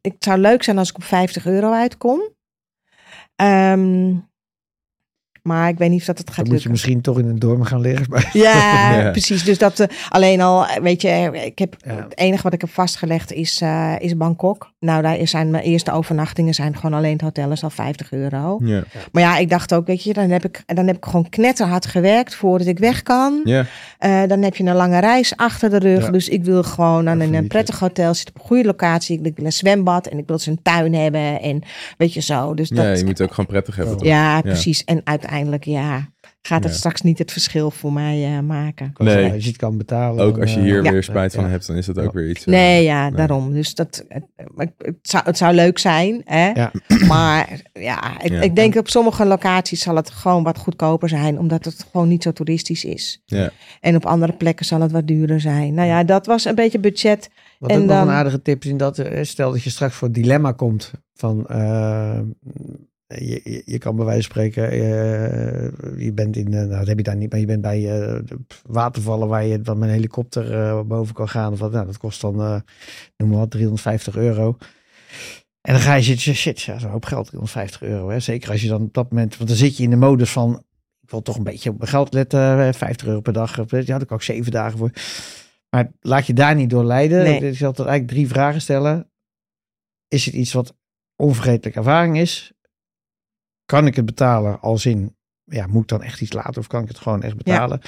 het 0.00 0.16
zou 0.18 0.38
leuk 0.38 0.62
zijn 0.62 0.78
als 0.78 0.88
ik 0.88 0.96
op 0.96 1.04
50 1.04 1.46
euro 1.46 1.72
uitkom. 1.72 2.20
Ehm, 3.36 4.14
maar 5.42 5.68
ik 5.68 5.78
weet 5.78 5.90
niet 5.90 6.00
of 6.00 6.06
dat 6.06 6.18
het 6.18 6.28
gaat 6.30 6.36
Dan 6.36 6.44
moet 6.54 6.62
je 6.62 6.68
lukken. 6.68 6.70
misschien 6.70 7.00
toch 7.00 7.18
in 7.18 7.28
een 7.28 7.38
dorm 7.38 7.62
gaan 7.62 7.80
liggen. 7.80 8.06
Maar, 8.10 8.30
Ja, 8.46 8.98
Ja. 9.00 9.10
precies. 9.10 9.44
Dus 9.44 9.58
dat 9.58 9.80
eh, 9.80 9.86
alleen 10.08 10.40
al, 10.40 10.66
weet 10.82 11.02
je, 11.02 11.30
ik 11.44 11.58
heb 11.58 11.76
Ja. 11.86 11.94
het 11.94 12.18
enige 12.18 12.42
wat 12.42 12.52
ik 12.52 12.60
heb 12.60 12.70
vastgelegd 12.70 13.32
is, 13.32 13.60
eh, 13.60 13.94
is 13.98 14.16
Bangkok. 14.16 14.70
Nou, 14.80 15.02
daar 15.02 15.16
zijn 15.26 15.50
mijn 15.50 15.64
eerste 15.64 15.92
overnachtingen 15.92 16.54
zijn 16.54 16.76
gewoon 16.76 16.94
alleen 16.94 17.12
het 17.12 17.20
hotel 17.20 17.50
is 17.50 17.62
al 17.62 17.70
50 17.70 18.12
euro. 18.12 18.58
Ja. 18.64 18.82
Maar 19.12 19.22
ja, 19.22 19.36
ik 19.38 19.50
dacht 19.50 19.74
ook, 19.74 19.86
weet 19.86 20.02
je, 20.02 20.12
dan 20.12 20.30
heb 20.30 20.44
ik, 20.44 20.62
dan 20.66 20.86
heb 20.86 20.96
ik 20.96 21.04
gewoon 21.04 21.28
knetterhard 21.28 21.86
gewerkt 21.86 22.34
voordat 22.34 22.66
ik 22.66 22.78
weg 22.78 23.02
kan. 23.02 23.40
ja. 23.44 23.64
Eh, 23.98 24.22
dan 24.26 24.42
heb 24.42 24.56
je 24.56 24.64
een 24.64 24.74
lange 24.76 24.98
reis 24.98 25.36
achter 25.36 25.70
de 25.70 25.78
rug. 25.78 26.04
Ja. 26.04 26.10
Dus 26.10 26.28
ik 26.28 26.44
wil 26.44 26.62
gewoon 26.62 27.08
in 27.08 27.20
een 27.20 27.30
niet, 27.30 27.48
prettig 27.48 27.78
hotel 27.78 28.14
zitten 28.14 28.34
op 28.34 28.40
een 28.40 28.46
goede 28.46 28.64
locatie. 28.64 29.20
Ik 29.22 29.36
wil 29.36 29.44
een 29.44 29.52
zwembad 29.52 30.06
en 30.06 30.18
ik 30.18 30.26
wil 30.26 30.38
ze 30.38 30.50
een 30.50 30.62
tuin 30.62 30.94
hebben. 30.94 31.40
En 31.40 31.62
weet 31.98 32.12
je 32.14 32.20
zo. 32.20 32.54
Dus 32.54 32.68
dat, 32.68 32.84
ja, 32.84 32.90
je 32.92 32.98
moet 33.04 33.18
het 33.18 33.22
ook 33.22 33.34
gewoon 33.34 33.46
prettig 33.50 33.76
hebben. 33.76 33.94
Ja. 33.94 34.00
toch? 34.00 34.08
ja, 34.08 34.40
precies. 34.40 34.84
En 34.84 35.00
uiteindelijk, 35.04 35.30
ja, 35.60 36.08
gaat 36.42 36.62
het 36.62 36.72
Ja. 36.72 36.78
straks 36.78 37.00
niet 37.02 37.18
het 37.18 37.32
verschil 37.32 37.70
voor 37.70 37.92
mij 37.92 38.24
eh, 38.36 38.40
maken. 38.40 38.92
Nee. 38.96 39.32
Als 39.32 39.42
je 39.42 39.48
het 39.48 39.58
kan 39.58 39.76
betalen. 39.78 40.24
Ook 40.24 40.32
dan, 40.32 40.40
als 40.40 40.50
je 40.52 40.56
eh, 40.58 40.64
hier 40.64 40.82
weer 40.82 41.02
spijt 41.02 41.34
van 41.34 41.44
Ja. 41.44 41.50
hebt, 41.50 41.66
dan 41.66 41.76
is 41.76 41.86
dat 41.86 41.98
ook 41.98 42.04
Ja. 42.04 42.10
weer 42.20 42.30
iets. 42.30 42.40
eh, 42.44 42.46
Nee, 42.52 42.82
ja, 42.84 43.08
nee. 43.08 43.16
daarom. 43.16 43.52
Dus 43.52 43.74
dat, 43.74 44.04
het, 44.08 44.24
zou, 45.02 45.24
het 45.24 45.36
zou 45.36 45.54
leuk 45.54 45.78
zijn, 45.78 46.22
hè? 46.24 46.50
Ja. 46.50 46.70
Maar 47.08 47.60
ja 47.72 48.20
ik, 48.22 48.30
Ja. 48.30 48.40
ik 48.40 48.56
denk 48.56 48.74
op 48.76 48.88
sommige 48.88 49.24
locaties 49.26 49.80
zal 49.82 49.96
het 49.96 50.10
gewoon 50.10 50.42
wat 50.42 50.58
goedkoper 50.58 51.08
zijn, 51.08 51.38
omdat 51.38 51.64
het 51.64 51.86
gewoon 51.90 52.08
niet 52.08 52.22
zo 52.22 52.32
toeristisch 52.32 52.84
is. 52.84 53.22
Ja. 53.24 53.50
En 53.80 53.96
op 53.96 54.06
andere 54.06 54.32
plekken 54.32 54.66
zal 54.66 54.80
het 54.80 54.92
wat 54.92 55.06
duurder 55.06 55.40
zijn. 55.40 55.74
Nou 55.74 55.88
ja, 55.88 56.04
dat 56.04 56.26
was 56.26 56.44
een 56.44 56.54
beetje 56.54 56.78
budget. 56.78 57.30
Wat 57.58 57.70
En 57.70 57.80
ook 57.80 57.84
nog 57.86 57.96
dan- 57.96 58.08
een 58.08 58.14
aardige 58.14 58.42
tip 58.42 58.64
is 58.64 58.70
in 58.70 58.76
dat, 58.76 59.02
stel 59.22 59.50
dat 59.52 59.62
je 59.62 59.70
straks 59.70 59.94
voor 59.94 60.08
het 60.08 60.16
dilemma 60.16 60.52
komt 60.52 60.90
van, 61.14 61.46
je, 63.18 63.40
je, 63.44 63.62
je 63.64 63.78
kan 63.78 63.96
bij 63.96 64.04
wijze 64.04 64.22
van 64.22 64.30
spreken, 64.30 64.70
eh, 64.70 65.98
je 66.04 66.12
bent 66.14 66.36
in, 66.36 66.46
eh, 66.46 66.52
nou 66.52 66.68
dat 66.68 66.86
heb 66.86 66.96
je 66.96 67.02
daar 67.02 67.16
niet, 67.16 67.30
maar 67.30 67.40
je 67.40 67.46
bent 67.46 67.62
bij 67.62 67.80
de 67.80 68.38
watervallen 68.66 69.28
waar 69.28 69.44
je 69.44 69.60
dan 69.60 69.78
met 69.78 69.88
een 69.88 69.94
helikopter 69.94 70.86
boven 70.86 71.14
kan 71.14 71.28
gaan. 71.28 71.52
Of 71.52 71.58
wat, 71.58 71.72
nou, 71.72 71.86
dat 71.86 71.98
kost 71.98 72.20
dan, 72.20 72.34
noem 73.16 73.28
maar 73.28 73.38
wat, 73.38 73.50
350 73.50 74.16
euro. 74.16 74.56
En 75.62 75.72
dan 75.72 75.82
ga 75.82 75.94
je 75.94 76.02
zitten, 76.02 76.34
shit, 76.34 76.60
ja, 76.60 76.78
zo'n 76.78 76.90
hoop 76.90 77.04
geld, 77.04 77.26
350 77.26 77.82
euro. 77.82 78.08
Hè? 78.08 78.20
Zeker 78.20 78.50
als 78.50 78.62
je 78.62 78.68
dan 78.68 78.82
op 78.82 78.94
dat 78.94 79.10
moment, 79.10 79.36
want 79.36 79.48
dan 79.48 79.58
zit 79.58 79.76
je 79.76 79.82
in 79.82 79.90
de 79.90 79.96
modus 79.96 80.30
van, 80.30 80.64
ik 81.00 81.10
wil 81.10 81.22
toch 81.22 81.36
een 81.36 81.42
beetje 81.42 81.70
op 81.70 81.78
mijn 81.78 81.90
geld 81.90 82.14
letten, 82.14 82.66
eh, 82.66 82.72
50 82.72 83.06
euro 83.06 83.20
per 83.20 83.32
dag. 83.32 83.56
Ja, 83.56 83.98
daar 83.98 84.06
kan 84.06 84.16
ik 84.16 84.22
zeven 84.22 84.52
dagen 84.52 84.78
voor. 84.78 84.90
Maar 85.70 85.92
laat 86.00 86.26
je 86.26 86.32
daar 86.32 86.54
niet 86.54 86.70
door 86.70 86.84
leiden. 86.84 87.22
Nee. 87.22 87.50
Ik 87.50 87.56
zal 87.56 87.72
er 87.72 87.78
eigenlijk 87.78 88.08
drie 88.08 88.28
vragen 88.28 88.60
stellen. 88.60 89.10
Is 90.08 90.24
het 90.24 90.34
iets 90.34 90.52
wat 90.52 90.76
onvergetelijke 91.16 91.78
ervaring 91.78 92.18
is? 92.18 92.52
Kan 93.72 93.86
ik 93.86 93.96
het 93.96 94.04
betalen 94.06 94.60
als 94.60 94.86
in, 94.86 95.16
ja, 95.44 95.66
moet 95.66 95.82
ik 95.82 95.88
dan 95.88 96.02
echt 96.02 96.20
iets 96.20 96.32
laten 96.32 96.60
of 96.60 96.66
kan 96.66 96.82
ik 96.82 96.88
het 96.88 96.98
gewoon 96.98 97.22
echt 97.22 97.36
betalen? 97.36 97.80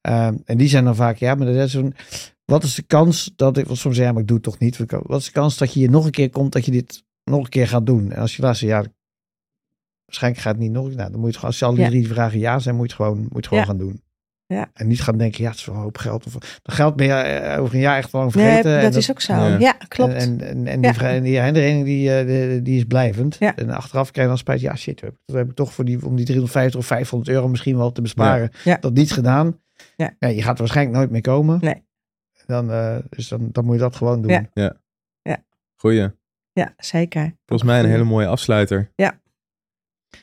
Ehm, 0.00 0.36
en 0.44 0.58
die 0.58 0.68
zijn 0.68 0.84
dan 0.84 0.96
vaak, 0.96 1.16
ja, 1.16 1.34
maar 1.34 1.46
dat 1.46 1.56
is 1.56 1.70
zo'n, 1.70 1.94
wat 2.44 2.62
is 2.62 2.74
de 2.74 2.82
kans 2.82 3.32
dat 3.36 3.56
ik, 3.56 3.66
want 3.66 3.78
soms 3.78 3.96
ja, 3.96 4.12
maar 4.12 4.20
ik 4.20 4.26
doe 4.26 4.36
het 4.36 4.44
toch 4.44 4.58
niet. 4.58 4.76
Wat 4.88 5.20
is 5.20 5.24
de 5.26 5.32
kans 5.32 5.56
dat 5.58 5.72
je 5.72 5.80
hier 5.80 5.90
nog 5.90 6.04
een 6.04 6.10
keer 6.10 6.30
komt, 6.30 6.52
dat 6.52 6.64
je 6.64 6.70
dit 6.70 7.02
nog 7.24 7.44
een 7.44 7.48
keer 7.48 7.68
gaat 7.68 7.86
doen? 7.86 8.12
En 8.12 8.20
als 8.20 8.36
je 8.36 8.42
luistert, 8.42 8.70
ja, 8.70 8.84
waarschijnlijk 10.04 10.42
gaat 10.42 10.52
het 10.52 10.62
niet 10.62 10.72
nog, 10.72 10.84
nou, 10.94 11.10
dan 11.10 11.20
moet 11.20 11.20
je 11.20 11.26
het 11.26 11.34
gewoon, 11.34 11.50
als 11.50 11.58
je 11.58 11.64
al 11.64 11.74
die 11.74 11.82
Ja. 11.82 11.88
drie 11.88 12.08
vragen 12.08 12.38
ja 12.38 12.58
zijn, 12.58 12.76
moet 12.76 12.90
je 12.90 12.96
het 12.96 13.02
gewoon, 13.02 13.18
moet 13.18 13.30
je 13.30 13.36
het 13.36 13.46
gewoon 13.46 13.64
gaan 13.64 13.78
doen. 13.78 14.02
Ja. 14.54 14.70
En 14.72 14.86
niet 14.86 15.02
gaan 15.02 15.18
denken, 15.18 15.42
ja, 15.42 15.50
het 15.50 15.58
is 15.58 15.64
wel 15.64 15.74
een 15.74 15.80
hoop 15.80 15.98
geld. 15.98 16.26
Of, 16.26 16.32
dat 16.32 16.74
geld 16.74 16.96
ben 16.96 17.06
je 17.06 17.12
eh, 17.12 17.60
over 17.60 17.74
een 17.74 17.80
jaar 17.80 17.96
echt 17.96 18.12
lang 18.12 18.34
Nee, 18.34 18.44
vergeten. 18.44 18.76
En 18.76 18.82
dat 18.82 18.94
is 18.94 19.10
ook 19.10 19.20
zo. 19.20 19.32
Ja. 19.32 19.58
Ja, 19.58 19.72
klopt. 19.88 20.12
En, 20.14 20.40
en, 20.40 20.66
en, 20.66 20.80
die, 20.80 20.92
Ja. 20.92 21.20
die 21.20 21.38
herinnering 21.38 21.84
die, 21.84 22.14
eh, 22.14 22.26
die, 22.26 22.62
die 22.62 22.76
is 22.76 22.84
blijvend. 22.84 23.36
Ja. 23.38 23.56
En 23.56 23.70
achteraf 23.70 24.10
krijg 24.10 24.26
je 24.26 24.32
dan 24.32 24.38
spijt. 24.38 24.60
Ja, 24.60 24.76
shit, 24.76 25.00
dat 25.00 25.36
heb 25.36 25.48
ik 25.50 25.54
toch 25.54 25.72
voor 25.72 25.84
die, 25.84 26.06
om 26.06 26.16
die 26.16 26.24
350 26.24 26.80
of 26.80 26.86
500 26.86 27.30
euro 27.30 27.48
misschien 27.48 27.76
wel 27.76 27.92
te 27.92 28.02
besparen. 28.02 28.50
Ja. 28.64 28.76
Dat 28.80 28.92
niet 28.92 29.12
gedaan. 29.12 29.60
Ja. 29.96 30.14
je 30.18 30.42
gaat 30.42 30.52
er 30.54 30.58
waarschijnlijk 30.58 30.96
nooit 30.96 31.10
meer 31.10 31.20
komen. 31.20 31.58
Nee. 31.60 31.82
Dan, 32.46 32.70
eh, 32.70 32.96
dus 33.08 33.28
dan, 33.28 33.48
dan 33.52 33.64
moet 33.64 33.74
je 33.74 33.80
dat 33.80 33.96
gewoon 33.96 34.22
doen. 34.22 34.48
Ja. 34.54 34.76
Goeie. 35.76 36.08
ja, 36.52 36.74
zeker. 36.76 37.36
Volgens 37.46 37.70
mij 37.70 37.80
een 37.80 37.90
hele 37.90 38.04
mooie 38.04 38.26
afsluiter. 38.26 38.92
Ja. 38.94 39.20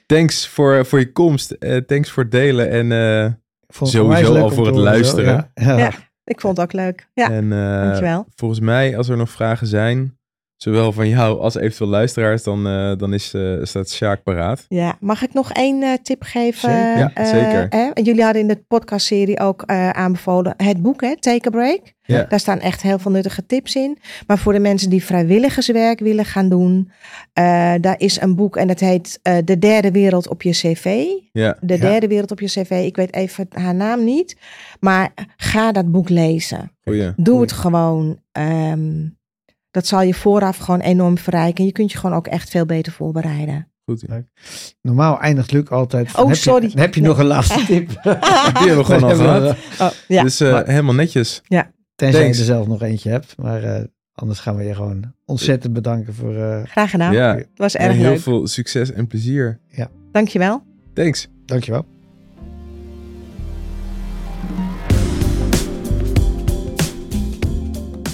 Thanks 0.05 0.47
voor, 0.47 0.85
voor 0.85 0.99
je 0.99 1.11
komst. 1.11 1.51
Eh, 1.51 1.77
thanks 1.77 2.11
voor 2.11 2.23
het 2.23 2.31
delen. 2.31 2.69
En, 2.69 2.91
eh, 2.91 3.31
Ik 3.67 3.75
vond 3.75 3.91
Sowieso 3.91 4.35
al 4.37 4.49
voor 4.49 4.65
het 4.65 4.75
luisteren. 4.75 5.51
Ja. 5.53 5.65
Ja. 5.65 5.77
Ja. 5.77 5.91
Ik 6.23 6.41
vond 6.41 6.57
het 6.57 6.65
ook 6.65 6.73
leuk. 6.73 7.07
Ja, 7.13 7.31
en 7.31 7.51
eh, 7.53 7.81
dankjewel. 7.83 8.25
volgens 8.35 8.59
mij, 8.59 8.97
als 8.97 9.09
er 9.09 9.17
nog 9.17 9.29
vragen 9.29 9.67
zijn, 9.67 10.17
zowel 10.55 10.91
van 10.91 11.07
jou 11.07 11.39
als 11.39 11.55
eventueel 11.55 11.89
luisteraars, 11.89 12.43
dan, 12.43 12.67
eh, 12.67 12.91
dan 12.97 13.13
is, 13.13 13.33
eh, 13.33 13.53
staat 13.61 13.89
Sjaak 13.89 14.23
paraat. 14.23 14.65
Ja, 14.67 14.95
mag 14.99 15.21
ik 15.23 15.33
nog 15.33 15.51
één 15.51 15.81
eh, 15.83 15.93
tip 16.03 16.23
geven? 16.23 16.69
Zeker. 16.69 16.97
Ja, 16.97 17.11
Eh, 17.13 17.25
zeker. 17.25 17.67
en 17.69 18.03
jullie 18.03 18.23
hadden 18.23 18.41
in 18.41 18.47
de 18.47 18.63
podcastserie 18.67 19.39
ook 19.39 19.61
eh, 19.61 19.89
aanbevolen 19.89 20.53
het 20.57 20.81
boek, 20.81 21.01
hè, 21.01 21.15
Take 21.19 21.47
a 21.47 21.51
Break. 21.51 21.81
Ja. 22.07 22.23
Daar 22.29 22.39
staan 22.39 22.59
echt 22.59 22.81
heel 22.81 22.99
veel 22.99 23.11
nuttige 23.11 23.45
tips 23.45 23.75
in. 23.75 23.97
Maar 24.27 24.37
voor 24.37 24.53
de 24.53 24.59
mensen 24.59 24.89
die 24.89 25.03
vrijwilligerswerk 25.03 25.99
willen 25.99 26.25
gaan 26.25 26.49
doen, 26.49 26.91
eh, 27.33 27.73
daar 27.81 27.99
is 27.99 28.21
een 28.21 28.35
boek 28.35 28.55
en 28.57 28.67
dat 28.67 28.79
heet 28.79 29.19
eh, 29.21 29.35
De 29.45 29.59
Derde 29.59 29.91
Wereld 29.91 30.27
op 30.27 30.41
je 30.41 30.51
CV. 30.51 30.85
Ja, 31.31 31.57
De 31.61 31.73
Ja. 31.73 31.79
Derde 31.79 32.07
Wereld 32.07 32.31
op 32.31 32.39
je 32.39 32.47
CV. 32.47 32.71
Ik 32.85 32.95
weet 32.95 33.13
even 33.13 33.47
haar 33.53 33.75
naam 33.75 34.03
niet. 34.03 34.37
Maar 34.79 35.13
ga 35.37 35.71
dat 35.71 35.91
boek 35.91 36.09
lezen. 36.09 36.71
goeie. 36.83 37.11
Doe 37.15 37.41
het 37.41 37.51
gewoon. 37.51 38.19
Ehm, 38.31 39.05
dat 39.71 39.87
zal 39.87 40.01
je 40.01 40.13
vooraf 40.13 40.57
gewoon 40.57 40.79
enorm 40.79 41.17
verrijken. 41.17 41.65
Je 41.65 41.71
kunt 41.71 41.91
je 41.91 41.97
gewoon 41.97 42.15
ook 42.15 42.27
echt 42.27 42.49
veel 42.49 42.65
beter 42.65 42.91
voorbereiden. 42.93 43.71
Goed. 43.85 44.03
ja. 44.07 44.23
Normaal 44.81 45.19
eindigt 45.19 45.51
Luc 45.51 45.67
altijd. 45.69 46.11
van, 46.11 46.19
Oh, 46.23 46.27
heb 46.27 46.35
je- 46.35 46.41
sorry. 46.41 46.71
heb 46.73 46.93
je 46.95 47.01
Nee. 47.01 47.09
nog 47.09 47.19
een 47.19 47.25
laatste 47.25 47.65
tip? 47.65 47.87
Die 48.03 48.11
hebben 48.67 48.77
we 48.77 48.83
gewoon 48.83 49.03
al 49.11 49.15
gehad. 49.15 49.55
Oh, 49.79 49.89
ja. 50.07 50.23
Dus 50.23 50.39
eh, 50.39 50.51
Maar- 50.51 50.67
helemaal 50.67 50.93
netjes. 50.95 51.41
Tenzij 51.97 52.21
Thanks. 52.21 52.37
je 52.37 52.43
er 52.43 52.49
zelf 52.49 52.67
nog 52.67 52.81
eentje 52.81 53.09
hebt. 53.09 53.35
Maar 53.37 53.63
eh, 53.63 53.83
anders 54.13 54.39
gaan 54.39 54.55
we 54.55 54.63
je 54.63 54.75
gewoon 54.75 55.13
ontzettend 55.25 55.73
bedanken 55.73 56.13
voor... 56.13 56.35
eh, 56.35 56.61
Graag 56.63 56.89
gedaan. 56.89 57.13
ja, 57.13 57.35
Het 57.35 57.47
was 57.55 57.75
en 57.75 57.87
erg 57.87 57.95
heel 57.97 58.09
leuk. 58.09 58.19
veel 58.19 58.47
succes 58.47 58.91
en 58.91 59.07
plezier. 59.07 59.59
Dankjewel. 60.11 60.63
Thanks. 60.93 61.27
dankjewel. 61.45 61.85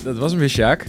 Dat 0.03 0.17
was 0.17 0.31
hem 0.31 0.39
weer, 0.39 0.49
Sjaak. 0.49 0.85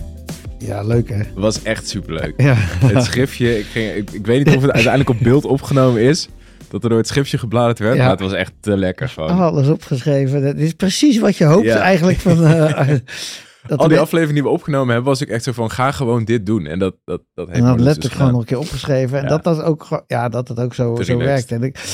Ja, 0.58 0.82
leuk 0.82 1.08
hè? 1.08 1.20
Was 1.34 1.62
echt 1.62 1.88
superleuk. 1.88 2.34
Ja. 2.36 2.54
Het 2.56 3.04
schriftje, 3.04 3.58
ik, 3.58 3.64
ging, 3.64 3.92
ik, 3.94 4.10
ik 4.10 4.26
weet 4.26 4.44
niet 4.46 4.56
of 4.56 4.62
het 4.62 4.70
uiteindelijk 4.72 5.10
op 5.10 5.18
beeld 5.24 5.44
opgenomen 5.44 6.00
is. 6.02 6.28
Dat 6.74 6.82
er 6.82 6.88
door 6.88 6.98
het 6.98 7.08
schriftje 7.08 7.38
gebladerd 7.38 7.78
werd. 7.78 7.94
Ja. 7.96 8.00
Maar 8.02 8.10
het 8.10 8.20
was 8.20 8.32
echt 8.32 8.52
te 8.60 8.76
lekker 8.76 9.08
gewoon. 9.08 9.30
Alles 9.38 9.68
opgeschreven. 9.68 10.42
Dat 10.42 10.56
is 10.56 10.72
precies 10.72 11.18
wat 11.18 11.36
je 11.36 11.44
hoopt 11.44 11.64
Ja. 11.66 11.78
eigenlijk 11.78 12.18
van... 12.18 12.44
eh, 12.44 12.88
dat 13.66 13.78
Al 13.78 13.88
die 13.88 13.96
er- 13.96 14.02
afleveringen 14.02 14.34
die 14.34 14.42
we 14.42 14.48
opgenomen 14.58 14.88
hebben, 14.94 15.04
was 15.10 15.20
ik 15.20 15.28
echt 15.28 15.44
zo 15.44 15.52
van, 15.52 15.70
ga 15.70 15.90
gewoon 15.92 16.24
dit 16.24 16.46
doen. 16.46 16.66
En 16.66 16.78
dat, 16.78 16.94
dat, 17.04 17.22
dat 17.34 17.46
heeft 17.46 17.58
En 17.58 17.64
dat 17.64 17.76
Marloes 17.76 17.84
letterlijk 17.84 18.00
dus 18.00 18.12
gewoon 18.16 18.30
nog 18.32 18.40
een 18.40 18.46
keer 18.46 18.58
opgeschreven. 18.58 19.16
En 19.18 19.22
Ja. 19.22 19.28
dat 19.28 19.44
dat 19.44 19.62
ook, 19.62 20.02
ja, 20.06 20.28
dat 20.28 20.48
het 20.48 20.60
ook 20.60 20.74
zo, 20.74 20.96
zo 21.02 21.16
werkt. 21.18 21.52
En 21.52 21.62
ik, 21.62 21.74
nou, 21.74 21.86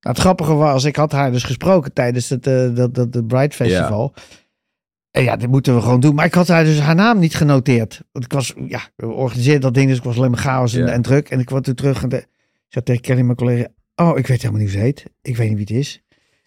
het 0.00 0.18
grappige 0.18 0.54
was, 0.54 0.84
ik 0.84 0.96
had 0.96 1.12
haar 1.12 1.32
dus 1.32 1.42
gesproken 1.42 1.92
tijdens 1.92 2.28
het, 2.28 2.46
eh, 2.46 2.74
dat, 2.74 2.94
dat, 2.94 3.14
het 3.14 3.26
Bright 3.26 3.54
Festival. 3.54 4.14
En 5.10 5.22
ja, 5.22 5.36
dit 5.36 5.48
moeten 5.48 5.74
we 5.74 5.80
gewoon 5.80 6.00
doen. 6.00 6.14
Maar 6.14 6.24
ik 6.26 6.34
had 6.34 6.48
haar 6.48 6.64
dus 6.64 6.78
haar 6.80 6.94
naam 6.94 7.18
niet 7.18 7.34
genoteerd. 7.34 8.00
Want 8.12 8.24
ik 8.24 8.32
was, 8.32 8.54
ja, 8.68 8.80
we 8.96 9.06
organiseerden 9.06 9.60
dat 9.62 9.74
ding, 9.74 9.88
dus 9.88 9.98
ik 9.98 10.04
was 10.04 10.16
alleen 10.16 10.30
maar 10.30 10.40
chaos 10.40 10.74
en, 10.74 10.86
Ja. 10.86 10.92
en 10.92 11.02
druk. 11.02 11.28
En 11.28 11.38
ik 11.40 11.46
kwam 11.46 11.60
toen 11.62 11.74
terug 11.74 12.02
en 12.02 12.08
de, 12.08 12.16
ik 12.16 12.26
zei 12.68 12.84
tegen 12.84 13.02
Kelly, 13.02 13.20
mijn 13.20 13.36
collega, 13.36 13.66
oh, 13.96 14.18
ik 14.18 14.26
weet 14.26 14.42
helemaal 14.42 14.60
niet 14.62 14.70
hoe 14.70 14.78
ze 14.78 14.84
heet. 14.84 15.04
Ik 15.22 15.36
weet 15.36 15.48
niet 15.48 15.56
wie 15.68 15.76
het 15.76 15.86
is. 15.86 16.02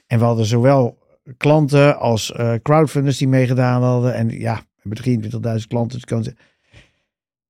En 0.07 0.19
we 0.19 0.25
hadden 0.25 0.45
zowel 0.45 0.97
klanten 1.37 1.99
als 1.99 2.31
eh, 2.31 2.53
crowdfunders 2.61 3.17
die 3.17 3.27
meegedaan 3.27 3.83
hadden. 3.83 4.13
En 4.13 4.29
ja, 4.29 4.61
we 4.81 4.89
hebben 4.93 5.31
23.000 5.59 5.67
klanten. 5.67 5.99
Dus 6.07 6.33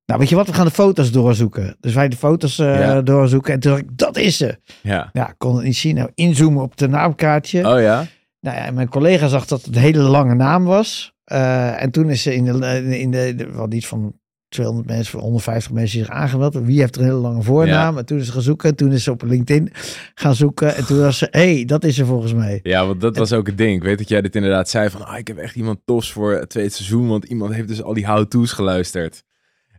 nou, 0.06 0.20
weet 0.20 0.30
je 0.30 0.36
wat? 0.36 0.48
We 0.48 0.54
gaan 0.54 0.66
de 0.66 0.72
foto's 0.72 1.12
doorzoeken. 1.12 1.76
Dus 1.80 1.94
wij 1.94 2.08
de 2.10 2.16
foto's 2.16 2.60
eh, 2.60 2.80
Ja. 2.80 3.02
doorzoeken. 3.02 3.54
En 3.54 3.60
toen 3.60 3.72
dacht 3.72 3.84
ik, 3.84 3.98
dat 3.98 4.18
is 4.18 4.38
ze. 4.38 4.60
Ja. 4.82 5.10
Ja, 5.14 5.30
ik 5.30 5.36
kon 5.38 5.56
het 5.56 5.64
niet 5.64 5.76
zien. 5.78 5.96
Nou, 5.96 6.10
inzoomen 6.16 6.64
op 6.64 6.78
de 6.78 6.88
naamkaartje. 6.88 7.60
Oh 7.74 7.82
ja? 7.82 8.06
Nou 8.40 8.58
ja, 8.58 8.66
en 8.66 8.74
mijn 8.74 8.90
collega 8.90 9.28
zag 9.28 9.46
dat 9.46 9.66
het 9.66 9.76
een 9.76 9.82
hele 9.82 10.02
lange 10.02 10.36
naam 10.36 10.64
was. 10.64 11.14
Eh, 11.24 11.82
en 11.82 11.92
toen 11.92 12.10
is 12.10 12.22
ze 12.22 12.36
in 12.36 12.46
de, 12.46 12.98
in 13.00 13.12
de, 13.12 13.36
de, 13.36 13.52
wat 13.52 13.74
iets 13.74 13.88
van 13.88 14.20
200 14.50 14.88
mensen, 14.88 15.20
150 15.20 15.72
mensen 15.72 16.00
zich 16.00 16.10
aangemeld. 16.10 16.54
Wie 16.54 16.80
heeft 16.80 16.96
er 16.96 17.02
een 17.02 17.08
hele 17.08 17.20
lange 17.20 17.42
voornaam? 17.44 17.98
En 17.98 18.06
toen 18.06 18.18
is 18.20 18.26
ze 18.26 18.32
gaan 18.32 18.42
zoeken. 18.42 18.76
Toen 18.76 18.92
is 18.92 19.04
ze 19.04 19.12
op 19.12 19.22
LinkedIn 19.24 19.70
gaan 20.16 20.36
zoeken. 20.36 20.76
En 20.76 20.86
toen 20.86 21.00
was 21.00 21.18
ze, 21.18 21.28
hé, 21.32 21.54
hey, 21.54 21.66
dat 21.66 21.84
is 21.84 22.00
er 22.00 22.06
volgens 22.06 22.34
mij. 22.34 22.60
Ja, 22.64 22.86
want 22.88 23.02
dat 23.02 23.18
was 23.18 23.34
ook 23.34 23.48
het 23.48 23.58
ding. 23.58 23.76
Ik 23.76 23.84
weet 23.84 23.98
dat 23.98 24.10
jij 24.10 24.22
dit 24.22 24.36
inderdaad 24.36 24.70
zei 24.70 24.90
van, 24.90 25.06
ah, 25.06 25.18
ik 25.18 25.28
heb 25.28 25.38
echt 25.38 25.56
iemand 25.56 25.80
tofs 25.86 26.12
voor 26.12 26.34
het 26.34 26.50
tweede 26.50 26.70
seizoen, 26.70 27.08
want 27.08 27.26
iemand 27.26 27.54
heeft 27.54 27.68
dus 27.68 27.82
al 27.84 27.94
die 27.94 28.08
how-to's 28.08 28.52
geluisterd. 28.52 29.24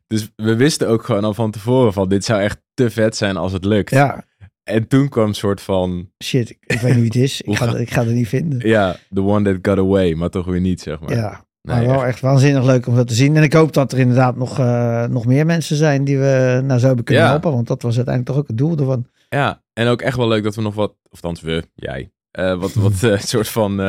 Dus 0.06 0.28
we 0.36 0.56
wisten 0.56 0.88
ook 0.88 1.04
gewoon 1.04 1.24
al 1.24 1.34
van 1.34 1.50
tevoren 1.50 1.92
van, 1.92 2.08
dit 2.08 2.24
zou 2.24 2.40
echt 2.40 2.60
te 2.74 2.90
vet 2.90 3.16
zijn 3.16 3.36
als 3.36 3.52
het 3.52 3.64
lukt. 3.64 3.90
Ja, 3.90 4.24
En 4.64 4.88
toen 4.88 5.08
kwam 5.08 5.26
een 5.28 5.34
soort 5.34 5.60
van, 5.60 6.10
shit, 6.24 6.50
ik, 6.50 6.58
ik 6.66 6.80
weet 6.80 6.94
niet 6.94 7.12
wie 7.12 7.22
het 7.22 7.30
is. 7.30 7.40
Ik 7.40 7.56
ga, 7.58 7.76
ik 7.76 7.90
ga 7.90 8.04
het 8.04 8.14
niet 8.14 8.28
vinden. 8.28 8.68
ja, 8.68 8.96
the 9.14 9.22
one 9.22 9.52
that 9.52 9.68
got 9.74 9.86
away, 9.86 10.12
maar 10.12 10.28
toch 10.30 10.46
weer 10.46 10.60
niet, 10.60 10.80
zeg 10.80 11.00
maar. 11.00 11.14
Ja, 11.14 11.44
Nee, 11.68 11.76
maar 11.76 11.86
wel 11.86 11.94
echt. 12.04 12.06
echt 12.12 12.20
waanzinnig 12.20 12.64
leuk 12.64 12.86
om 12.86 12.94
dat 12.96 13.08
te 13.08 13.14
zien. 13.14 13.36
En 13.36 13.42
ik 13.42 13.52
hoop 13.52 13.72
dat 13.72 13.92
er 13.92 13.98
inderdaad 13.98 14.36
nog, 14.36 14.58
eh, 14.58 15.04
nog 15.04 15.26
meer 15.26 15.46
mensen 15.46 15.76
zijn 15.76 16.04
die 16.04 16.18
we 16.18 16.60
nou 16.64 16.80
zo 16.80 16.86
hebben 16.86 17.04
kunnen 17.04 17.24
Ja. 17.24 17.30
helpen. 17.30 17.52
Want 17.52 17.66
dat 17.66 17.82
was 17.82 17.96
uiteindelijk 17.96 18.34
toch 18.34 18.42
ook 18.44 18.48
het 18.48 18.58
doel 18.58 18.76
ervan. 18.78 19.06
Ja, 19.28 19.62
en 19.72 19.86
ook 19.88 20.02
echt 20.02 20.16
wel 20.16 20.28
leuk 20.28 20.42
dat 20.42 20.54
we 20.54 20.62
nog 20.62 20.74
wat, 20.74 20.94
of 21.10 21.40
we, 21.40 21.64
jij, 21.74 22.10
eh, 22.30 22.58
wat, 22.58 22.72
wat 22.74 23.02
eh, 23.12 23.18
soort 23.18 23.48
van 23.48 23.80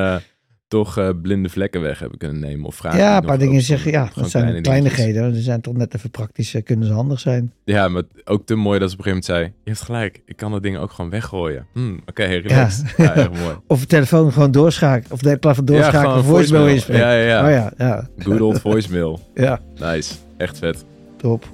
toch 0.70 0.98
eh, 0.98 1.10
blinde 1.22 1.50
vlekken 1.50 1.82
weg 1.82 2.00
hebben 2.00 2.18
kunnen 2.18 2.40
nemen 2.40 2.66
of 2.66 2.76
vragen. 2.76 3.00
ja, 3.00 3.18
een 3.18 3.26
paar 3.26 3.38
dingen 3.38 3.62
zeggen. 3.62 3.92
Ja, 3.92 4.10
dat 4.16 4.30
zijn 4.30 4.44
kleine 4.44 4.62
kleinigheden. 4.62 5.34
Die 5.34 5.42
zijn 5.42 5.62
toch 5.62 5.74
net 5.78 5.96
even 5.96 6.10
praktisch, 6.12 6.54
eh, 6.54 6.64
kunnen 6.64 6.88
ze 6.88 6.94
handig 6.94 7.20
zijn. 7.20 7.54
Ja, 7.64 7.88
maar 7.88 8.04
ook 8.26 8.46
te 8.46 8.56
mooi 8.56 8.80
dat 8.80 8.90
ze 8.92 8.96
op 8.98 9.06
een 9.06 9.12
gegeven 9.12 9.32
moment 9.36 9.54
zei, 9.54 9.62
je 9.64 9.70
hebt 9.72 9.82
gelijk, 9.82 10.22
ik 10.26 10.36
kan 10.38 10.52
dat 10.52 10.64
ding 10.64 10.78
ook 10.78 10.92
gewoon 10.92 11.10
weggooien. 11.12 11.66
Hm, 11.74 11.98
Oké, 12.06 12.24
relaxed. 12.24 12.94
Ja. 12.98 13.30
mooi. 13.44 13.56
Of 13.68 13.80
de 13.80 13.86
telefoon 13.86 14.32
gewoon 14.32 14.52
doorschakelen. 14.52 15.12
Of 15.12 15.20
de 15.20 15.38
plafond 15.38 15.68
doorschakelen. 15.68 16.02
gewoon 16.04 16.18
of 16.20 16.26
voicemail 16.26 16.68
inspreken. 16.68 17.06
Ja, 17.06 17.14
ja, 17.14 17.28
ja. 17.28 17.44
Oh 17.46 17.50
ja, 17.52 17.74
ja, 17.78 18.08
Good 18.24 18.42
old 18.42 18.60
voicemail. 18.70 19.20
ja, 19.34 19.60
Nice. 19.80 20.14
Echt 20.38 20.58
vet. 20.58 20.86
top. 21.18 21.46